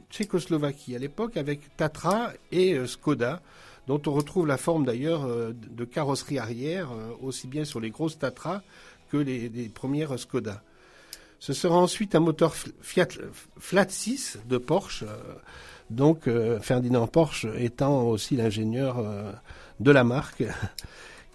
Tchécoslovaquie 0.10 0.96
à 0.96 1.00
l'époque, 1.00 1.38
avec 1.38 1.76
Tatra 1.76 2.32
et 2.52 2.78
Skoda, 2.86 3.42
dont 3.88 4.02
on 4.06 4.12
retrouve 4.12 4.48
la 4.48 4.58
forme 4.58 4.86
d'ailleurs 4.86 5.28
de 5.28 5.86
carrosserie 5.86 6.38
arrière, 6.38 6.92
aussi 7.22 7.48
bien 7.48 7.66
sur 7.66 7.80
les 7.80 7.90
grosses 7.90 8.20
Tatra 8.20 8.62
que 9.10 9.18
les, 9.18 9.70
premières 9.70 10.18
Skoda. 10.18 10.64
Ce 11.40 11.54
sera 11.54 11.78
ensuite 11.78 12.16
un 12.16 12.20
moteur 12.20 12.56
Fiat 12.82 13.08
Flat 13.60 13.90
6 13.90 14.40
de 14.48 14.58
Porsche, 14.58 15.04
euh, 15.04 15.36
donc 15.90 16.28
euh, 16.28 16.60
Ferdinand 16.60 17.08
Porsche 17.08 17.46
étant 17.58 18.04
aussi 18.04 18.36
l'ingénieur 18.36 19.00
euh, 19.00 19.32
de 19.80 19.92
la 19.92 20.04
marque 20.04 20.44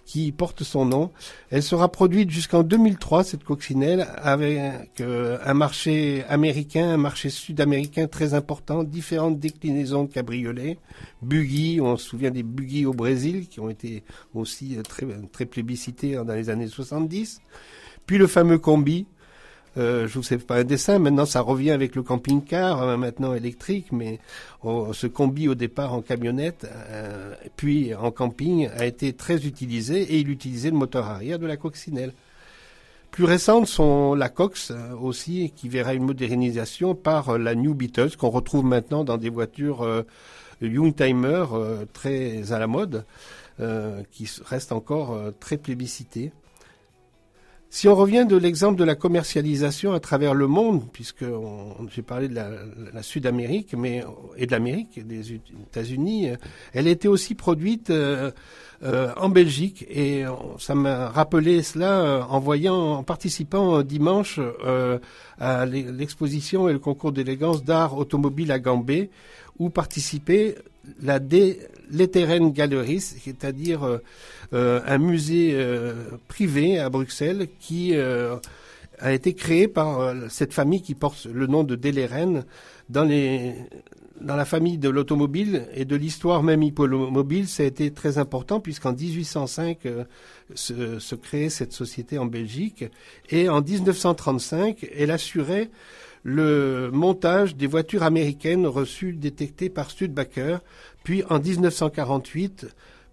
qui 0.05 0.31
porte 0.31 0.63
son 0.63 0.85
nom. 0.85 1.11
Elle 1.49 1.63
sera 1.63 1.91
produite 1.91 2.29
jusqu'en 2.29 2.63
2003, 2.63 3.23
cette 3.23 3.43
coccinelle, 3.43 4.07
avec 4.17 5.01
un 5.01 5.53
marché 5.53 6.23
américain, 6.27 6.89
un 6.89 6.97
marché 6.97 7.29
sud-américain 7.29 8.07
très 8.07 8.33
important, 8.33 8.83
différentes 8.83 9.39
déclinaisons 9.39 10.03
de 10.03 10.11
cabriolets, 10.11 10.77
buggy, 11.21 11.79
on 11.81 11.97
se 11.97 12.05
souvient 12.05 12.31
des 12.31 12.43
buggy 12.43 12.85
au 12.85 12.93
Brésil, 12.93 13.47
qui 13.47 13.59
ont 13.59 13.69
été 13.69 14.03
aussi 14.33 14.77
très, 14.87 15.05
très 15.31 15.45
plébiscités 15.45 16.15
dans 16.15 16.33
les 16.33 16.49
années 16.49 16.67
70. 16.67 17.41
Puis 18.05 18.17
le 18.17 18.27
fameux 18.27 18.57
combi, 18.57 19.05
euh, 19.77 20.07
je 20.07 20.13
vous 20.15 20.23
sais 20.23 20.37
pas 20.37 20.57
un 20.57 20.63
dessin. 20.63 20.99
Maintenant, 20.99 21.25
ça 21.25 21.41
revient 21.41 21.71
avec 21.71 21.95
le 21.95 22.03
camping-car, 22.03 22.81
euh, 22.81 22.97
maintenant 22.97 23.33
électrique, 23.33 23.91
mais 23.91 24.19
oh, 24.63 24.93
ce 24.93 25.07
combi 25.07 25.47
au 25.47 25.55
départ 25.55 25.93
en 25.93 26.01
camionnette, 26.01 26.67
euh, 26.89 27.33
puis 27.55 27.93
en 27.95 28.11
camping, 28.11 28.69
a 28.77 28.85
été 28.85 29.13
très 29.13 29.45
utilisé 29.45 30.01
et 30.01 30.19
il 30.19 30.29
utilisait 30.29 30.71
le 30.71 30.77
moteur 30.77 31.07
arrière 31.07 31.39
de 31.39 31.47
la 31.47 31.57
coccinelle. 31.57 32.13
Plus 33.13 33.25
récentes 33.25 33.67
sont 33.67 34.15
la 34.15 34.27
Cox 34.27 34.71
euh, 34.71 34.95
aussi, 34.95 35.53
qui 35.55 35.69
verra 35.69 35.93
une 35.93 36.03
modernisation 36.03 36.95
par 36.95 37.29
euh, 37.29 37.37
la 37.37 37.53
New 37.53 37.75
Beatles 37.75 38.17
qu'on 38.17 38.31
retrouve 38.31 38.65
maintenant 38.65 39.03
dans 39.03 39.17
des 39.17 39.29
voitures 39.29 39.83
euh, 39.83 40.01
Youngtimer 40.61 41.45
euh, 41.53 41.85
très 41.93 42.51
à 42.51 42.57
la 42.57 42.65
mode, 42.65 43.05
euh, 43.59 44.01
qui 44.11 44.27
restent 44.43 44.71
encore 44.71 45.15
très 45.39 45.57
plébiscitées. 45.57 46.31
Si 47.75 47.87
on 47.87 47.95
revient 47.95 48.27
de 48.29 48.37
l'exemple 48.37 48.77
de 48.77 48.83
la 48.83 48.93
commercialisation 48.93 49.93
à 49.93 49.99
travers 49.99 50.35
le 50.35 50.45
monde, 50.45 50.83
puisque 50.93 51.25
j'ai 51.89 52.03
parlé 52.03 52.27
de 52.27 52.35
la, 52.35 52.49
la 52.93 53.01
Sud-Amérique, 53.01 53.73
mais 53.75 54.03
et 54.37 54.45
de 54.45 54.51
l'Amérique, 54.51 55.05
des 55.07 55.33
États-Unis, 55.33 56.29
euh, 56.29 56.35
elle 56.73 56.85
était 56.87 57.07
aussi 57.07 57.33
produite 57.33 57.89
euh, 57.89 58.29
euh, 58.83 59.11
en 59.17 59.27
Belgique. 59.29 59.87
Et 59.89 60.23
on- 60.27 60.59
ça 60.59 60.75
m'a 60.75 61.09
rappelé 61.09 61.63
cela 61.63 62.01
euh, 62.01 62.21
en 62.29 62.39
voyant, 62.39 62.75
en 62.99 63.03
participant 63.03 63.79
euh, 63.79 63.83
dimanche 63.83 64.39
euh, 64.39 64.99
à 65.39 65.65
l'e- 65.65 65.91
l'exposition 65.91 66.69
et 66.69 66.73
le 66.73 66.79
concours 66.79 67.11
d'élégance 67.11 67.63
d'art 67.63 67.97
automobile 67.97 68.51
à 68.51 68.59
Gambé, 68.59 69.09
où 69.57 69.71
participait 69.71 70.57
la. 71.01 71.19
Letteren 71.91 72.51
Gallery, 72.51 72.99
c'est-à-dire 72.99 73.83
euh, 73.83 73.97
euh, 74.53 74.81
un 74.85 74.97
musée 74.97 75.51
euh, 75.53 75.93
privé 76.27 76.79
à 76.79 76.89
Bruxelles 76.89 77.47
qui 77.59 77.95
euh, 77.95 78.35
a 78.99 79.13
été 79.13 79.33
créé 79.33 79.67
par 79.67 79.99
euh, 79.99 80.27
cette 80.29 80.53
famille 80.53 80.81
qui 80.81 80.95
porte 80.95 81.25
le 81.25 81.47
nom 81.47 81.63
de 81.63 81.75
Deleren 81.75 82.45
dans 82.89 83.07
dans 84.21 84.35
la 84.37 84.45
famille 84.45 84.77
de 84.77 84.87
l'automobile 84.89 85.67
et 85.73 85.83
de 85.83 85.95
l'histoire 85.97 86.43
même 86.43 86.63
hippomobile, 86.63 87.47
ça 87.47 87.63
a 87.63 87.65
été 87.65 87.91
très 87.91 88.17
important 88.19 88.59
puisqu'en 88.61 88.93
1805 88.93 89.85
euh, 89.85 90.03
se, 90.55 90.99
se 90.99 91.15
créait 91.15 91.49
cette 91.49 91.73
société 91.73 92.17
en 92.17 92.25
Belgique 92.25 92.85
et 93.29 93.49
en 93.49 93.61
1935 93.61 94.87
elle 94.95 95.11
assurait 95.11 95.69
le 96.23 96.89
montage 96.91 97.55
des 97.55 97.67
voitures 97.67 98.03
américaines 98.03 98.65
reçues 98.65 99.13
détectées 99.13 99.69
par 99.69 99.91
Studebaker, 99.91 100.61
puis 101.03 101.23
en 101.29 101.39
1948 101.39 102.67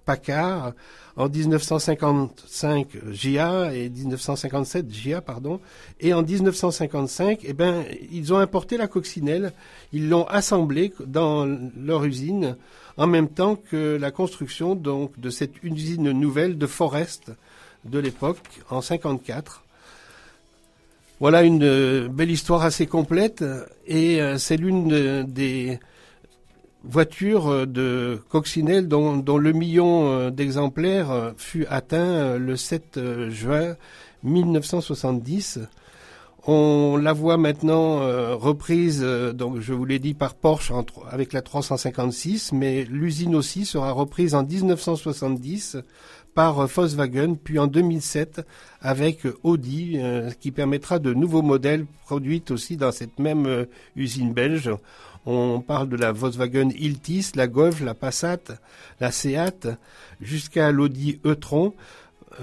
Packard, 0.04 0.72
en 1.16 1.28
1955 1.28 2.88
GIA 3.10 3.74
et 3.74 3.88
1957 3.90 4.90
GIA 4.90 5.20
pardon, 5.20 5.60
et 6.00 6.14
en 6.14 6.22
1955 6.22 7.40
eh 7.44 7.52
ben 7.52 7.84
ils 8.10 8.32
ont 8.32 8.38
importé 8.38 8.76
la 8.76 8.88
coccinelle, 8.88 9.52
ils 9.92 10.08
l'ont 10.08 10.24
assemblée 10.26 10.92
dans 11.04 11.46
leur 11.76 12.04
usine 12.04 12.56
en 12.96 13.06
même 13.06 13.28
temps 13.28 13.56
que 13.56 13.96
la 14.00 14.10
construction 14.10 14.74
donc 14.74 15.18
de 15.18 15.30
cette 15.30 15.62
usine 15.62 16.12
nouvelle 16.12 16.58
de 16.58 16.66
Forest 16.66 17.32
de 17.84 17.98
l'époque 17.98 18.60
en 18.68 18.80
54. 18.80 19.64
Voilà 21.20 21.42
une 21.42 21.62
euh, 21.62 22.08
belle 22.08 22.30
histoire 22.30 22.62
assez 22.62 22.86
complète 22.86 23.44
et 23.86 24.22
euh, 24.22 24.38
c'est 24.38 24.56
l'une 24.56 24.90
euh, 24.90 25.22
des 25.22 25.78
voitures 26.82 27.48
euh, 27.48 27.66
de 27.66 28.22
coccinelle 28.30 28.88
dont, 28.88 29.22
le 29.36 29.52
million 29.52 30.10
euh, 30.10 30.30
d'exemplaires 30.30 31.10
euh, 31.10 31.32
fut 31.36 31.66
atteint 31.68 31.98
euh, 31.98 32.38
le 32.38 32.56
7 32.56 32.96
euh, 32.96 33.30
juin 33.30 33.76
1970. 34.22 35.60
On 36.46 36.96
la 36.96 37.12
voit 37.12 37.36
maintenant 37.36 38.00
euh, 38.00 38.34
reprise, 38.34 39.00
euh, 39.02 39.34
donc 39.34 39.60
je 39.60 39.74
vous 39.74 39.84
l'ai 39.84 39.98
dit, 39.98 40.14
par 40.14 40.34
Porsche 40.34 40.72
avec 41.10 41.34
la 41.34 41.42
356, 41.42 42.52
mais 42.52 42.84
l'usine 42.84 43.34
aussi 43.34 43.66
sera 43.66 43.92
reprise 43.92 44.34
en 44.34 44.42
1970 44.42 45.76
par 46.34 46.66
Volkswagen, 46.66 47.34
puis 47.34 47.58
en 47.58 47.66
2007 47.66 48.42
avec 48.80 49.26
Audi, 49.42 49.94
euh, 49.96 50.30
qui 50.40 50.50
permettra 50.50 50.98
de 50.98 51.12
nouveaux 51.12 51.42
modèles 51.42 51.86
produits 52.04 52.42
aussi 52.50 52.76
dans 52.76 52.92
cette 52.92 53.18
même 53.18 53.46
euh, 53.46 53.64
usine 53.96 54.32
belge. 54.32 54.70
On 55.26 55.60
parle 55.60 55.88
de 55.88 55.96
la 55.96 56.12
Volkswagen 56.12 56.70
Iltis, 56.70 57.32
la 57.34 57.46
Golf, 57.46 57.82
la 57.82 57.94
Passat, 57.94 58.40
la 59.00 59.12
Seat, 59.12 59.68
jusqu'à 60.20 60.72
l'Audi 60.72 61.20
e-tron 61.26 61.74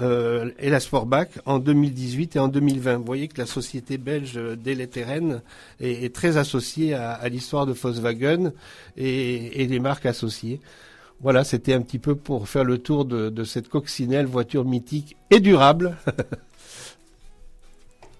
euh, 0.00 0.50
et 0.58 0.70
la 0.70 0.78
Sportback 0.78 1.30
en 1.44 1.58
2018 1.58 2.36
et 2.36 2.38
en 2.38 2.48
2020. 2.48 2.98
Vous 2.98 3.04
voyez 3.04 3.26
que 3.26 3.38
la 3.38 3.46
société 3.46 3.98
belge 3.98 4.34
Deleteren 4.34 5.42
est, 5.80 6.04
est 6.04 6.14
très 6.14 6.36
associée 6.36 6.94
à, 6.94 7.28
l'histoire 7.28 7.66
de 7.66 7.72
Volkswagen 7.72 8.52
et, 8.96 9.66
les 9.66 9.80
marques 9.80 10.06
associées. 10.06 10.60
Voilà, 11.20 11.42
c'était 11.42 11.74
un 11.74 11.82
petit 11.82 11.98
peu 11.98 12.14
pour 12.14 12.48
faire 12.48 12.64
le 12.64 12.78
tour 12.78 13.04
de, 13.04 13.44
cette 13.44 13.68
coccinelle 13.68 14.26
voiture 14.26 14.64
mythique 14.64 15.16
et 15.30 15.40
durable. 15.40 15.96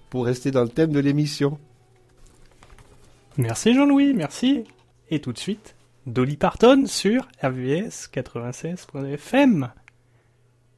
pour 0.09 0.25
rester 0.25 0.51
dans 0.51 0.63
le 0.63 0.69
thème 0.69 0.91
de 0.91 0.99
l'émission. 0.99 1.59
Merci 3.37 3.73
Jean-Louis, 3.73 4.13
merci. 4.13 4.65
Et 5.09 5.21
tout 5.21 5.31
de 5.31 5.37
suite, 5.37 5.75
Dolly 6.07 6.35
Parton 6.35 6.85
sur 6.87 7.27
RVS 7.41 8.09
96.fm. 8.11 9.71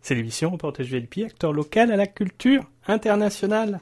C'est 0.02 0.16
l'émission 0.16 0.50
Reportage 0.50 0.92
VLP, 0.92 1.26
acteur 1.26 1.54
local 1.54 1.92
à 1.92 1.96
la 1.96 2.08
culture 2.08 2.70
internationale. 2.88 3.80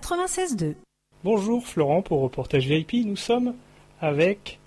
96.2. 0.00 0.74
Bonjour 1.22 1.64
Florent 1.64 2.02
pour 2.02 2.22
Reportage 2.22 2.66
VIP. 2.66 3.06
Nous 3.06 3.14
sommes 3.14 3.54
avec 4.00 4.58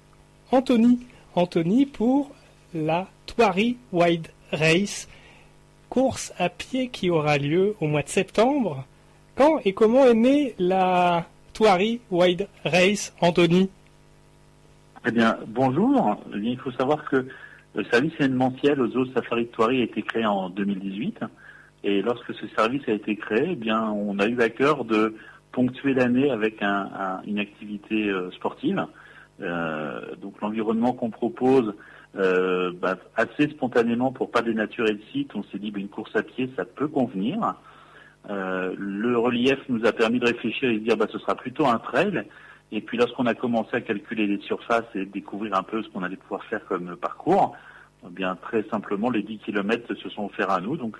Anthony. 0.53 0.99
Anthony 1.35 1.85
pour 1.85 2.31
la 2.73 3.09
Thoiry 3.25 3.75
Wide 3.91 4.29
Race, 4.53 5.09
course 5.89 6.31
à 6.37 6.47
pied 6.47 6.87
qui 6.87 7.09
aura 7.09 7.37
lieu 7.37 7.75
au 7.81 7.87
mois 7.87 8.03
de 8.03 8.07
septembre. 8.07 8.85
Quand 9.35 9.59
et 9.65 9.73
comment 9.73 10.05
est 10.05 10.13
née 10.13 10.55
la 10.59 11.25
Thoiry 11.51 11.99
Wide 12.09 12.47
Race, 12.63 13.13
Anthony? 13.19 13.69
Eh 15.05 15.11
bien, 15.11 15.37
bonjour. 15.45 16.15
Eh 16.33 16.39
bien, 16.39 16.51
il 16.51 16.57
faut 16.57 16.71
savoir 16.71 17.03
que 17.03 17.27
le 17.75 17.83
service 17.91 18.13
événementiel 18.13 18.79
aux 18.79 18.87
zoo 18.91 19.05
Safari 19.07 19.43
de 19.43 19.49
Thoiry 19.49 19.81
a 19.81 19.83
été 19.83 20.03
créé 20.03 20.25
en 20.25 20.49
2018. 20.49 21.19
Et 21.89 22.01
lorsque 22.01 22.33
ce 22.33 22.45
service 22.49 22.81
a 22.89 22.91
été 22.91 23.15
créé, 23.15 23.51
eh 23.51 23.55
bien, 23.55 23.81
on 23.91 24.19
a 24.19 24.27
eu 24.27 24.41
à 24.41 24.49
cœur 24.49 24.83
de 24.83 25.15
ponctuer 25.53 25.93
l'année 25.93 26.29
avec 26.29 26.61
un- 26.61 26.89
un- 27.05 27.21
une 27.25 27.39
activité 27.39 28.09
euh, 28.09 28.29
sportive. 28.31 28.85
Euh, 29.39 30.15
donc 30.21 30.41
l'environnement 30.41 30.91
qu'on 30.91 31.11
propose, 31.11 31.73
euh, 32.17 32.73
bah, 32.81 32.97
assez 33.15 33.47
spontanément 33.49 34.11
pour 34.11 34.31
pas 34.31 34.41
dénaturer 34.41 34.91
le 34.93 35.01
site, 35.13 35.31
on 35.33 35.43
s'est 35.43 35.59
dit 35.59 35.71
bah, 35.71 35.79
une 35.79 35.87
course 35.87 36.13
à 36.15 36.23
pied, 36.23 36.49
ça 36.57 36.65
peut 36.65 36.89
convenir. 36.89 37.37
Le 38.29 39.17
relief 39.17 39.57
nous 39.69 39.85
a 39.85 39.93
permis 39.93 40.19
de 40.19 40.25
réfléchir 40.25 40.69
et 40.69 40.73
de 40.79 40.83
dire 40.83 40.97
bah, 40.97 41.07
ce 41.09 41.19
sera 41.19 41.35
plutôt 41.35 41.65
un 41.65 41.77
trail. 41.79 42.23
Et 42.73 42.81
puis 42.81 42.97
lorsqu'on 42.97 43.25
a 43.27 43.33
commencé 43.33 43.69
à 43.77 43.79
calculer 43.81 44.27
les 44.27 44.39
surfaces 44.41 44.83
et 44.95 45.05
découvrir 45.05 45.55
un 45.55 45.63
peu 45.63 45.81
ce 45.81 45.87
qu'on 45.89 46.03
allait 46.03 46.17
pouvoir 46.17 46.43
faire 46.45 46.65
comme 46.65 46.97
parcours, 46.97 47.55
eh 48.05 48.09
bien 48.09 48.35
très 48.35 48.63
simplement 48.63 49.09
les 49.09 49.23
10 49.23 49.37
km 49.37 49.95
se 49.95 50.09
sont 50.09 50.25
offerts 50.25 50.51
à 50.51 50.59
nous. 50.59 50.75
Donc 50.75 50.97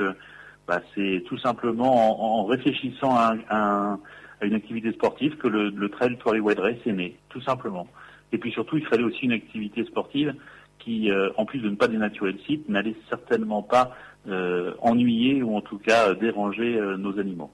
bah, 0.68 0.82
c'est 0.94 1.24
tout 1.28 1.38
simplement 1.38 2.40
en, 2.42 2.46
réfléchissant 2.46 3.16
à, 3.16 3.36
un- 3.50 4.00
à 4.42 4.46
une 4.46 4.54
activité 4.54 4.92
sportive 4.92 5.38
que 5.38 5.48
le, 5.48 5.90
trail 5.90 6.18
Tory 6.18 6.40
Wide 6.40 6.60
Race 6.60 6.76
est 6.86 6.94
né, 6.94 7.16
tout 7.30 7.42
simplement. 7.42 7.88
Et 8.32 8.38
puis 8.38 8.52
surtout, 8.52 8.78
il 8.78 8.86
fallait 8.86 9.04
aussi 9.04 9.26
une 9.26 9.32
activité 9.32 9.84
sportive 9.86 10.36
qui, 10.80 11.10
euh, 11.10 11.30
en 11.38 11.46
plus 11.46 11.60
de 11.60 11.70
ne 11.70 11.76
pas 11.76 11.88
dénaturer 11.88 12.34
le 12.34 12.40
site, 12.40 12.68
n'allait 12.70 12.96
certainement 13.10 13.64
pas 13.64 13.96
euh, 14.28 14.74
ennuyer 14.82 15.42
ou 15.42 15.56
en 15.56 15.62
tout 15.62 15.78
cas 15.78 16.10
euh, 16.10 16.16
déranger 16.16 16.80
nos 16.98 17.18
animaux. 17.20 17.50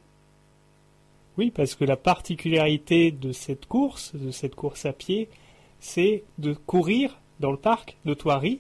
Oui, 1.38 1.52
parce 1.52 1.76
que 1.76 1.84
la 1.86 1.98
particularité 1.98 3.12
de 3.12 3.32
cette 3.32 3.66
course, 3.66 4.16
de 4.16 4.32
cette 4.32 4.56
course 4.56 4.86
à 4.86 4.94
pied, 4.94 5.30
c'est 5.80 6.24
de 6.38 6.54
courir 6.54 7.20
dans 7.40 7.52
le 7.52 7.58
parc 7.58 7.98
de 8.06 8.14
Thoiry. 8.14 8.60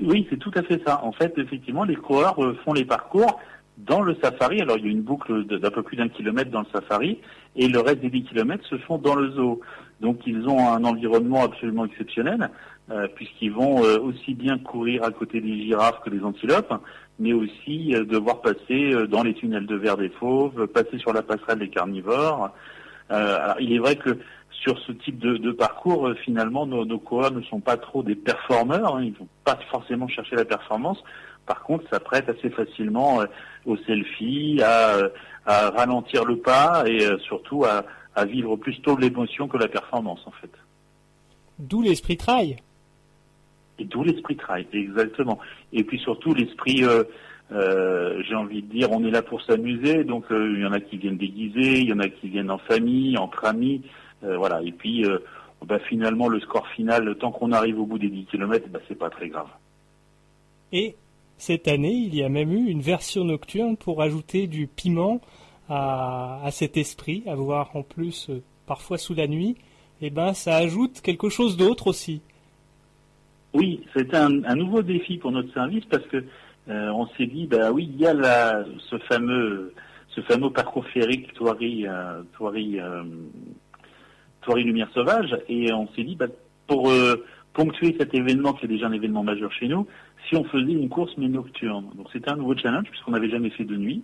Oui, 0.00 0.26
c'est 0.28 0.38
tout 0.38 0.50
à 0.54 0.62
fait 0.62 0.82
ça. 0.84 1.04
En 1.04 1.12
fait, 1.12 1.36
effectivement, 1.38 1.84
les 1.84 1.96
coureurs 1.96 2.42
euh, 2.42 2.56
font 2.64 2.72
les 2.72 2.84
parcours 2.84 3.40
dans 3.78 4.00
le 4.00 4.16
safari. 4.16 4.60
Alors, 4.60 4.76
il 4.78 4.84
y 4.84 4.88
a 4.88 4.90
une 4.90 5.02
boucle 5.02 5.44
d'un 5.44 5.70
peu 5.70 5.82
plus 5.82 5.96
d'un 5.96 6.08
kilomètre 6.08 6.50
dans 6.50 6.60
le 6.60 6.66
safari 6.72 7.20
et 7.54 7.68
le 7.68 7.78
reste 7.78 8.00
des 8.00 8.10
10 8.10 8.24
kilomètres 8.24 8.66
se 8.66 8.76
font 8.78 8.98
dans 8.98 9.14
le 9.14 9.30
zoo. 9.30 9.60
Donc, 10.00 10.20
ils 10.26 10.48
ont 10.48 10.68
un 10.68 10.82
environnement 10.84 11.44
absolument 11.44 11.84
exceptionnel 11.84 12.50
euh, 12.90 13.06
puisqu'ils 13.14 13.52
vont 13.52 13.84
euh, 13.84 13.98
aussi 14.00 14.34
bien 14.34 14.58
courir 14.58 15.04
à 15.04 15.10
côté 15.12 15.40
des 15.40 15.62
girafes 15.62 16.00
que 16.04 16.10
des 16.10 16.22
antilopes, 16.24 16.74
mais 17.20 17.32
aussi 17.32 17.90
devoir 17.90 18.40
passer 18.40 19.06
dans 19.08 19.22
les 19.22 19.34
tunnels 19.34 19.66
de 19.66 19.76
verre 19.76 19.96
des 19.96 20.08
fauves, 20.08 20.66
passer 20.68 20.98
sur 20.98 21.12
la 21.12 21.22
passerelle 21.22 21.58
des 21.58 21.68
carnivores. 21.68 22.50
Alors, 23.10 23.56
il 23.60 23.72
est 23.72 23.78
vrai 23.78 23.96
que 23.96 24.18
sur 24.62 24.78
ce 24.80 24.92
type 24.92 25.18
de, 25.18 25.36
de 25.36 25.52
parcours, 25.52 26.08
euh, 26.08 26.14
finalement, 26.14 26.66
nos, 26.66 26.84
nos 26.84 26.98
coureurs 26.98 27.32
ne 27.32 27.42
sont 27.42 27.60
pas 27.60 27.76
trop 27.76 28.02
des 28.02 28.14
performeurs. 28.16 28.96
hein, 28.96 29.02
ils 29.02 29.12
ne 29.12 29.18
vont 29.18 29.28
pas 29.44 29.58
forcément 29.70 30.08
chercher 30.08 30.36
la 30.36 30.44
performance. 30.44 30.98
Par 31.46 31.62
contre, 31.62 31.84
ça 31.90 32.00
prête 32.00 32.28
assez 32.28 32.50
facilement 32.50 33.20
euh, 33.20 33.26
au 33.66 33.76
selfie, 33.78 34.60
à, 34.62 34.96
euh, 34.96 35.08
à 35.46 35.70
ralentir 35.70 36.24
le 36.24 36.36
pas 36.36 36.84
et 36.86 37.00
surtout 37.22 37.64
à, 37.64 37.84
à 38.14 38.24
vivre 38.24 38.56
plus 38.56 38.80
tôt 38.80 38.96
l'émotion 38.96 39.48
que 39.48 39.56
la 39.56 39.68
performance, 39.68 40.20
en 40.26 40.32
fait. 40.32 40.50
D'où 41.58 41.82
l'esprit 41.82 42.16
trail. 42.16 42.56
Et 43.78 43.84
d'où 43.84 44.02
l'esprit 44.02 44.36
trail, 44.36 44.66
exactement. 44.72 45.38
Et 45.72 45.84
puis 45.84 45.98
surtout 46.00 46.34
l'esprit, 46.34 46.84
euh, 46.84 47.04
euh, 47.52 48.20
j'ai 48.28 48.34
envie 48.34 48.62
de 48.62 48.66
dire, 48.70 48.90
on 48.90 49.04
est 49.04 49.10
là 49.10 49.22
pour 49.22 49.40
s'amuser. 49.42 50.04
Donc 50.04 50.24
euh, 50.30 50.52
il 50.56 50.62
y 50.62 50.66
en 50.66 50.72
a 50.72 50.80
qui 50.80 50.96
viennent 50.96 51.16
déguisés, 51.16 51.80
il 51.80 51.88
y 51.88 51.92
en 51.92 52.00
a 52.00 52.08
qui 52.08 52.28
viennent 52.28 52.50
en 52.50 52.58
famille, 52.58 53.16
entre 53.16 53.44
amis, 53.44 53.82
voilà. 54.22 54.62
Et 54.62 54.72
puis 54.72 55.04
euh, 55.04 55.18
bah, 55.64 55.78
finalement 55.78 56.28
le 56.28 56.40
score 56.40 56.66
final, 56.68 57.16
tant 57.18 57.32
qu'on 57.32 57.52
arrive 57.52 57.80
au 57.80 57.86
bout 57.86 57.98
des 57.98 58.08
10 58.08 58.26
km, 58.26 58.68
bah, 58.68 58.80
c'est 58.88 58.98
pas 58.98 59.10
très 59.10 59.28
grave. 59.28 59.48
Et 60.72 60.96
cette 61.36 61.68
année, 61.68 61.92
il 61.92 62.14
y 62.14 62.22
a 62.22 62.28
même 62.28 62.52
eu 62.52 62.68
une 62.68 62.80
version 62.80 63.24
nocturne 63.24 63.76
pour 63.76 64.02
ajouter 64.02 64.46
du 64.46 64.66
piment 64.66 65.20
à, 65.68 66.40
à 66.44 66.50
cet 66.50 66.76
esprit, 66.76 67.22
à 67.26 67.34
voir 67.34 67.74
en 67.74 67.82
plus 67.82 68.28
euh, 68.30 68.42
parfois 68.66 68.98
sous 68.98 69.14
la 69.14 69.26
nuit. 69.26 69.56
Et 70.00 70.10
ben, 70.10 70.32
ça 70.32 70.56
ajoute 70.56 71.00
quelque 71.00 71.28
chose 71.28 71.56
d'autre 71.56 71.88
aussi. 71.88 72.20
Oui, 73.54 73.82
c'était 73.94 74.16
un, 74.16 74.44
un 74.44 74.54
nouveau 74.54 74.82
défi 74.82 75.16
pour 75.16 75.32
notre 75.32 75.52
service 75.54 75.84
parce 75.86 76.06
que 76.06 76.24
euh, 76.68 76.90
on 76.90 77.06
s'est 77.16 77.26
dit, 77.26 77.46
bah 77.46 77.72
oui, 77.72 77.88
il 77.92 78.00
y 78.00 78.06
a 78.06 78.12
la, 78.12 78.64
ce 78.90 78.98
fameux, 78.98 79.72
ce 80.10 80.20
fameux 80.22 80.50
parcours 80.50 80.86
féerique 80.86 81.32
Thoiry, 81.32 81.86
euh, 81.86 83.02
Thoiry 84.42 84.64
Lumière 84.64 84.88
Sauvage, 84.94 85.36
et 85.48 85.72
on 85.72 85.88
s'est 85.88 86.04
dit, 86.04 86.16
bah, 86.16 86.26
pour 86.66 86.90
euh, 86.90 87.24
ponctuer 87.52 87.96
cet 87.98 88.14
événement 88.14 88.52
qui 88.52 88.66
est 88.66 88.68
déjà 88.68 88.86
un 88.86 88.92
événement 88.92 89.22
majeur 89.22 89.52
chez 89.52 89.68
nous, 89.68 89.86
si 90.28 90.36
on 90.36 90.44
faisait 90.44 90.72
une 90.72 90.88
course 90.88 91.12
mais 91.18 91.28
nocturne. 91.28 91.86
Donc 91.96 92.08
c'était 92.12 92.30
un 92.30 92.36
nouveau 92.36 92.56
challenge 92.56 92.88
puisqu'on 92.90 93.12
n'avait 93.12 93.30
jamais 93.30 93.50
fait 93.50 93.64
de 93.64 93.76
nuit. 93.76 94.02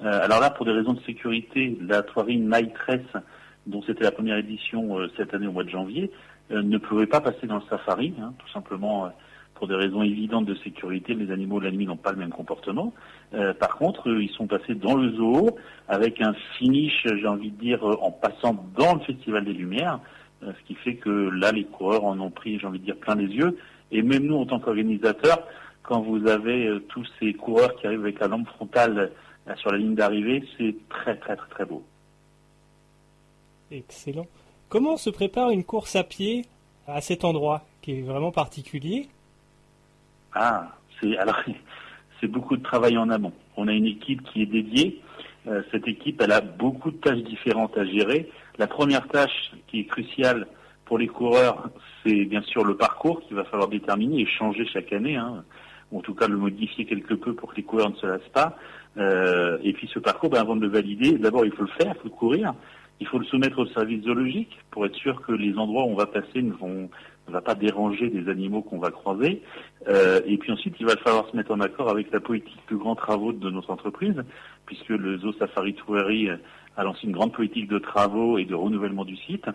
Euh, 0.00 0.20
alors 0.22 0.40
là, 0.40 0.50
pour 0.50 0.66
des 0.66 0.72
raisons 0.72 0.92
de 0.92 1.00
sécurité, 1.02 1.78
la 1.80 2.02
Thoiry 2.02 2.38
Night 2.38 2.72
Race 2.86 3.22
dont 3.66 3.82
c'était 3.86 4.04
la 4.04 4.12
première 4.12 4.36
édition 4.36 4.98
euh, 4.98 5.08
cette 5.16 5.34
année 5.34 5.46
au 5.46 5.52
mois 5.52 5.64
de 5.64 5.70
janvier, 5.70 6.10
euh, 6.50 6.62
ne 6.62 6.78
pouvaient 6.78 7.06
pas 7.06 7.20
passer 7.20 7.46
dans 7.46 7.56
le 7.56 7.62
safari, 7.70 8.14
hein, 8.20 8.32
tout 8.38 8.48
simplement 8.48 9.06
euh, 9.06 9.08
pour 9.62 9.68
des 9.68 9.76
raisons 9.76 10.02
évidentes 10.02 10.46
de 10.46 10.56
sécurité. 10.56 11.14
Les 11.14 11.30
animaux 11.30 11.60
de 11.60 11.66
la 11.66 11.70
nuit 11.70 11.86
n'ont 11.86 11.96
pas 11.96 12.10
le 12.10 12.16
même 12.16 12.30
comportement. 12.30 12.92
Euh, 13.32 13.54
par 13.54 13.76
contre, 13.76 14.08
eux, 14.08 14.20
ils 14.20 14.30
sont 14.30 14.48
passés 14.48 14.74
dans 14.74 14.96
le 14.96 15.12
zoo 15.12 15.50
avec 15.86 16.20
un 16.20 16.34
finish, 16.58 17.06
j'ai 17.06 17.28
envie 17.28 17.52
de 17.52 17.60
dire, 17.60 17.88
euh, 17.88 17.96
en 18.00 18.10
passant 18.10 18.56
dans 18.76 18.94
le 18.94 19.00
Festival 19.02 19.44
des 19.44 19.52
Lumières, 19.52 20.00
euh, 20.42 20.50
ce 20.58 20.66
qui 20.66 20.74
fait 20.74 20.96
que 20.96 21.30
là, 21.30 21.52
les 21.52 21.62
coureurs 21.62 22.04
en 22.04 22.18
ont 22.18 22.32
pris, 22.32 22.58
j'ai 22.58 22.66
envie 22.66 22.80
de 22.80 22.86
dire, 22.86 22.96
plein 22.96 23.14
les 23.14 23.28
yeux. 23.28 23.56
Et 23.92 24.02
même 24.02 24.24
nous, 24.24 24.34
en 24.34 24.46
tant 24.46 24.58
qu'organisateurs, 24.58 25.46
quand 25.84 26.00
vous 26.00 26.26
avez 26.26 26.66
euh, 26.66 26.80
tous 26.88 27.06
ces 27.20 27.32
coureurs 27.32 27.76
qui 27.76 27.86
arrivent 27.86 28.02
avec 28.02 28.18
la 28.18 28.26
lampe 28.26 28.48
frontale 28.48 29.12
euh, 29.46 29.54
sur 29.54 29.70
la 29.70 29.78
ligne 29.78 29.94
d'arrivée, 29.94 30.42
c'est 30.58 30.74
très 30.88 31.16
très 31.18 31.36
très 31.36 31.48
très 31.50 31.64
beau. 31.66 31.84
Excellent. 33.70 34.26
Comment 34.68 34.96
se 34.96 35.10
prépare 35.10 35.50
une 35.50 35.62
course 35.62 35.94
à 35.94 36.02
pied 36.02 36.46
à 36.88 37.00
cet 37.00 37.24
endroit 37.24 37.64
qui 37.80 37.92
est 37.92 38.02
vraiment 38.02 38.32
particulier? 38.32 39.08
Ah, 40.34 40.76
c'est 41.00 41.16
alors 41.18 41.40
c'est 42.20 42.28
beaucoup 42.28 42.56
de 42.56 42.62
travail 42.62 42.96
en 42.96 43.10
amont. 43.10 43.32
On 43.56 43.68
a 43.68 43.72
une 43.72 43.86
équipe 43.86 44.22
qui 44.22 44.42
est 44.42 44.46
dédiée. 44.46 45.00
Euh, 45.48 45.62
cette 45.72 45.88
équipe, 45.88 46.20
elle 46.22 46.32
a 46.32 46.40
beaucoup 46.40 46.90
de 46.90 46.96
tâches 46.96 47.22
différentes 47.24 47.76
à 47.76 47.84
gérer. 47.84 48.30
La 48.58 48.66
première 48.66 49.08
tâche 49.08 49.52
qui 49.66 49.80
est 49.80 49.84
cruciale 49.86 50.46
pour 50.84 50.98
les 50.98 51.08
coureurs, 51.08 51.70
c'est 52.04 52.24
bien 52.26 52.42
sûr 52.42 52.64
le 52.64 52.76
parcours 52.76 53.22
qu'il 53.22 53.36
va 53.36 53.44
falloir 53.44 53.68
déterminer 53.68 54.20
et 54.22 54.26
changer 54.26 54.64
chaque 54.66 54.92
année, 54.92 55.16
hein, 55.16 55.44
en 55.92 56.00
tout 56.00 56.14
cas 56.14 56.28
le 56.28 56.36
modifier 56.36 56.84
quelque 56.84 57.14
peu 57.14 57.34
pour 57.34 57.50
que 57.50 57.56
les 57.56 57.62
coureurs 57.62 57.90
ne 57.90 57.96
se 57.96 58.06
lassent 58.06 58.28
pas. 58.32 58.56
Euh, 58.98 59.58
et 59.62 59.72
puis 59.72 59.90
ce 59.92 59.98
parcours, 59.98 60.30
ben, 60.30 60.40
avant 60.40 60.54
de 60.54 60.60
le 60.60 60.68
valider, 60.68 61.18
d'abord 61.18 61.44
il 61.44 61.52
faut 61.52 61.62
le 61.62 61.68
faire, 61.68 61.94
il 61.94 62.00
faut 62.00 62.08
le 62.08 62.10
courir. 62.10 62.54
Il 63.00 63.06
faut 63.08 63.18
le 63.18 63.24
soumettre 63.24 63.58
au 63.58 63.66
service 63.66 64.04
zoologique 64.04 64.56
pour 64.70 64.86
être 64.86 64.94
sûr 64.94 65.22
que 65.22 65.32
les 65.32 65.56
endroits 65.56 65.84
où 65.84 65.88
on 65.88 65.96
va 65.96 66.06
passer 66.06 66.40
ne 66.40 66.52
vont 66.52 66.88
ne 67.32 67.38
va 67.38 67.40
pas 67.42 67.54
déranger 67.54 68.08
des 68.10 68.30
animaux 68.30 68.62
qu'on 68.62 68.78
va 68.78 68.90
croiser. 68.90 69.42
Euh, 69.88 70.20
et 70.26 70.38
puis 70.38 70.52
ensuite, 70.52 70.74
il 70.78 70.86
va 70.86 70.96
falloir 70.96 71.28
se 71.30 71.36
mettre 71.36 71.50
en 71.50 71.60
accord 71.60 71.90
avec 71.90 72.12
la 72.12 72.20
politique 72.20 72.60
de 72.70 72.76
grands 72.76 72.94
travaux 72.94 73.32
de 73.32 73.50
notre 73.50 73.70
entreprise, 73.70 74.22
puisque 74.66 74.90
le 74.90 75.18
Zoo 75.18 75.32
Safari 75.34 75.74
Touari 75.74 76.28
a 76.76 76.84
lancé 76.84 77.00
une 77.04 77.12
grande 77.12 77.32
politique 77.32 77.68
de 77.68 77.78
travaux 77.78 78.38
et 78.38 78.44
de 78.44 78.54
renouvellement 78.54 79.04
du 79.04 79.16
site, 79.16 79.46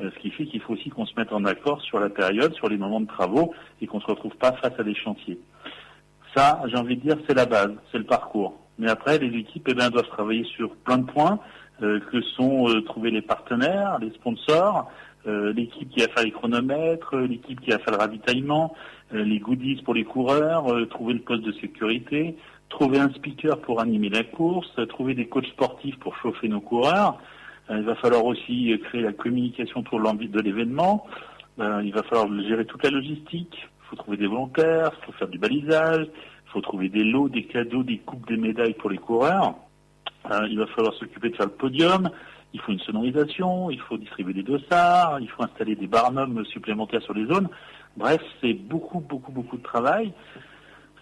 euh, 0.00 0.10
ce 0.14 0.18
qui 0.20 0.30
fait 0.30 0.44
qu'il 0.44 0.60
faut 0.60 0.74
aussi 0.74 0.90
qu'on 0.90 1.06
se 1.06 1.14
mette 1.16 1.32
en 1.32 1.44
accord 1.44 1.80
sur 1.82 1.98
la 1.98 2.10
période, 2.10 2.52
sur 2.54 2.68
les 2.68 2.76
moments 2.76 3.00
de 3.00 3.06
travaux, 3.06 3.54
et 3.80 3.86
qu'on 3.86 3.98
ne 3.98 4.02
se 4.02 4.08
retrouve 4.08 4.36
pas 4.36 4.52
face 4.52 4.78
à 4.78 4.82
des 4.82 4.94
chantiers. 4.94 5.38
Ça, 6.34 6.60
j'ai 6.66 6.76
envie 6.76 6.96
de 6.96 7.02
dire, 7.02 7.16
c'est 7.26 7.34
la 7.34 7.46
base, 7.46 7.72
c'est 7.90 7.98
le 7.98 8.04
parcours. 8.04 8.58
Mais 8.78 8.90
après, 8.90 9.18
les 9.18 9.38
équipes 9.38 9.68
eh 9.70 9.74
doivent 9.74 10.08
travailler 10.08 10.44
sur 10.44 10.74
plein 10.76 10.98
de 10.98 11.06
points, 11.06 11.38
euh, 11.82 12.00
que 12.12 12.20
sont 12.20 12.68
euh, 12.68 12.82
trouver 12.82 13.10
les 13.10 13.22
partenaires, 13.22 13.98
les 14.00 14.10
sponsors, 14.10 14.90
euh, 15.26 15.52
l'équipe 15.52 15.88
qui 15.90 16.00
va 16.00 16.08
faire 16.08 16.24
les 16.24 16.30
chronomètres, 16.30 17.16
euh, 17.16 17.26
l'équipe 17.26 17.60
qui 17.60 17.70
va 17.70 17.78
faire 17.78 17.94
le 17.94 17.98
ravitaillement, 17.98 18.74
euh, 19.12 19.24
les 19.24 19.40
goodies 19.40 19.82
pour 19.82 19.94
les 19.94 20.04
coureurs, 20.04 20.66
trouver 20.88 21.14
le 21.14 21.20
poste 21.20 21.42
de 21.42 21.52
sécurité, 21.52 22.36
trouver 22.68 23.00
un 23.00 23.10
speaker 23.10 23.60
pour 23.60 23.80
animer 23.80 24.08
la 24.08 24.22
course, 24.22 24.70
trouver 24.88 25.14
des 25.14 25.26
coachs 25.26 25.46
sportifs 25.46 25.98
pour 25.98 26.16
chauffer 26.18 26.48
nos 26.48 26.60
coureurs. 26.60 27.18
Il 27.68 27.82
va 27.82 27.96
falloir 27.96 28.24
aussi 28.24 28.78
créer 28.84 29.02
la 29.02 29.12
communication 29.12 29.82
pour 29.82 29.98
l'envie 29.98 30.28
de 30.28 30.40
l'événement. 30.40 31.04
Il 31.58 31.92
va 31.92 32.04
falloir 32.04 32.28
gérer 32.42 32.64
toute 32.64 32.84
la 32.84 32.90
logistique. 32.90 33.56
Il 33.60 33.88
faut 33.90 33.96
trouver 33.96 34.16
des 34.16 34.28
volontaires, 34.28 34.92
il 35.00 35.06
faut 35.06 35.12
faire 35.12 35.26
du 35.26 35.38
balisage, 35.38 36.06
il 36.06 36.50
faut 36.52 36.60
trouver 36.60 36.88
des 36.88 37.02
lots, 37.02 37.28
des 37.28 37.42
cadeaux, 37.44 37.82
des 37.82 37.98
coupes, 37.98 38.26
des 38.28 38.36
médailles 38.36 38.74
pour 38.74 38.90
les 38.90 38.98
coureurs. 38.98 39.54
Il 40.48 40.58
va 40.58 40.66
falloir 40.68 40.94
s'occuper 40.94 41.30
de 41.30 41.36
faire 41.36 41.46
le 41.46 41.52
podium. 41.52 42.08
Il 42.56 42.62
faut 42.62 42.72
une 42.72 42.80
sonorisation, 42.80 43.70
il 43.70 43.78
faut 43.80 43.98
distribuer 43.98 44.32
des 44.32 44.42
dossards, 44.42 45.20
il 45.20 45.28
faut 45.28 45.42
installer 45.42 45.76
des 45.76 45.86
barnums 45.86 46.42
supplémentaires 46.46 47.02
sur 47.02 47.12
les 47.12 47.26
zones. 47.26 47.50
Bref, 47.98 48.22
c'est 48.40 48.54
beaucoup, 48.54 49.00
beaucoup, 49.00 49.30
beaucoup 49.30 49.58
de 49.58 49.62
travail. 49.62 50.14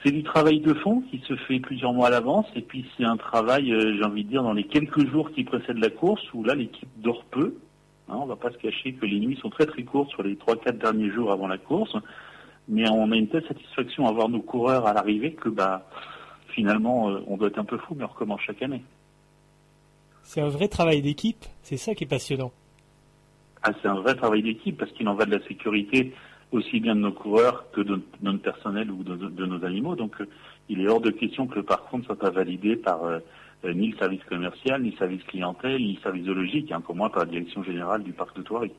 C'est 0.03 0.11
du 0.11 0.25
travail 0.25 0.59
de 0.59 0.75
fond 0.75 1.05
qui 1.13 1.23
se 1.29 1.37
fait 1.37 1.61
plusieurs 1.61 1.93
mois 1.93 2.09
à 2.09 2.11
l'avance, 2.11 2.47
et 2.57 2.61
puis 2.61 2.85
c'est 2.97 3.05
un 3.05 3.17
travail, 3.17 3.73
euh, 3.73 3.97
j'ai 3.97 4.05
envie 4.05 4.25
de 4.25 4.31
dire, 4.31 4.43
dans 4.43 4.53
les 4.53 4.65
quelques 4.65 5.09
jours 5.09 5.31
qui 5.31 5.45
précèdent 5.45 5.79
la 5.79 5.91
course, 5.91 6.23
où 6.35 6.43
là 6.43 6.57
l'équipe 6.57 6.89
dort 6.97 7.23
peu. 7.27 7.55
Hein, 8.09 8.17
on 8.21 8.27
va 8.27 8.35
pas 8.35 8.51
se 8.51 8.59
cacher 8.59 8.95
que 8.95 9.07
les 9.07 9.21
nuits 9.21 9.39
sont 9.41 9.49
très 9.49 9.67
très 9.67 9.85
courtes 9.85 10.11
sur 10.11 10.25
les 10.25 10.35
trois 10.35 10.57
quatre 10.57 10.79
derniers 10.79 11.11
jours 11.13 11.31
avant 11.31 11.47
la 11.47 11.59
course, 11.59 11.97
mais 12.67 12.91
on 12.91 13.13
a 13.13 13.17
une 13.17 13.29
telle 13.29 13.47
satisfaction 13.47 14.09
à 14.09 14.13
voir 14.13 14.29
nos 14.29 14.43
coureurs 14.43 14.89
à 14.89 14.93
l'arrivée 14.93 15.35
que 15.35 15.49
bah 15.49 15.87
finalement 16.49 17.11
euh, 17.11 17.21
on 17.29 17.37
doit 17.37 17.47
être 17.47 17.61
un 17.61 17.65
peu 17.65 17.79
fou, 17.79 17.95
mais 17.97 18.03
on 18.03 18.09
recommence 18.09 18.41
chaque 18.41 18.61
année. 18.61 18.83
C'est 20.25 20.41
un 20.41 20.49
vrai 20.49 20.69
travail 20.69 21.01
d'équipe, 21.01 21.45
c'est 21.63 21.77
ça 21.77 21.95
qui 21.95 22.05
est 22.05 22.09
passionnant. 22.09 22.51
Ah, 23.63 23.71
c'est 23.81 23.89
un 23.89 24.01
vrai 24.01 24.15
travail 24.15 24.43
d'équipe 24.43 24.77
parce 24.77 24.91
qu'il 24.93 25.09
en 25.09 25.15
va 25.15 25.27
de 25.27 25.37
la 25.37 25.47
sécurité 25.47 26.13
aussi 26.51 26.81
bien 26.81 26.95
de 26.95 27.01
nos 27.01 27.13
coureurs 27.13 27.71
que 27.73 27.81
de, 27.81 27.97
de 27.97 28.03
notre 28.23 28.43
personnel 28.43 28.91
ou 28.91 29.03
de, 29.03 29.17
de 29.17 29.47
nos 29.47 29.65
animaux. 29.65 29.97
Donc, 29.97 30.21
euh, 30.21 30.29
il 30.69 30.81
est 30.81 30.89
hors 30.89 31.01
de 31.01 31.11
question 31.11 31.47
que 31.47 31.57
le 31.57 31.63
parcours 31.63 31.99
ne 31.99 32.05
soit 32.05 32.19
pas 32.19 32.31
validé 32.31 32.77
par 32.77 33.05
euh, 33.05 33.19
euh, 33.65 33.73
ni 33.73 33.89
le 33.89 33.97
service 33.97 34.23
commercial, 34.25 34.83
ni 34.83 34.91
le 34.91 34.97
service 34.97 35.23
clientèle, 35.25 35.81
ni 35.81 35.95
le 35.95 36.01
service 36.01 36.25
zoologique, 36.25 36.73
hein, 36.73 36.81
pour 36.81 36.95
moi 36.95 37.11
par 37.11 37.21
la 37.21 37.31
direction 37.31 37.63
générale 37.63 38.03
du 38.03 38.13
parc 38.13 38.37
de 38.37 38.43
Thoiry. 38.43 38.73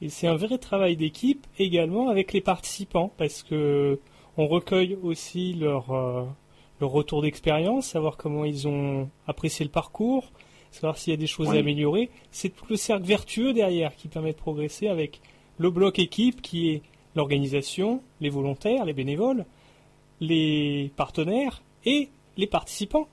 Et 0.00 0.08
c'est 0.08 0.26
un 0.26 0.36
vrai 0.36 0.58
travail 0.58 0.96
d'équipe 0.96 1.46
également 1.58 2.08
avec 2.08 2.32
les 2.32 2.40
participants 2.40 3.12
parce 3.18 3.42
que 3.42 4.00
on 4.36 4.48
recueille 4.48 4.96
aussi 5.02 5.54
leur, 5.54 5.92
euh, 5.92 6.24
leur 6.82 6.90
retour 6.90 7.22
d'expérience, 7.22 7.86
savoir 7.86 8.16
comment 8.16 8.44
ils 8.44 8.66
ont 8.68 9.08
apprécié 9.26 9.64
le 9.64 9.70
parcours, 9.70 10.30
savoir 10.72 10.98
s'il 10.98 11.12
y 11.12 11.14
a 11.14 11.16
des 11.16 11.26
choses 11.28 11.48
Oui. 11.48 11.56
à 11.56 11.60
améliorer. 11.60 12.10
C'est 12.32 12.50
tout 12.50 12.66
le 12.68 12.76
cercle 12.76 13.04
vertueux 13.04 13.52
derrière 13.52 13.94
qui 13.96 14.08
permet 14.08 14.32
de 14.32 14.36
progresser 14.36 14.88
avec 14.88 15.20
le 15.58 15.70
bloc 15.70 15.98
équipe 16.00 16.42
qui 16.42 16.70
est 16.70 16.82
l'organisation, 17.14 18.02
les 18.20 18.30
volontaires, 18.30 18.84
les 18.84 18.92
bénévoles, 18.94 19.44
les 20.20 20.90
partenaires 20.96 21.62
et 21.84 22.08
les 22.36 22.46
participants. 22.46 23.06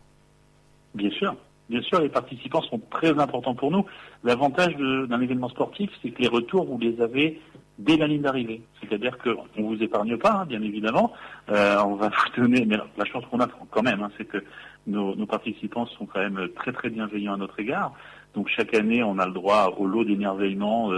Bien 0.95 1.11
sûr. 1.11 1.35
Bien 1.69 1.81
sûr, 1.83 1.99
les 2.01 2.09
participants 2.09 2.63
sont 2.63 2.81
très 2.89 3.19
importants 3.19 3.53
pour 3.53 3.69
nous. 3.69 3.85
L'avantage 4.23 4.75
d'un 4.75 5.21
événement 5.21 5.49
sportif, 5.49 5.91
c'est 6.01 6.09
que 6.09 6.21
les 6.23 6.27
retours, 6.27 6.65
vous 6.65 6.79
les 6.79 6.99
avez 6.99 7.39
dès 7.79 7.97
la 7.97 8.05
ligne 8.07 8.21
d'arrivée. 8.21 8.61
C'est-à-dire 8.79 9.17
qu'on 9.17 9.45
ne 9.61 9.67
vous 9.67 9.81
épargne 9.81 10.17
pas, 10.17 10.41
hein, 10.41 10.45
bien 10.45 10.61
évidemment. 10.61 11.13
Euh, 11.49 11.77
on 11.83 11.95
va 11.95 12.09
vous 12.35 12.41
donner, 12.41 12.65
mais 12.65 12.77
la 12.97 13.05
chance 13.05 13.23
qu'on 13.31 13.39
a 13.39 13.47
quand 13.71 13.83
même, 13.83 14.03
hein, 14.03 14.11
c'est 14.17 14.25
que 14.25 14.43
nos, 14.85 15.15
nos 15.15 15.25
participants 15.25 15.87
sont 15.87 16.05
quand 16.05 16.19
même 16.19 16.49
très 16.55 16.71
très 16.71 16.89
bienveillants 16.89 17.33
à 17.33 17.37
notre 17.37 17.59
égard. 17.59 17.93
Donc 18.35 18.47
chaque 18.49 18.75
année, 18.75 19.01
on 19.01 19.17
a 19.17 19.25
le 19.25 19.33
droit 19.33 19.73
au 19.77 19.87
lot 19.87 20.03
d'émerveillement. 20.03 20.91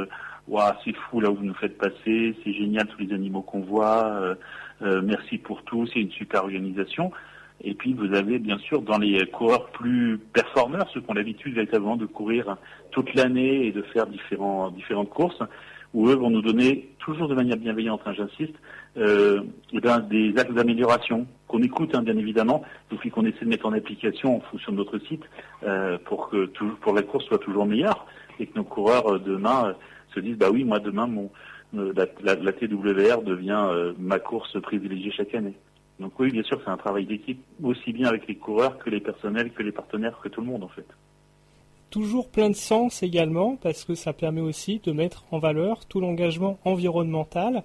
Ouah, 0.47 0.77
c'est 0.84 0.95
fou 0.95 1.21
là 1.21 1.29
où 1.29 1.36
vous 1.36 1.45
nous 1.45 1.53
faites 1.53 1.77
passer, 1.77 2.36
c'est 2.43 2.53
génial 2.53 2.88
tous 2.88 2.99
les 2.99 3.13
animaux 3.13 3.41
qu'on 3.41 3.61
voit. 3.61 4.05
euh, 4.05 4.36
euh, 4.82 5.01
merci 5.03 5.38
pour 5.38 5.63
tout, 5.63 5.86
c'est 5.88 5.99
une 5.99 6.11
super 6.11 6.43
organisation. 6.43 7.11
Et 7.63 7.75
puis 7.75 7.93
vous 7.93 8.13
avez 8.15 8.39
bien 8.39 8.57
sûr 8.57 8.82
dans 8.82 8.97
les 8.97 9.23
coureurs 9.27 9.67
plus 9.67 10.17
performeurs, 10.34 10.89
ceux 10.91 11.01
qui 11.01 11.11
ont 11.11 11.13
l'habitude 11.13 11.53
véritablement 11.53 11.95
de 11.95 12.07
courir 12.07 12.57
toute 12.89 13.13
l'année 13.13 13.67
et 13.67 13.71
de 13.71 13.84
faire 13.84 14.07
différents, 14.07 14.71
différentes 14.71 15.09
courses, 15.09 15.41
où 15.94 16.08
eux 16.08 16.16
vont 16.16 16.30
nous 16.30 16.42
donner, 16.42 16.89
toujours 17.00 17.28
de 17.28 17.36
manière 17.36 17.58
bienveillante, 17.58 18.02
hein, 18.06 18.14
j'insiste, 18.14 18.56
euh, 18.98 19.42
eh 19.74 19.80
ben, 19.80 20.00
des 20.00 20.34
axes 20.38 20.54
d'amélioration 20.54 21.28
qu'on 21.48 21.62
écoute 21.62 21.94
hein, 21.96 22.02
bien 22.02 22.18
évidemment, 22.18 22.64
et 22.92 22.96
puis 22.96 23.10
qu'on 23.10 23.26
essaie 23.26 23.46
de 23.46 23.50
mettre 23.50 23.66
en 23.66 23.74
application 23.74 24.38
en 24.38 24.39
fonction 24.42 24.72
de 24.72 24.78
notre 24.78 25.00
site 25.00 25.24
euh, 25.64 25.98
pour 26.06 26.30
que 26.30 26.46
pour 26.82 26.94
la 26.94 27.02
course 27.02 27.26
soit 27.26 27.39
toujours 27.39 27.66
meilleure 27.66 28.06
et 28.39 28.48
que 28.48 28.56
nos 28.58 28.64
coureurs 28.64 29.16
euh, 29.16 29.20
demain 29.20 29.76
se 30.14 30.20
disent 30.20 30.38
bah 30.38 30.50
oui 30.52 30.64
moi 30.64 30.80
demain 30.80 31.10
la, 31.74 32.06
TWR 32.06 33.22
devient 33.24 33.94
ma 33.98 34.20
course 34.20 34.60
privilégiée 34.62 35.12
chaque 35.12 35.34
année. 35.36 35.56
Donc 36.02 36.20
oui, 36.20 36.32
bien 36.32 36.44
sûr, 36.44 36.60
c'est 36.66 36.72
un 36.72 36.78
travail 36.78 37.06
d'équipe, 37.06 37.42
aussi 37.64 37.94
bien 37.94 38.10
avec 38.10 38.28
les 38.28 38.36
coureurs 38.36 38.78
que 38.80 38.89
les 38.89 39.00
personnels, 39.00 39.52
que 39.52 39.64
les 39.64 39.72
partenaires, 39.72 40.20
que 40.22 40.30
tout 40.30 40.42
le 40.42 40.48
monde 40.48 40.64
en 40.64 40.68
fait. 40.68 40.86
Toujours 41.92 42.30
plein 42.30 42.50
de 42.50 42.56
sens 42.56 43.04
également 43.04 43.58
parce 43.58 43.84
que 43.84 43.96
ça 43.96 44.14
permet 44.14 44.39
aussi 44.39 44.80
de 44.80 44.94
mettre 44.94 45.26
en 45.32 45.39
valeur 45.39 45.86
tout 45.86 46.00
l'engagement 46.00 46.58
environnemental 46.64 47.64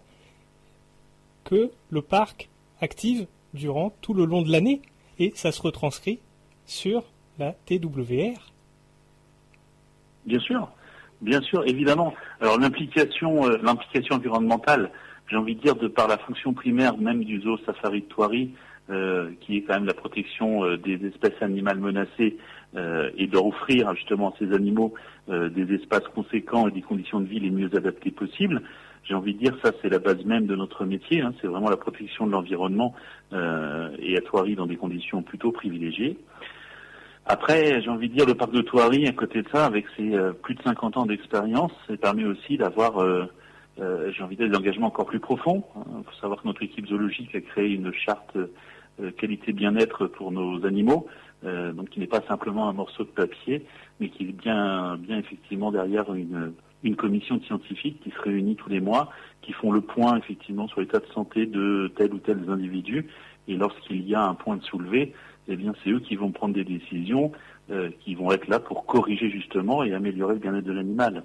que 1.44 1.70
le 1.90 2.02
parc 2.02 2.48
active 2.80 3.28
durant 3.54 3.90
tout 4.00 4.14
le 4.14 4.24
long 4.24 4.42
de 4.42 4.50
l'année 4.50 4.82
et 5.20 5.30
ça 5.36 5.52
se 5.52 5.62
retranscrit 5.62 6.18
sur 6.66 7.04
la 7.38 7.52
TWR. 7.66 8.52
Bien 10.26 10.40
sûr, 10.40 10.68
bien 11.20 11.40
sûr, 11.42 11.64
évidemment. 11.68 12.12
Alors 12.40 12.58
l'implication, 12.58 13.46
euh, 13.46 13.58
l'implication 13.62 14.16
environnementale, 14.16 14.90
j'ai 15.28 15.36
envie 15.36 15.54
de 15.54 15.60
dire 15.60 15.76
de 15.76 15.86
par 15.86 16.08
la 16.08 16.18
fonction 16.18 16.52
primaire 16.52 16.96
même 16.98 17.22
du 17.22 17.40
zoo 17.42 17.58
safari 17.58 18.00
de 18.02 18.48
euh, 18.88 19.30
qui 19.40 19.58
est 19.58 19.62
quand 19.62 19.74
même 19.74 19.86
la 19.86 19.94
protection 19.94 20.64
euh, 20.64 20.76
des 20.76 21.04
espèces 21.06 21.40
animales 21.40 21.78
menacées 21.78 22.36
euh, 22.76 23.10
et 23.16 23.26
de 23.26 23.36
offrir 23.36 23.94
justement 23.94 24.30
à 24.30 24.34
ces 24.38 24.52
animaux 24.52 24.94
euh, 25.28 25.48
des 25.48 25.74
espaces 25.74 26.06
conséquents 26.14 26.68
et 26.68 26.70
des 26.70 26.82
conditions 26.82 27.20
de 27.20 27.26
vie 27.26 27.40
les 27.40 27.50
mieux 27.50 27.70
adaptées 27.76 28.10
possibles. 28.10 28.62
J'ai 29.04 29.14
envie 29.14 29.34
de 29.34 29.38
dire 29.38 29.56
ça 29.62 29.72
c'est 29.82 29.88
la 29.88 29.98
base 29.98 30.24
même 30.24 30.46
de 30.46 30.56
notre 30.56 30.84
métier, 30.84 31.20
hein, 31.20 31.32
c'est 31.40 31.46
vraiment 31.46 31.70
la 31.70 31.76
protection 31.76 32.26
de 32.26 32.32
l'environnement 32.32 32.94
euh, 33.32 33.90
et 34.00 34.16
à 34.16 34.20
Thoiry 34.20 34.56
dans 34.56 34.66
des 34.66 34.76
conditions 34.76 35.22
plutôt 35.22 35.52
privilégiées. 35.52 36.16
Après, 37.28 37.82
j'ai 37.82 37.90
envie 37.90 38.08
de 38.08 38.14
dire, 38.14 38.24
le 38.24 38.36
parc 38.36 38.52
de 38.52 38.60
Thoiry, 38.60 39.08
à 39.08 39.12
côté 39.12 39.42
de 39.42 39.48
ça, 39.48 39.66
avec 39.66 39.84
ses 39.96 40.14
euh, 40.14 40.32
plus 40.32 40.54
de 40.54 40.62
50 40.62 40.96
ans 40.96 41.06
d'expérience, 41.06 41.72
ça 41.88 41.96
permet 41.96 42.24
aussi 42.24 42.56
d'avoir, 42.56 43.02
euh, 43.02 43.24
euh, 43.80 44.12
j'ai 44.12 44.22
envie 44.22 44.36
de 44.36 44.56
engagements 44.56 44.86
encore 44.86 45.06
plus 45.06 45.18
profonds. 45.18 45.64
Il 45.74 46.04
faut 46.04 46.20
savoir 46.20 46.40
que 46.40 46.46
notre 46.46 46.62
équipe 46.62 46.86
zoologique 46.86 47.34
a 47.34 47.40
créé 47.40 47.74
une 47.74 47.92
charte 47.92 48.36
euh, 48.36 49.10
qualité 49.10 49.52
bien-être 49.52 50.06
pour 50.06 50.30
nos 50.30 50.64
animaux, 50.64 51.08
euh, 51.44 51.72
donc 51.72 51.90
qui 51.90 52.00
n'est 52.00 52.06
pas 52.06 52.22
simplement 52.22 52.68
un 52.68 52.72
morceau 52.72 53.04
de 53.04 53.10
papier, 53.10 53.66
mais 54.00 54.08
qui 54.08 54.24
est 54.24 54.32
bien, 54.32 54.96
bien 54.96 55.18
effectivement 55.18 55.70
derrière 55.70 56.12
une, 56.14 56.52
une 56.82 56.96
commission 56.96 57.36
de 57.36 57.44
scientifiques 57.44 58.00
qui 58.02 58.10
se 58.10 58.20
réunit 58.20 58.56
tous 58.56 58.68
les 58.68 58.80
mois, 58.80 59.10
qui 59.42 59.52
font 59.52 59.72
le 59.72 59.80
point 59.80 60.16
effectivement 60.16 60.68
sur 60.68 60.80
l'état 60.80 60.98
de 60.98 61.06
santé 61.14 61.46
de 61.46 61.92
tel 61.96 62.14
ou 62.14 62.18
tel 62.18 62.38
individu, 62.48 63.06
et 63.48 63.56
lorsqu'il 63.56 64.06
y 64.06 64.14
a 64.14 64.24
un 64.24 64.34
point 64.34 64.56
de 64.56 64.62
soulevé, 64.62 65.12
eh 65.48 65.56
bien 65.56 65.72
c'est 65.82 65.90
eux 65.90 66.00
qui 66.00 66.16
vont 66.16 66.32
prendre 66.32 66.54
des 66.54 66.64
décisions 66.64 67.32
euh, 67.70 67.90
qui 68.00 68.14
vont 68.14 68.30
être 68.32 68.48
là 68.48 68.60
pour 68.60 68.86
corriger 68.86 69.30
justement 69.30 69.82
et 69.82 69.92
améliorer 69.92 70.34
le 70.34 70.40
bien-être 70.40 70.64
de 70.64 70.72
l'animal. 70.72 71.22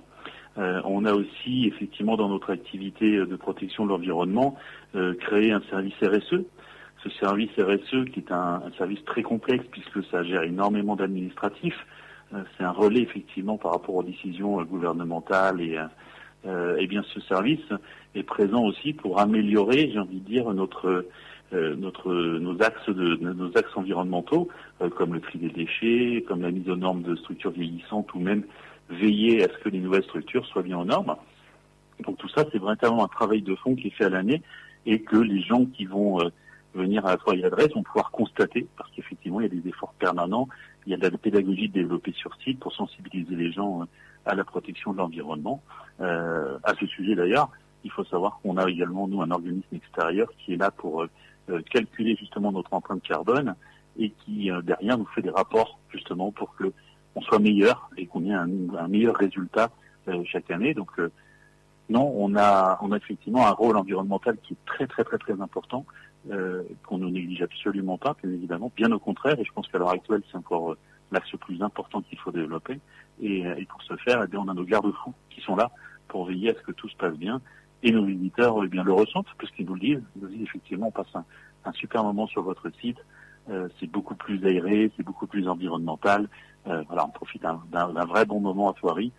Euh, 0.57 0.81
on 0.85 1.05
a 1.05 1.13
aussi 1.13 1.65
effectivement 1.67 2.17
dans 2.17 2.27
notre 2.27 2.51
activité 2.51 3.17
de 3.17 3.35
protection 3.35 3.85
de 3.85 3.89
l'environnement 3.89 4.57
euh, 4.95 5.13
créé 5.15 5.51
un 5.51 5.61
service 5.69 5.93
RSE. 6.01 6.43
Ce 7.03 7.09
service 7.11 7.49
RSE 7.57 8.05
qui 8.11 8.19
est 8.19 8.31
un, 8.31 8.61
service 8.77 9.03
très 9.05 9.23
complexe 9.23 9.65
puisque 9.71 10.03
ça 10.05 10.23
gère 10.23 10.43
énormément 10.43 10.95
d'administratifs. 10.95 11.85
Euh, 12.33 12.43
c'est 12.57 12.63
un 12.63 12.71
relais 12.71 13.01
effectivement 13.01 13.57
par 13.57 13.71
rapport 13.71 13.95
aux 13.95 14.03
décisions 14.03 14.59
euh, 14.59 14.63
gouvernementales 14.63 15.61
et 15.61 15.77
euh, 16.45 16.77
eh 16.79 16.87
bien 16.87 17.03
ce 17.13 17.19
service 17.21 17.65
est 18.15 18.23
présent 18.23 18.63
aussi 18.63 18.93
pour 18.93 19.19
améliorer, 19.19 19.89
j'ai 19.91 19.99
envie 19.99 20.19
de 20.19 20.25
dire, 20.25 20.51
notre 20.53 21.05
euh, 21.53 21.75
notre, 21.75 22.13
nos 22.13 22.61
axes 22.63 22.87
de, 22.87 23.17
nos 23.17 23.49
axes 23.57 23.75
environnementaux, 23.75 24.47
euh, 24.81 24.89
comme 24.89 25.13
le 25.13 25.19
tri 25.19 25.37
des 25.37 25.49
déchets, 25.49 26.23
comme 26.25 26.43
la 26.43 26.49
mise 26.51 26.69
aux 26.69 26.77
normes 26.77 27.01
de 27.01 27.13
structures 27.17 27.51
vieillissantes, 27.51 28.13
ou 28.13 28.19
même 28.19 28.45
veiller 28.89 29.43
à 29.43 29.49
ce 29.49 29.61
que 29.61 29.67
les 29.67 29.79
nouvelles 29.79 30.05
structures 30.05 30.45
soient 30.45 30.61
bien 30.61 30.77
aux 30.77 30.85
normes. 30.85 31.13
Donc 32.05 32.17
tout 32.19 32.29
ça, 32.29 32.45
c'est 32.53 32.57
vraiment 32.57 33.03
un 33.03 33.09
travail 33.09 33.41
de 33.41 33.53
fond 33.55 33.75
qui 33.75 33.87
est 33.87 33.91
fait 33.91 34.05
à 34.05 34.09
l'année 34.09 34.41
et 34.85 35.01
que 35.01 35.17
les 35.17 35.41
gens 35.41 35.65
qui 35.65 35.83
vont 35.83 36.21
euh, 36.21 36.29
venir 36.73 37.05
à 37.05 37.11
la 37.11 37.17
Troyes 37.17 37.45
adresse 37.45 37.73
vont 37.73 37.83
pouvoir 37.83 38.11
constater, 38.11 38.67
parce 38.77 38.89
qu'effectivement, 38.91 39.41
il 39.41 39.43
y 39.43 39.57
a 39.57 39.61
des 39.61 39.69
efforts 39.69 39.93
permanents, 39.93 40.47
il 40.85 40.91
y 40.91 40.93
a 40.93 40.97
de 40.97 41.07
la 41.07 41.17
pédagogie 41.17 41.69
développée 41.69 42.13
sur 42.13 42.33
site 42.43 42.59
pour 42.59 42.73
sensibiliser 42.73 43.35
les 43.35 43.51
gens 43.51 43.81
euh, 43.81 43.85
à 44.25 44.35
la 44.35 44.43
protection 44.43 44.93
de 44.93 44.97
l'environnement. 44.97 45.61
Euh, 45.99 46.57
à 46.63 46.73
ce 46.75 46.85
sujet 46.85 47.15
d'ailleurs, 47.15 47.49
il 47.83 47.91
faut 47.91 48.03
savoir 48.05 48.39
qu'on 48.41 48.57
a 48.57 48.69
également, 48.69 49.07
nous, 49.07 49.21
un 49.21 49.31
organisme 49.31 49.75
extérieur 49.75 50.27
qui 50.37 50.53
est 50.53 50.57
là 50.57 50.71
pour 50.71 51.03
euh, 51.03 51.61
calculer 51.69 52.15
justement 52.15 52.51
notre 52.51 52.73
empreinte 52.73 53.01
carbone 53.03 53.55
et 53.97 54.11
qui 54.11 54.51
euh, 54.51 54.61
derrière 54.61 54.97
nous 54.97 55.07
fait 55.07 55.21
des 55.21 55.29
rapports 55.29 55.79
justement 55.89 56.31
pour 56.31 56.55
que 56.55 56.71
on 57.15 57.21
soit 57.21 57.39
meilleur 57.39 57.89
et 57.97 58.05
qu'on 58.07 58.25
ait 58.25 58.33
un, 58.33 58.47
meilleur 58.87 59.15
résultat 59.15 59.69
euh, 60.07 60.23
chaque 60.25 60.49
année. 60.49 60.73
Donc 60.73 60.91
euh, 60.99 61.11
non, 61.89 62.13
on 62.15 62.35
a 62.35 62.79
on 62.81 62.91
a 62.91 62.97
effectivement 62.97 63.45
un 63.47 63.51
rôle 63.51 63.75
environnemental 63.75 64.37
qui 64.43 64.53
est 64.53 64.65
très 64.65 64.87
très 64.87 65.03
très 65.03 65.17
très 65.17 65.39
important 65.41 65.85
euh, 66.29 66.63
qu'on 66.85 66.97
ne 66.99 67.09
néglige 67.09 67.41
absolument 67.41 67.97
pas, 67.97 68.15
bien 68.21 68.31
évidemment, 68.31 68.71
bien 68.75 68.91
au 68.91 68.99
contraire. 68.99 69.39
Et 69.39 69.45
je 69.45 69.51
pense 69.51 69.67
qu'à 69.67 69.77
l'heure 69.79 69.89
actuelle 69.91 70.21
c'est 70.29 70.37
encore 70.37 70.73
euh, 70.73 70.77
l'axe 71.11 71.31
le 71.31 71.37
plus 71.39 71.61
important 71.61 72.01
qu'il 72.01 72.17
faut 72.19 72.31
développer. 72.31 72.79
Et, 73.21 73.45
euh, 73.45 73.55
et 73.57 73.65
pour 73.65 73.81
ce 73.83 73.95
faire, 73.97 74.21
eh 74.23 74.27
bien, 74.27 74.39
on 74.39 74.47
a 74.47 74.53
nos 74.53 74.63
garde-fous 74.63 75.13
qui 75.29 75.41
sont 75.41 75.55
là 75.55 75.71
pour 76.07 76.25
veiller 76.25 76.51
à 76.51 76.53
ce 76.59 76.61
que 76.63 76.71
tout 76.71 76.89
se 76.89 76.95
passe 76.95 77.15
bien. 77.15 77.41
Et 77.83 77.91
nos 77.91 78.05
visiteurs 78.05 78.55
eh 78.63 78.67
bien, 78.67 78.83
le 78.83 78.93
ressentent, 78.93 79.27
puisqu'ils 79.37 79.65
nous 79.65 79.73
le 79.73 79.79
disent. 79.79 80.03
Ils 80.15 80.21
nous 80.21 80.27
disent 80.29 80.43
effectivement, 80.43 80.87
on 80.87 80.91
passe 80.91 81.13
un, 81.15 81.71
super 81.73 82.03
moment 82.03 82.27
sur 82.27 82.43
votre 82.43 82.69
site. 82.79 82.97
Euh, 83.49 83.67
c'est 83.79 83.89
beaucoup 83.89 84.15
plus 84.15 84.45
aéré, 84.45 84.91
c'est 84.95 85.03
beaucoup 85.03 85.25
plus 85.27 85.47
environnemental. 85.47 86.29
Euh, 86.67 86.83
voilà, 86.87 87.05
on 87.07 87.09
profite 87.09 87.41
d'un- 87.41 88.05
vrai 88.05 88.25
bon 88.25 88.39
moment 88.39 88.69
à 88.69 88.73
Thoiry. 88.73 89.11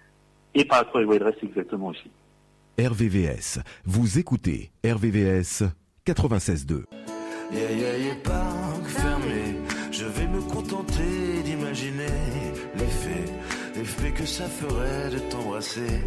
Et 0.55 0.65
par 0.65 0.89
Thoiry 0.91 1.07
Wildress 1.07 1.35
exactement 1.43 1.89
aussi. 1.89 2.11
RVVS. 2.79 3.59
Vous 3.85 4.19
écoutez 4.19 4.71
RVVS 4.85 5.65
96.2. 6.07 6.85
Yeah, 7.53 7.71
yeah, 7.71 7.97
yeah, 7.97 8.15
parc 8.25 8.87
fermé. 8.89 9.57
Je 9.93 10.05
vais 10.07 10.27
me 10.27 10.41
contenter 10.41 11.43
d'imaginer 11.45 12.07
l'effet, 12.77 13.25
l'effet 13.77 14.11
que 14.11 14.27
ça 14.27 14.45
ferait 14.47 15.11
de 15.11 15.19
t'embrasser. 15.31 16.01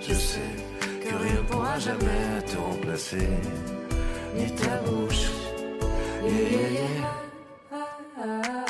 Je 0.00 0.14
sais 0.14 0.54
que 0.80 1.14
rien 1.14 1.42
pourra 1.50 1.78
jamais 1.78 2.42
te 2.46 2.56
remplacer, 2.56 3.28
ni 4.36 4.46
ta 4.54 4.76
bouche. 4.86 5.28
Yeah, 6.22 6.70
yeah. 6.70 8.61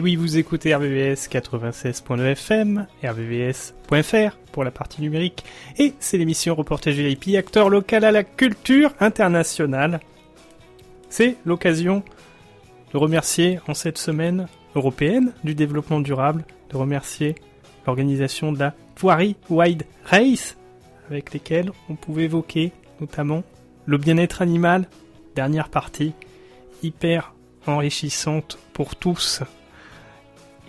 Et 0.00 0.02
oui, 0.02 0.16
vous 0.16 0.38
écoutez 0.38 0.74
RVVS 0.74 1.28
96.9 1.28 2.22
FM, 2.32 2.86
RVVS.fr 3.04 4.34
pour 4.50 4.64
la 4.64 4.70
partie 4.70 5.02
numérique, 5.02 5.44
et 5.78 5.92
c'est 6.00 6.16
l'émission 6.16 6.54
Reportage 6.54 6.94
VIP, 6.94 7.36
acteur 7.36 7.68
local 7.68 8.04
à 8.04 8.10
la 8.10 8.24
culture 8.24 8.94
internationale. 8.98 10.00
C'est 11.10 11.36
l'occasion 11.44 12.02
de 12.94 12.96
remercier 12.96 13.60
en 13.68 13.74
cette 13.74 13.98
semaine 13.98 14.46
européenne 14.74 15.34
du 15.44 15.54
développement 15.54 16.00
durable, 16.00 16.46
de 16.70 16.78
remercier 16.78 17.34
l'organisation 17.86 18.52
de 18.52 18.58
la 18.58 18.74
Thoiry 18.94 19.36
Wide 19.50 19.82
Race, 20.06 20.56
avec 21.10 21.34
lesquelles 21.34 21.72
on 21.90 21.94
pouvait 21.94 22.24
évoquer 22.24 22.72
notamment 23.02 23.42
le 23.84 23.98
bien-être 23.98 24.40
animal, 24.40 24.88
dernière 25.34 25.68
partie, 25.68 26.14
hyper 26.82 27.34
enrichissante 27.66 28.58
pour 28.72 28.96
tous. 28.96 29.42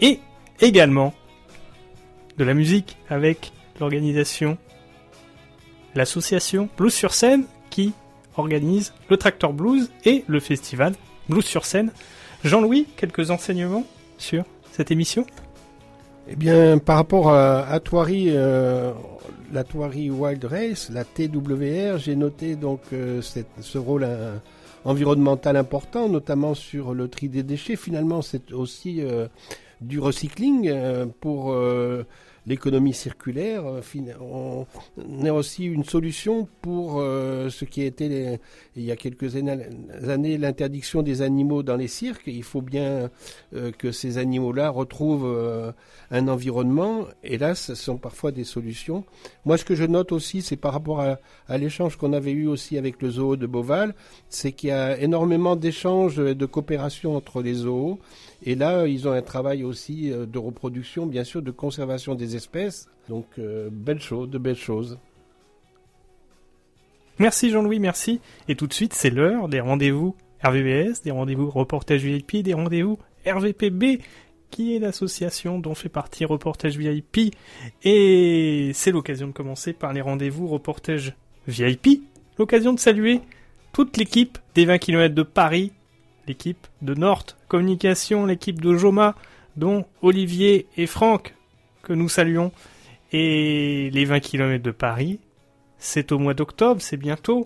Et 0.02 0.20
également 0.60 1.14
de 2.38 2.43
la 2.43 2.54
musique 2.54 2.97
avec 3.10 3.52
l'organisation, 3.80 4.58
l'association 5.95 6.70
Blues 6.78 6.93
sur 6.93 7.14
scène 7.14 7.45
qui 7.70 7.93
organise 8.36 8.93
le 9.10 9.18
Tractor 9.18 9.54
Blues 9.54 9.91
et 10.06 10.24
le 10.28 10.39
festival 10.39 10.93
Blues 11.30 11.45
sur 11.45 11.66
scène. 11.66 11.91
Jean-Louis, 12.43 12.88
quelques 12.97 13.32
enseignements 13.32 13.86
sur 14.18 14.43
cette 14.72 14.91
émission? 14.91 15.26
Eh 16.28 16.36
bien, 16.36 16.78
par 16.78 16.95
rapport 16.97 17.30
à, 17.30 17.62
à 17.62 17.80
euh, 17.80 18.93
la 19.52 19.64
Thoiry 19.64 20.10
Wild 20.10 20.45
Race, 20.45 20.89
la 20.89 21.04
TWR, 21.04 21.97
j'ai 21.97 22.16
noté 22.16 22.56
donc 22.56 22.82
euh, 22.93 23.22
ce 23.22 23.78
rôle 23.78 24.04
euh, 24.06 24.38
environnemental 24.86 25.58
important, 25.58 26.10
notamment 26.10 26.54
sur 26.54 26.93
le 26.93 27.08
tri 27.08 27.28
des 27.28 27.43
déchets. 27.43 27.76
Finalement, 27.76 28.22
c'est 28.22 28.54
aussi 28.54 29.04
du 29.82 30.00
recycling 30.00 30.70
euh, 30.70 31.06
pour 31.20 31.52
euh, 31.52 32.06
l'économie 32.46 32.94
circulaire. 32.94 33.64
Euh, 33.66 33.82
On 34.20 35.26
est 35.26 35.30
aussi 35.30 35.66
une 35.66 35.84
solution 35.84 36.48
pour 36.62 37.02
ce 37.02 37.66
qui 37.66 37.82
a 37.82 37.86
été 37.86 38.40
il 38.76 38.84
y 38.84 38.92
a 38.92 38.96
quelques 38.96 39.36
années, 39.36 40.38
l'interdiction 40.38 41.02
des 41.02 41.22
animaux 41.22 41.64
dans 41.64 41.76
les 41.76 41.88
cirques. 41.88 42.24
Il 42.28 42.44
faut 42.44 42.62
bien 42.62 43.10
que 43.78 43.92
ces 43.92 44.18
animaux-là 44.18 44.70
retrouvent 44.70 45.74
un 46.10 46.28
environnement. 46.28 47.06
Et 47.24 47.38
là, 47.38 47.54
ce 47.54 47.76
sont 47.76 47.98
parfois 47.98 48.32
des 48.32 48.44
solutions. 48.44 49.04
Moi, 49.46 49.58
ce 49.58 49.66
que 49.66 49.76
je 49.76 49.86
note 49.86 50.12
aussi, 50.12 50.42
c'est 50.42 50.58
par 50.58 50.74
rapport 50.74 51.00
à, 51.02 51.20
à 51.48 51.58
l'échange 51.58 51.96
qu'on 51.96 52.14
avait 52.14 52.32
eu 52.32 52.48
aussi 52.48 52.78
avec 52.78 53.02
le 53.02 53.12
zoo 53.12 53.36
de 53.36 53.46
Beauval, 53.46 53.94
c'est 54.30 54.52
qu'il 54.52 54.70
y 54.70 54.74
a 54.74 55.00
énormément 55.00 55.56
d'échanges 55.56 56.20
et 56.20 56.36
de 56.36 56.46
coopération 56.48 57.16
entre 57.16 57.42
les 57.42 57.54
zoos. 57.54 58.00
Et 58.44 58.56
là, 58.56 58.88
ils 58.88 59.08
ont 59.08 59.12
un 59.12 59.22
travail 59.22 59.64
aussi 59.64 60.12
euh, 60.12 60.26
de 60.26 60.39
reproduction, 60.39 61.06
bien 61.06 61.24
sûr, 61.24 61.42
de 61.42 61.52
conservation 61.52 62.16
des 62.16 62.36
espèces. 62.36 62.89
Donc, 63.08 63.26
euh, 63.38 63.70
belles 63.72 64.02
choses, 64.02 64.30
de 64.30 64.38
belles 64.38 64.56
choses. 64.56 64.98
Merci 67.20 67.52
Jean-Louis, 67.52 67.80
merci. 67.80 68.20
Et 68.48 68.56
tout 68.56 68.66
de 68.66 68.74
suite, 68.74 68.94
c'est 68.94 69.12
l'heure 69.12 69.48
des 69.48 69.60
rendez-vous 69.60 70.16
RVVS, 70.44 71.04
des 71.04 71.12
rendez-vous 71.12 71.52
Reportage 71.52 72.04
VIP, 72.04 72.38
des 72.38 72.56
rendez-vous 72.56 72.98
RVPB, 73.28 74.02
qui 74.50 74.76
est 74.76 74.80
l'association 74.80 75.60
dont 75.60 75.76
fait 75.76 75.89
partie 75.89 76.26
Reportage 76.26 76.78
VIP. 76.78 77.36
Et 77.84 78.72
c'est 78.74 78.92
l'occasion 78.92 79.28
de 79.28 79.34
commencer 79.34 79.74
par 79.74 79.94
les 79.94 80.02
rendez-vous 80.02 80.48
Reportage 80.48 81.14
VIP. 81.48 82.02
L'occasion 82.39 82.74
de 82.74 82.80
saluer 82.80 83.22
toute 83.72 83.98
l'équipe 83.98 84.39
des 84.56 84.66
20 84.66 84.80
km 84.80 85.14
de 85.14 85.24
Paris, 85.24 85.72
l'équipe 86.28 86.68
de 86.82 86.94
Nord 86.94 87.26
Communication, 87.48 88.26
l'équipe 88.26 88.62
de 88.62 88.76
Joma, 88.76 89.16
dont 89.56 89.86
Olivier 90.02 90.68
et 90.78 90.88
Franck, 90.88 91.36
que 91.84 91.94
nous 91.94 92.10
saluons, 92.10 92.52
et 93.12 93.90
les 93.92 94.06
20 94.06 94.20
km 94.20 94.64
de 94.64 94.72
Paris, 94.72 95.20
c'est 95.78 96.12
au 96.12 96.20
mois 96.20 96.34
d'octobre, 96.34 96.82
c'est 96.82 96.98
bientôt. 96.98 97.46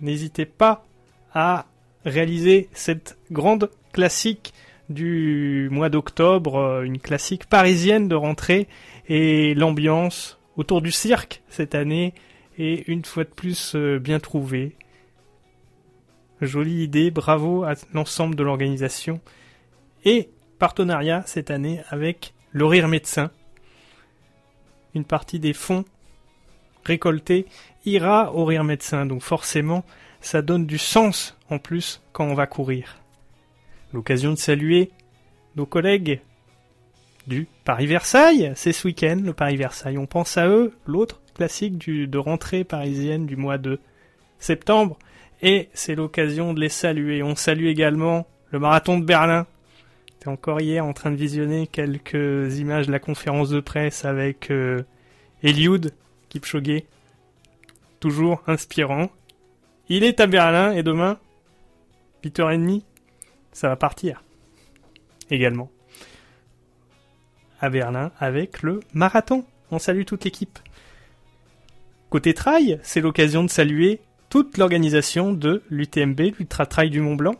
N'hésitez 0.00 0.44
pas 0.44 0.84
à 1.32 1.66
réaliser 2.04 2.68
cette 2.72 3.16
grande 3.30 3.70
classique 3.92 4.52
du 4.88 5.68
mois 5.70 5.88
d'octobre, 5.88 6.56
euh, 6.56 6.82
une 6.82 6.98
classique 6.98 7.46
parisienne 7.46 8.08
de 8.08 8.14
rentrée 8.14 8.68
et 9.08 9.54
l'ambiance 9.54 10.38
autour 10.56 10.80
du 10.82 10.92
cirque 10.92 11.42
cette 11.48 11.74
année 11.74 12.14
est 12.58 12.88
une 12.88 13.04
fois 13.04 13.24
de 13.24 13.28
plus 13.28 13.74
euh, 13.74 13.98
bien 13.98 14.18
trouvée. 14.18 14.76
Jolie 16.40 16.82
idée, 16.82 17.10
bravo 17.10 17.64
à 17.64 17.74
l'ensemble 17.92 18.34
de 18.34 18.42
l'organisation 18.42 19.20
et 20.04 20.30
partenariat 20.58 21.22
cette 21.26 21.50
année 21.50 21.82
avec 21.88 22.34
le 22.52 22.64
Rire 22.64 22.88
Médecin. 22.88 23.30
Une 24.94 25.04
partie 25.04 25.38
des 25.38 25.52
fonds 25.52 25.84
récolté 26.84 27.46
ira 27.84 28.32
au 28.34 28.44
rire 28.44 28.64
médecin. 28.64 29.06
Donc 29.06 29.22
forcément, 29.22 29.84
ça 30.20 30.42
donne 30.42 30.66
du 30.66 30.78
sens 30.78 31.36
en 31.50 31.58
plus 31.58 32.02
quand 32.12 32.24
on 32.24 32.34
va 32.34 32.46
courir. 32.46 32.96
L'occasion 33.92 34.32
de 34.32 34.38
saluer 34.38 34.90
nos 35.56 35.66
collègues 35.66 36.20
du 37.26 37.46
Paris-Versailles. 37.64 38.52
C'est 38.56 38.72
ce 38.72 38.88
week-end, 38.88 39.20
le 39.22 39.32
Paris-Versailles. 39.32 39.98
On 39.98 40.06
pense 40.06 40.36
à 40.36 40.48
eux, 40.48 40.74
l'autre 40.86 41.20
classique 41.34 41.78
de 41.78 42.18
rentrée 42.18 42.64
parisienne 42.64 43.26
du 43.26 43.36
mois 43.36 43.58
de 43.58 43.78
septembre. 44.38 44.98
Et 45.42 45.68
c'est 45.72 45.94
l'occasion 45.94 46.52
de 46.52 46.60
les 46.60 46.68
saluer. 46.68 47.22
On 47.22 47.36
salue 47.36 47.66
également 47.66 48.26
le 48.50 48.58
marathon 48.58 48.98
de 48.98 49.04
Berlin. 49.04 49.46
J'étais 50.08 50.28
encore 50.28 50.60
hier 50.60 50.84
en 50.84 50.92
train 50.92 51.10
de 51.10 51.16
visionner 51.16 51.66
quelques 51.66 52.58
images 52.58 52.88
de 52.88 52.92
la 52.92 52.98
conférence 52.98 53.50
de 53.50 53.60
presse 53.60 54.04
avec 54.04 54.50
euh, 54.50 54.82
Eliud 55.42 55.94
Kipchoge, 56.28 56.82
toujours 58.00 58.42
inspirant. 58.48 59.10
Il 59.88 60.02
est 60.02 60.20
à 60.20 60.26
Berlin 60.26 60.72
et 60.72 60.82
demain, 60.82 61.18
8h30, 62.24 62.82
ça 63.52 63.68
va 63.68 63.76
partir. 63.76 64.24
Également. 65.30 65.70
À 67.60 67.70
Berlin 67.70 68.10
avec 68.18 68.62
le 68.62 68.80
marathon. 68.92 69.44
On 69.70 69.78
salue 69.78 70.04
toute 70.04 70.24
l'équipe. 70.24 70.58
Côté 72.10 72.34
trail, 72.34 72.80
c'est 72.82 73.00
l'occasion 73.00 73.44
de 73.44 73.50
saluer 73.50 74.00
toute 74.28 74.58
l'organisation 74.58 75.32
de 75.32 75.62
l'UTMB, 75.70 76.20
l'Ultra 76.38 76.66
Trail 76.66 76.90
du 76.90 77.00
Mont 77.00 77.16
Blanc, 77.16 77.36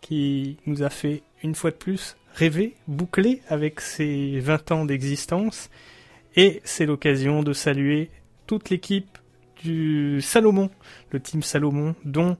qui 0.00 0.56
nous 0.66 0.82
a 0.82 0.90
fait 0.90 1.22
une 1.42 1.54
fois 1.54 1.70
de 1.70 1.76
plus 1.76 2.16
rêver, 2.34 2.76
boucler 2.86 3.42
avec 3.48 3.80
ses 3.80 4.38
20 4.40 4.72
ans 4.72 4.84
d'existence. 4.84 5.70
Et 6.34 6.60
c'est 6.64 6.86
l'occasion 6.86 7.42
de 7.42 7.52
saluer 7.52 8.10
toute 8.46 8.70
l'équipe 8.70 9.18
du 9.62 10.20
Salomon, 10.20 10.70
le 11.10 11.20
team 11.20 11.42
Salomon, 11.42 11.94
dont 12.04 12.36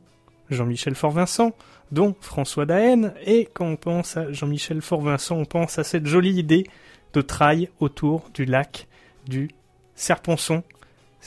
Jean-Michel 0.51 0.95
Fort-Vincent, 0.95 1.55
dont 1.93 2.14
François 2.20 2.66
Daen. 2.66 3.12
Et 3.24 3.49
quand 3.53 3.66
on 3.66 3.76
pense 3.76 4.16
à 4.16 4.32
Jean-Michel 4.32 4.80
Fort-Vincent, 4.80 5.37
on 5.37 5.45
pense 5.45 5.78
à 5.78 5.84
cette 5.84 6.07
jolie 6.07 6.34
idée 6.39 6.66
de 7.12 7.20
trail 7.20 7.70
autour 7.80 8.28
du 8.34 8.45
lac 8.45 8.87
du 9.26 9.49
Serponçon. 9.95 10.62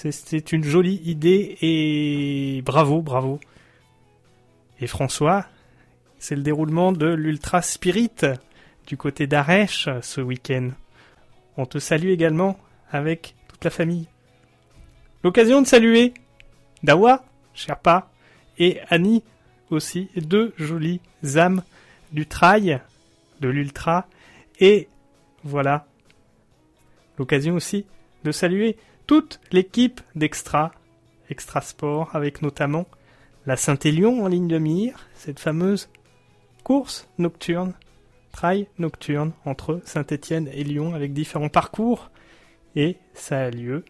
C'est- 0.01 0.53
une 0.53 0.63
jolie 0.63 1.01
idée 1.03 1.57
et 1.61 2.61
bravo, 2.61 3.01
bravo. 3.01 3.41
Et 4.79 4.87
François, 4.87 5.45
c'est 6.19 6.37
le 6.37 6.41
déroulement 6.41 6.93
de 6.93 7.07
l'Ultra 7.07 7.61
Spirit 7.61 8.13
du 8.87 8.95
côté 8.95 9.27
d'Arèche 9.27 9.89
ce 10.01 10.21
week-end. 10.21 10.69
On 11.57 11.65
te 11.65 11.79
salue 11.79 12.11
également 12.11 12.57
avec 12.89 13.35
toute 13.49 13.61
la 13.65 13.71
famille. 13.71 14.07
L'occasion 15.21 15.61
de 15.61 15.67
saluer 15.67 16.13
Dawa, 16.81 17.25
Sherpa, 17.53 18.09
et 18.57 18.79
Annie 18.87 19.21
aussi, 19.69 20.07
deux 20.15 20.53
jolies 20.57 21.01
âmes 21.35 21.61
du 22.13 22.25
trail, 22.25 22.79
de 23.41 23.49
l'ultra, 23.49 24.07
et 24.61 24.87
voilà. 25.43 25.87
L'occasion 27.17 27.55
aussi 27.55 27.85
de 28.23 28.31
saluer 28.31 28.77
toute 29.09 29.39
l'équipe 29.51 30.01
d'Extra, 30.13 30.71
Extra 31.31 31.61
Sport, 31.61 32.15
avec 32.15 32.43
notamment 32.43 32.85
la 33.47 33.57
Saint-Élion 33.57 34.23
en 34.23 34.27
ligne 34.27 34.47
de 34.47 34.59
mire, 34.59 35.07
cette 35.15 35.39
fameuse 35.39 35.89
course 36.63 37.09
nocturne 37.17 37.73
trail 38.31 38.67
nocturne 38.77 39.31
entre 39.45 39.81
Saint-Étienne 39.83 40.47
et 40.53 40.63
Lyon 40.63 40.93
avec 40.93 41.13
différents 41.13 41.49
parcours 41.49 42.11
et 42.75 42.97
ça 43.15 43.39
a 43.39 43.49
lieu 43.49 43.83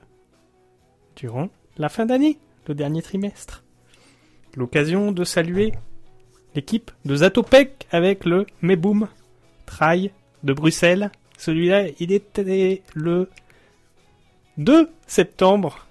durant 1.18 1.50
la 1.76 1.90
fin 1.90 2.06
d'année, 2.06 2.38
le 2.70 2.74
dernier 2.74 3.02
trimestre. 3.02 3.66
L'occasion 4.56 5.12
de 5.12 5.26
saluer 5.26 5.74
l'équipe 6.56 6.92
de 7.04 7.16
Zatopek 7.16 7.88
avec 7.92 8.24
le 8.24 8.46
Meboom 8.62 9.10
Trail 9.66 10.12
de 10.46 10.54
Bruxelles. 10.54 11.12
Celui-là, 11.38 11.90
il 12.00 12.14
était 12.14 12.84
le 12.94 13.28
2 14.60 14.90
septembre. 15.08 15.88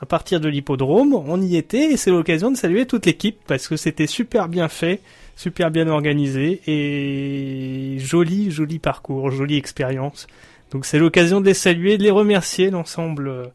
À 0.00 0.06
partir 0.06 0.40
de 0.40 0.48
l'hippodrome, 0.48 1.14
on 1.14 1.42
y 1.42 1.56
était 1.56 1.92
et 1.92 1.96
c'est 1.96 2.10
l'occasion 2.10 2.50
de 2.50 2.56
saluer 2.56 2.86
toute 2.86 3.06
l'équipe 3.06 3.38
parce 3.46 3.68
que 3.68 3.76
c'était 3.76 4.06
super 4.06 4.48
bien 4.48 4.68
fait 4.68 5.00
super 5.36 5.70
bien 5.70 5.88
organisé 5.88 6.60
et 6.66 7.98
joli, 7.98 8.50
joli 8.50 8.78
parcours, 8.78 9.30
jolie 9.30 9.56
expérience. 9.56 10.26
Donc 10.70 10.86
c'est 10.86 10.98
l'occasion 10.98 11.40
de 11.40 11.46
les 11.46 11.54
saluer, 11.54 11.98
de 11.98 12.02
les 12.02 12.10
remercier, 12.10 12.70
l'ensemble 12.70 13.50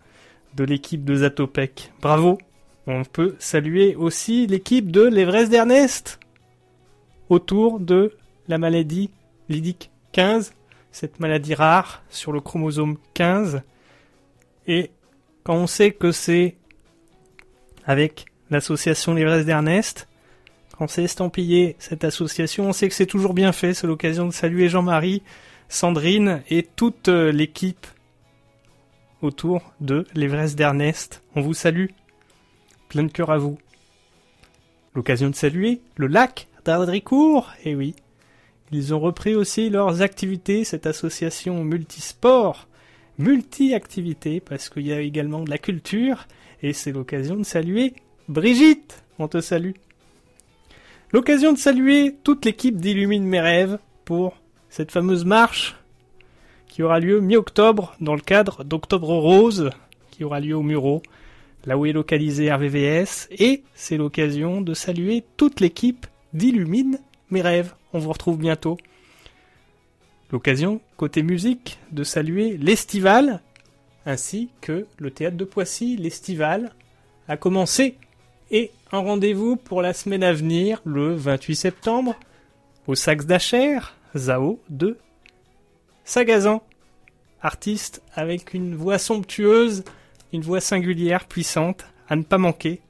de 0.56 0.64
l'équipe 0.64 1.04
de 1.04 1.16
Zatopek. 1.16 1.92
Bravo. 2.02 2.38
On 2.88 3.04
peut 3.04 3.36
saluer 3.40 3.96
aussi 3.96 4.48
l'équipe 4.48 4.92
de 4.92 5.02
l'Everest 5.02 5.52
d'Ernest 5.52 6.20
autour 7.30 7.80
de 7.80 8.14
la 8.48 8.58
maladie 8.58 9.10
lydique 9.50 9.92
15, 10.14 10.54
cette 10.98 11.20
maladie 11.20 11.54
rare 11.54 12.02
sur 12.10 12.32
le 12.32 12.42
chromosome 12.42 12.98
15. 13.14 13.62
Et 14.66 14.90
quand 15.44 15.54
on 15.54 15.68
sait 15.68 15.92
que 15.92 16.12
c'est 16.12 16.56
avec 17.86 18.26
l'association 18.50 19.14
l'Everest 19.14 19.46
d'Ernest, 19.46 20.08
quand 20.76 20.88
c'est 20.88 21.04
estampillé 21.04 21.76
cette 21.78 22.04
association, 22.04 22.70
on 22.70 22.74
sait 22.74 22.88
que 22.88 22.96
c'est 22.96 23.06
toujours 23.06 23.36
bien 23.36 23.52
fait. 23.52 23.76
C'est 23.76 23.86
l'occasion 23.86 24.26
de 24.26 24.32
saluer 24.32 24.70
Jean-Marie, 24.70 25.22
Sandrine 25.70 26.42
et 26.50 26.64
toute 26.64 27.10
euh, 27.10 27.32
l'équipe 27.32 27.86
autour 29.22 29.74
de 29.80 30.04
l'Everest 30.16 30.58
d'Ernest. 30.58 31.22
On 31.36 31.42
vous 31.42 31.54
salue. 31.54 31.90
Plein 32.90 33.04
de 33.04 33.12
cœur 33.12 33.30
à 33.30 33.38
vous. 33.38 33.60
L'occasion 34.96 35.30
de 35.30 35.36
saluer 35.36 35.80
le 35.96 36.08
lac 36.08 36.48
d'Ardricourt. 36.66 37.52
Et 37.66 37.76
oui, 37.76 37.96
ils 38.72 38.94
ont 38.94 39.00
repris 39.00 39.36
aussi 39.36 39.70
leurs 39.70 40.02
activités, 40.02 40.64
cette 40.64 40.88
association 40.88 41.64
multisport, 41.64 42.68
multi-activités, 43.18 44.40
parce 44.40 44.70
qu'il 44.70 44.86
y 44.88 44.94
a 44.94 45.00
également 45.00 45.44
de 45.44 45.50
la 45.50 45.58
culture. 45.58 46.28
Et 46.62 46.74
c'est 46.74 46.92
l'occasion 46.92 47.36
de 47.36 47.44
saluer 47.44 47.94
Brigitte. 48.28 49.04
On 49.20 49.28
te 49.28 49.40
salue. 49.40 49.72
L'occasion 51.12 51.54
de 51.54 51.58
saluer 51.58 52.16
toute 52.24 52.44
l'équipe 52.44 52.78
d'Illumine 52.78 53.24
mes 53.24 53.40
rêves 53.40 53.80
pour 54.04 54.38
cette 54.70 54.92
fameuse 54.92 55.24
marche 55.24 55.78
qui 56.68 56.84
aura 56.84 57.00
lieu 57.00 57.22
mi-octobre 57.22 57.96
dans 58.02 58.16
le 58.16 58.22
cadre 58.22 58.64
d'Octobre 58.66 59.16
Rose 59.16 59.70
qui 60.12 60.24
aura 60.24 60.40
lieu 60.40 60.56
au 60.56 60.64
Muro, 60.64 61.02
là 61.66 61.78
où 61.78 61.86
est 61.86 61.94
localisé 61.94 62.52
RVVS. 62.52 63.30
Et 63.32 63.64
c'est 63.74 63.98
l'occasion 63.98 64.60
de 64.62 64.74
saluer 64.74 65.24
toute 65.38 65.62
l'équipe 65.62 66.06
d'Illumine 66.34 67.00
mes 67.30 67.42
rêves. 67.42 67.74
On 67.94 68.00
vous 68.00 68.12
retrouve 68.12 68.38
bientôt. 68.38 68.78
L'occasion, 70.32 70.82
côté 70.98 71.24
musique, 71.24 71.80
de 71.92 72.04
saluer 72.04 72.58
l'Estival 72.58 73.42
ainsi 74.06 74.50
que 74.62 74.88
le 74.98 75.12
théâtre 75.12 75.38
de 75.38 75.44
Poissy, 75.44 75.98
l'Estival, 75.98 76.74
a 77.28 77.38
commencé. 77.38 77.98
Et 78.52 78.72
un 78.94 79.00
rendez-vous 79.00 79.58
pour 79.58 79.82
la 79.82 79.94
semaine 79.94 80.24
à 80.24 80.32
venir, 80.32 80.82
le 80.86 81.14
28 81.14 81.56
septembre, 81.56 82.16
au 82.88 82.96
Saxe 82.96 83.26
d'Acher, 83.26 83.80
Zao 84.16 84.60
de 84.70 84.98
Sagazan. 86.06 86.64
Artiste 87.42 88.02
avec 88.14 88.54
une 88.54 88.76
voix 88.76 88.98
somptueuse, 88.98 89.84
une 90.34 90.42
voix 90.42 90.62
singulière, 90.62 91.26
puissante, 91.26 91.86
à 92.08 92.16
ne 92.16 92.24
pas 92.24 92.38
manquer. 92.38 92.82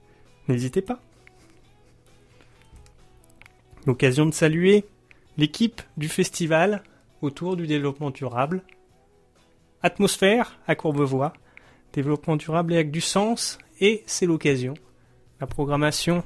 N'hésitez 0.47 0.81
pas. 0.81 0.99
L'occasion 3.87 4.25
de 4.25 4.33
saluer 4.33 4.83
l'équipe 5.37 5.81
du 5.95 6.09
festival 6.09 6.83
autour 7.21 7.55
du 7.55 7.67
développement 7.67 8.11
durable. 8.11 8.61
Atmosphère 9.81 10.59
à 10.67 10.75
Courbevoie, 10.75 11.31
développement 11.93 12.35
durable 12.35 12.73
et 12.73 12.75
avec 12.75 12.91
du 12.91 12.99
sens, 12.99 13.57
et 13.79 14.03
c'est 14.05 14.25
l'occasion. 14.25 14.73
La 15.39 15.47
programmation 15.47 16.25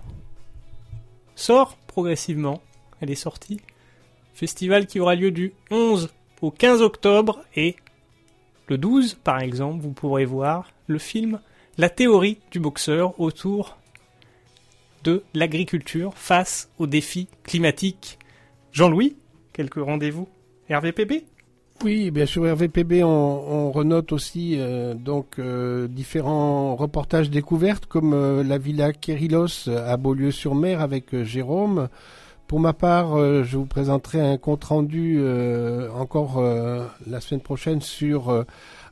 sort 1.36 1.78
progressivement, 1.86 2.64
elle 2.99 3.12
est 3.12 3.16
sortie. 3.16 3.62
Festival 4.34 4.88
qui 4.88 4.99
aura 4.99 5.14
lieu 5.14 5.30
du 5.30 5.53
11 5.70 6.09
au 6.41 6.49
15 6.49 6.82
octobre 6.82 7.43
et 7.55 7.76
le 8.70 8.80
12 8.80 9.20
par 9.24 9.39
exemple, 9.39 9.84
vous 9.84 9.91
pourrez 9.91 10.26
voir 10.26 10.72
le 10.88 10.97
film 10.97 11.39
La 11.78 11.91
théorie 11.91 12.39
du 12.49 12.59
boxeur 12.59 13.20
autour 13.20 13.78
de 15.04 15.24
l'agriculture 15.34 16.14
face 16.16 16.70
aux 16.78 16.88
défis 16.88 17.28
climatiques. 17.43 18.20
Jean-Louis, 18.72 19.18
quelques 19.54 19.84
rendez-vous 19.84 20.28
RVPB 20.70 21.24
Oui, 21.84 22.12
bien 22.12 22.26
sûr, 22.26 22.52
RVPB, 22.52 23.04
on, 23.04 23.08
on 23.08 23.72
renote 23.72 24.12
aussi 24.12 24.56
euh, 24.58 24.93
donc 24.93 25.39
euh, 25.39 25.88
différents 25.88 26.76
reportages 26.76 27.30
découvertes 27.30 27.86
comme 27.86 28.14
euh, 28.14 28.43
la 28.43 28.58
villa 28.58 28.93
Kérilos 28.93 29.68
à 29.70 29.97
Beaulieu-sur-Mer 29.97 30.82
avec 30.82 31.24
Jérôme. 31.24 31.89
Pour 32.47 32.60
ma 32.60 32.74
part, 32.74 33.18
je 33.45 33.56
vous 33.56 33.66
présenterai 33.66 34.20
un 34.20 34.36
compte 34.36 34.66
rendu 34.66 35.24
encore 35.95 36.43
la 37.08 37.22
semaine 37.22 37.39
prochaine 37.39 37.80
sur 37.80 38.45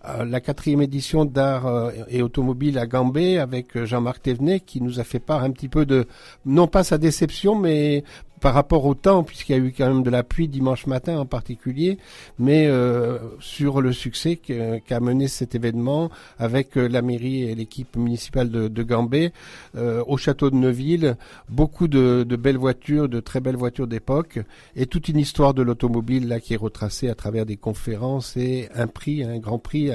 la 0.04 0.40
quatrième 0.40 0.82
édition 0.82 1.26
d'art 1.26 1.68
euh, 1.68 1.92
et 2.08 2.22
automobile 2.22 2.78
à 2.80 2.88
Gambé 2.88 3.38
avec 3.38 3.76
euh, 3.76 3.86
Jean-Marc 3.86 4.22
Thévenet 4.22 4.62
qui 4.62 4.82
nous 4.82 5.00
a 5.00 5.04
fait 5.04 5.20
part 5.20 5.44
un 5.44 5.52
petit 5.52 5.68
peu 5.68 5.86
de 5.86 6.08
non 6.46 6.68
pas 6.68 6.84
sa 6.84 6.98
déception 6.98 7.56
mais 7.56 8.04
par 8.40 8.54
rapport 8.54 8.86
au 8.86 8.96
temps, 8.96 9.24
puisqu'il 9.24 9.52
y 9.52 9.56
a 9.56 9.58
eu 9.64 9.74
quand 9.76 9.88
même 9.88 10.04
de 10.04 10.10
la 10.10 10.24
pluie 10.24 10.48
dimanche 10.48 10.88
matin 10.88 11.20
en 11.20 11.26
particulier, 11.26 11.98
mais 12.38 12.68
euh, 12.68 13.18
sur 13.40 13.82
le 13.82 13.94
succès 13.94 14.36
qu'a 14.38 15.00
mené 15.00 15.28
cet 15.28 15.56
événement 15.56 16.10
avec 16.38 16.78
euh, 16.78 16.88
la 16.88 17.02
mairie 17.02 17.44
et 17.44 17.56
l'équipe 17.56 17.96
municipale 17.98 18.50
de, 18.50 18.68
de 18.68 18.84
Gambé 18.84 19.32
euh, 19.76 20.04
au 20.08 20.18
château 20.18 20.50
de 20.50 20.56
Neuville, 20.56 21.16
beaucoup 21.50 21.88
de, 21.88 22.24
belles 22.24 22.58
voitures, 22.58 23.10
de 23.10 23.20
très 23.20 23.40
belles 23.40 23.58
voitures 23.58 23.88
d'époque, 23.88 24.40
et 24.76 24.86
toute 24.86 25.10
une 25.10 25.18
histoire 25.20 25.54
de 25.54 25.62
l'automobile 25.62 26.28
là 26.28 26.40
qui 26.40 26.54
est 26.54 26.58
retracée 26.58 27.10
à 27.10 27.16
travers 27.16 27.46
des 27.46 27.58
conférences 27.58 28.38
et 28.38 28.70
un 28.76 28.88
prix, 28.88 29.24
un 29.24 29.38
grand 29.40 29.60
prix 29.60 29.92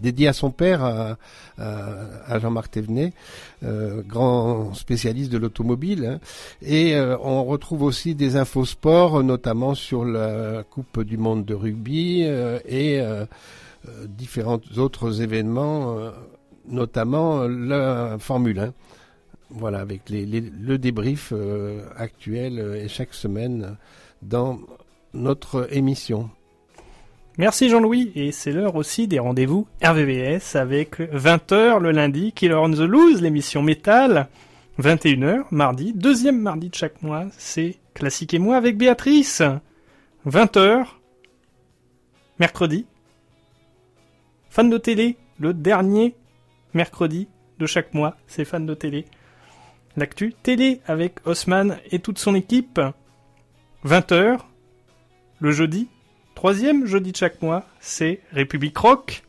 dédié 0.00 0.28
à 0.28 0.32
son 0.32 0.50
père, 0.50 0.84
à- 0.84 1.16
à 1.58 2.38
Jean-Marc 2.38 2.70
Thévenet, 2.70 3.12
euh, 3.64 4.02
grand 4.02 4.74
spécialiste 4.74 5.32
de 5.32 5.38
l'automobile. 5.38 6.04
hein. 6.04 6.20
Et 6.62 6.94
euh, 6.94 7.16
on 7.22 7.44
retrouve 7.44 7.82
aussi 7.82 8.14
des 8.14 8.36
infos 8.36 8.64
sport, 8.64 9.22
notamment 9.22 9.74
sur 9.74 10.04
la 10.04 10.62
Coupe 10.64 11.02
du 11.02 11.16
Monde 11.16 11.44
de 11.44 11.54
rugby 11.54 12.24
euh, 12.24 12.58
et 12.68 13.00
différents 14.08 14.60
autres 14.76 15.20
événements, 15.20 15.96
notamment 16.68 17.46
la 17.46 18.16
Formule 18.18 18.58
1. 18.58 18.72
Voilà, 19.50 19.80
avec 19.80 20.08
les, 20.08 20.24
le 20.26 20.78
débrief 20.78 21.32
actuel 21.96 22.58
et 22.82 22.88
chaque 22.88 23.12
semaine 23.12 23.76
dans 24.22 24.58
notre 25.12 25.68
émission. 25.74 26.30
Merci 27.36 27.68
Jean-Louis, 27.68 28.12
et 28.14 28.30
c'est 28.30 28.52
l'heure 28.52 28.76
aussi 28.76 29.08
des 29.08 29.18
rendez-vous 29.18 29.66
RVVS 29.82 30.54
avec 30.54 31.00
20h 31.00 31.80
le 31.80 31.90
lundi, 31.90 32.32
Killer 32.32 32.54
on 32.54 32.70
the 32.70 32.78
Loose, 32.78 33.20
l'émission 33.20 33.60
métal, 33.60 34.28
21h 34.78 35.42
mardi, 35.50 35.92
deuxième 35.92 36.40
mardi 36.40 36.68
de 36.68 36.76
chaque 36.76 37.02
mois, 37.02 37.26
c'est 37.36 37.80
Classique 37.92 38.34
et 38.34 38.38
moi 38.38 38.56
avec 38.56 38.78
Béatrice, 38.78 39.42
20h, 40.28 40.86
mercredi, 42.38 42.86
fan 44.48 44.70
de 44.70 44.78
télé, 44.78 45.16
le 45.40 45.52
dernier 45.54 46.14
mercredi 46.72 47.26
de 47.58 47.66
chaque 47.66 47.94
mois, 47.94 48.16
c'est 48.28 48.44
fan 48.44 48.64
de 48.64 48.74
télé, 48.74 49.06
l'actu 49.96 50.34
télé 50.40 50.82
avec 50.86 51.14
Haussmann 51.26 51.78
et 51.90 51.98
toute 51.98 52.20
son 52.20 52.36
équipe, 52.36 52.80
20h, 53.84 54.38
le 55.40 55.50
jeudi, 55.50 55.88
Troisième 56.34 56.84
jeudi 56.84 57.12
de 57.12 57.16
chaque 57.16 57.40
mois, 57.42 57.64
c'est 57.80 58.20
République 58.32 58.76
Rock. 58.76 59.22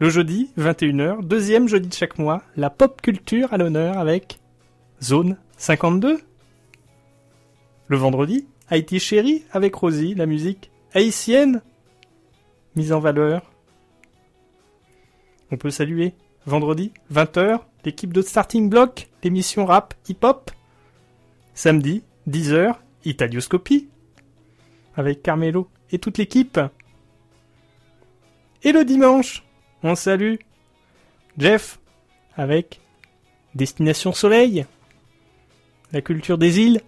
Le 0.00 0.10
jeudi, 0.10 0.50
21h, 0.58 1.22
deuxième 1.22 1.68
jeudi 1.68 1.88
de 1.88 1.94
chaque 1.94 2.18
mois, 2.18 2.42
la 2.56 2.68
pop 2.68 3.00
culture 3.00 3.52
à 3.52 3.56
l'honneur 3.56 3.96
avec 3.96 4.40
Zone 5.00 5.38
52. 5.58 6.20
Le 7.86 7.96
vendredi, 7.96 8.46
Haïti 8.68 8.98
Chérie 8.98 9.44
avec 9.52 9.74
Rosie, 9.74 10.14
la 10.14 10.26
musique 10.26 10.70
haïtienne 10.94 11.62
mise 12.74 12.92
en 12.92 12.98
valeur. 12.98 13.52
On 15.52 15.56
peut 15.56 15.70
saluer 15.70 16.14
vendredi, 16.44 16.92
20h, 17.12 17.60
l'équipe 17.84 18.12
de 18.12 18.22
Starting 18.22 18.68
Block, 18.68 19.08
l'émission 19.22 19.64
rap 19.64 19.94
hip-hop. 20.08 20.50
Samedi, 21.54 22.02
10h, 22.28 22.74
Italioscopie 23.04 23.88
avec 24.96 25.22
Carmelo 25.22 25.68
et 25.90 25.98
toute 25.98 26.18
l'équipe. 26.18 26.60
Et 28.62 28.72
le 28.72 28.84
dimanche, 28.84 29.42
on 29.82 29.94
salue 29.94 30.36
Jeff 31.38 31.78
avec 32.36 32.80
Destination 33.54 34.12
Soleil, 34.12 34.66
la 35.92 36.00
culture 36.00 36.38
des 36.38 36.60
îles. 36.60 36.80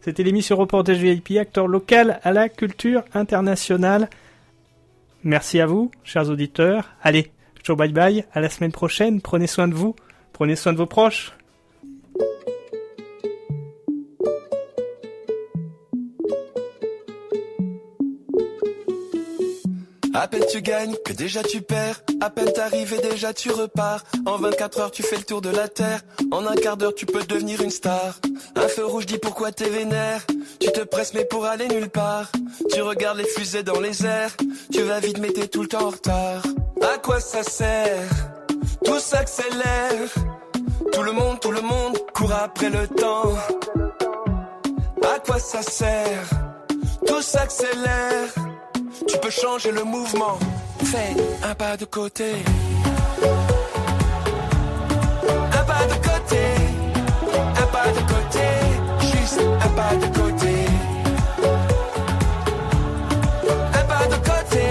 C'était 0.00 0.24
l'émission 0.24 0.56
Reportage 0.56 0.98
VIP, 0.98 1.38
acteur 1.38 1.68
local 1.68 2.18
à 2.24 2.32
la 2.32 2.48
culture 2.48 3.04
internationale. 3.14 4.10
Merci 5.22 5.60
à 5.60 5.66
vous, 5.66 5.92
chers 6.02 6.28
auditeurs. 6.28 6.90
Allez, 7.02 7.30
ciao 7.62 7.76
bye 7.76 7.92
bye, 7.92 8.24
à 8.32 8.40
la 8.40 8.50
semaine 8.50 8.72
prochaine. 8.72 9.20
Prenez 9.20 9.46
soin 9.46 9.68
de 9.68 9.74
vous, 9.74 9.94
prenez 10.32 10.56
soin 10.56 10.72
de 10.72 10.78
vos 10.78 10.86
proches. 10.86 11.32
À 20.14 20.28
peine 20.28 20.44
tu 20.50 20.60
gagnes 20.60 20.94
que 21.04 21.12
déjà 21.12 21.42
tu 21.42 21.62
perds. 21.62 22.02
À 22.20 22.30
peine 22.30 22.52
t'arrives 22.52 22.92
et 22.92 23.00
déjà 23.00 23.32
tu 23.32 23.50
repars. 23.50 24.04
En 24.26 24.36
24 24.36 24.80
heures 24.80 24.90
tu 24.90 25.02
fais 25.02 25.16
le 25.16 25.22
tour 25.22 25.40
de 25.40 25.48
la 25.48 25.68
terre. 25.68 26.00
En 26.30 26.46
un 26.46 26.54
quart 26.54 26.76
d'heure 26.76 26.94
tu 26.94 27.06
peux 27.06 27.22
devenir 27.24 27.62
une 27.62 27.70
star. 27.70 28.20
Un 28.54 28.68
feu 28.68 28.84
rouge 28.84 29.06
dit 29.06 29.18
pourquoi 29.18 29.52
t'es 29.52 29.68
vénère. 29.70 30.20
Tu 30.60 30.70
te 30.70 30.80
presses 30.82 31.14
mais 31.14 31.24
pour 31.24 31.46
aller 31.46 31.66
nulle 31.68 31.88
part. 31.88 32.30
Tu 32.72 32.82
regardes 32.82 33.18
les 33.18 33.24
fusées 33.24 33.62
dans 33.62 33.80
les 33.80 34.04
airs. 34.04 34.36
Tu 34.70 34.82
vas 34.82 35.00
vite 35.00 35.18
mais 35.18 35.30
t'es 35.32 35.48
tout 35.48 35.62
le 35.62 35.68
temps 35.68 35.86
en 35.86 35.90
retard. 35.90 36.42
À 36.82 36.98
quoi 36.98 37.20
ça 37.20 37.42
sert? 37.42 38.10
Tout 38.84 38.98
s'accélère. 38.98 40.08
Tout 40.92 41.02
le 41.02 41.12
monde, 41.12 41.40
tout 41.40 41.52
le 41.52 41.62
monde 41.62 41.96
court 42.12 42.32
après 42.32 42.68
le 42.68 42.86
temps. 42.86 43.32
À 45.02 45.18
quoi 45.20 45.38
ça 45.38 45.62
sert? 45.62 46.28
Tout 47.06 47.22
s'accélère. 47.22 48.28
Tu 49.08 49.18
peux 49.18 49.30
changer 49.30 49.72
le 49.72 49.84
mouvement. 49.84 50.38
Fais 50.84 51.14
un 51.42 51.54
pas 51.54 51.76
de 51.76 51.84
côté. 51.84 52.32
Un 55.52 55.64
pas 55.64 55.84
de 55.86 55.94
côté. 56.08 56.42
Un 57.62 57.66
pas 57.66 57.88
de 57.88 58.00
côté. 58.12 58.46
Juste 59.00 59.40
un 59.60 59.68
pas 59.68 59.94
de 59.96 60.06
côté. 60.18 60.54
Un 63.74 63.84
pas 63.84 64.06
de 64.06 64.16
côté. 64.30 64.64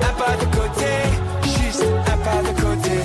Un 0.00 0.14
pas 0.20 0.36
de 0.36 0.46
côté. 0.56 0.92
Juste 1.42 1.84
un 2.06 2.18
pas 2.18 2.42
de 2.42 2.60
côté. 2.60 2.98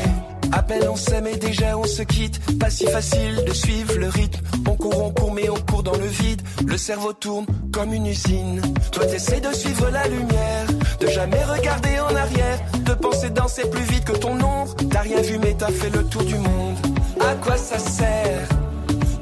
À 0.51 0.63
peine 0.63 0.87
on 0.89 0.95
s'aime 0.95 1.27
et 1.27 1.37
déjà 1.37 1.77
on 1.77 1.85
se 1.85 2.03
quitte, 2.03 2.39
pas 2.59 2.69
si 2.69 2.85
facile 2.87 3.43
de 3.45 3.53
suivre 3.53 3.95
le 3.97 4.09
rythme. 4.09 4.48
On 4.67 4.75
court, 4.75 5.03
on 5.03 5.11
court, 5.11 5.33
mais 5.33 5.49
on 5.49 5.59
court 5.71 5.83
dans 5.83 5.97
le 5.97 6.05
vide. 6.05 6.41
Le 6.65 6.77
cerveau 6.77 7.13
tourne 7.13 7.45
comme 7.71 7.93
une 7.93 8.05
usine. 8.05 8.61
Toi 8.91 9.05
t'essaies 9.05 9.41
de 9.41 9.51
suivre 9.53 9.89
la 9.89 10.07
lumière, 10.07 10.65
de 10.99 11.07
jamais 11.07 11.43
regarder 11.43 11.99
en 11.99 12.15
arrière, 12.15 12.59
de 12.79 12.93
penser 12.93 13.29
danser 13.29 13.69
plus 13.69 13.83
vite 13.83 14.05
que 14.05 14.17
ton 14.17 14.33
ombre. 14.41 14.75
T'as 14.91 15.01
rien 15.01 15.21
vu, 15.21 15.37
mais 15.39 15.55
t'as 15.57 15.71
fait 15.71 15.89
le 15.89 16.03
tour 16.05 16.23
du 16.23 16.35
monde. 16.35 16.77
À 17.19 17.35
quoi 17.35 17.57
ça 17.57 17.79
sert? 17.79 18.47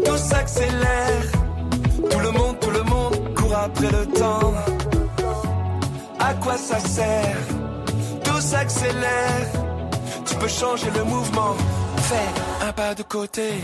Tout 0.05 0.17
s'accélère. 0.17 1.31
Tout 2.09 2.19
le 2.19 2.31
monde, 2.31 2.59
tout 2.59 2.71
le 2.71 2.83
monde 2.83 3.33
court 3.35 3.55
après 3.55 3.91
le 3.91 4.05
temps. 4.07 4.53
À 6.19 6.33
quoi 6.35 6.57
ça 6.57 6.79
sert? 6.79 7.37
Tout 8.23 8.41
s'accélère. 8.41 9.47
Tu 10.25 10.35
peux 10.35 10.47
changer 10.47 10.87
le 10.95 11.03
mouvement. 11.03 11.55
Fais 11.97 12.65
un 12.67 12.71
pas 12.71 12.93
de 12.95 13.03
côté. 13.03 13.61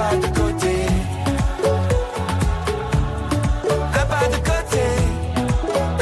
De 0.00 0.26
côté. 0.38 0.76
Un 4.00 4.06
pas 4.06 4.26
de 4.32 4.38
côté. 4.50 4.84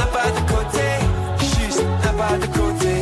Un 0.02 0.08
pas 0.14 0.30
de 0.36 0.40
côté. 0.52 0.88
Juste 1.38 1.82
un 2.08 2.14
pas 2.20 2.38
de 2.38 2.46
côté. 2.58 2.94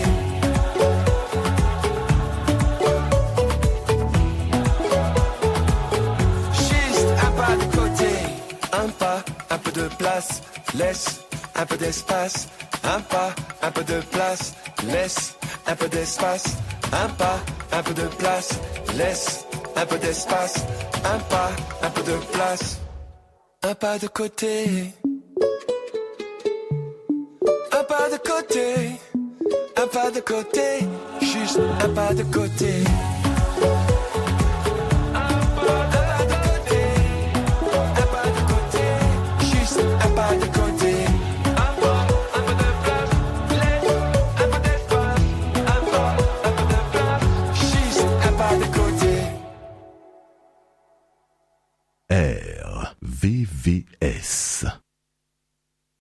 Juste 6.52 7.08
un 7.26 7.30
pas 7.40 7.56
de 7.56 7.76
côté, 7.76 8.12
un 8.72 8.88
pas, 8.98 9.22
un 9.50 9.58
peu 9.58 9.72
de 9.72 9.88
place, 9.98 10.42
laisse 10.74 11.20
un 11.54 11.66
peu 11.66 11.76
d'espace, 11.76 12.48
un 12.84 13.00
pas, 13.00 13.34
un 13.62 13.70
peu 13.70 13.84
de 13.84 14.00
place, 14.00 14.54
laisse 14.84 15.34
un 15.66 15.76
peu 15.76 15.88
d'espace, 15.88 16.56
un 16.92 17.08
pas, 17.10 17.38
un 17.72 17.82
peu 17.82 17.94
de 17.94 18.06
place, 18.18 18.50
laisse 18.96 19.45
un 19.76 19.86
peu 19.86 19.98
d'espace, 19.98 20.64
un 21.04 21.18
pas, 21.30 21.50
un 21.82 21.90
peu 21.90 22.02
de 22.02 22.16
place, 22.32 22.80
un 23.62 23.74
pas 23.74 23.98
de 23.98 24.08
côté. 24.08 24.92
Un 27.72 27.84
pas 27.84 28.08
de 28.10 28.16
côté, 28.16 28.90
un 29.76 29.86
pas 29.86 30.10
de 30.10 30.20
côté, 30.20 30.78
juste 31.20 31.60
un 31.80 31.88
pas 31.90 32.14
de 32.14 32.22
côté. 32.24 32.72
RVVS 53.26 54.85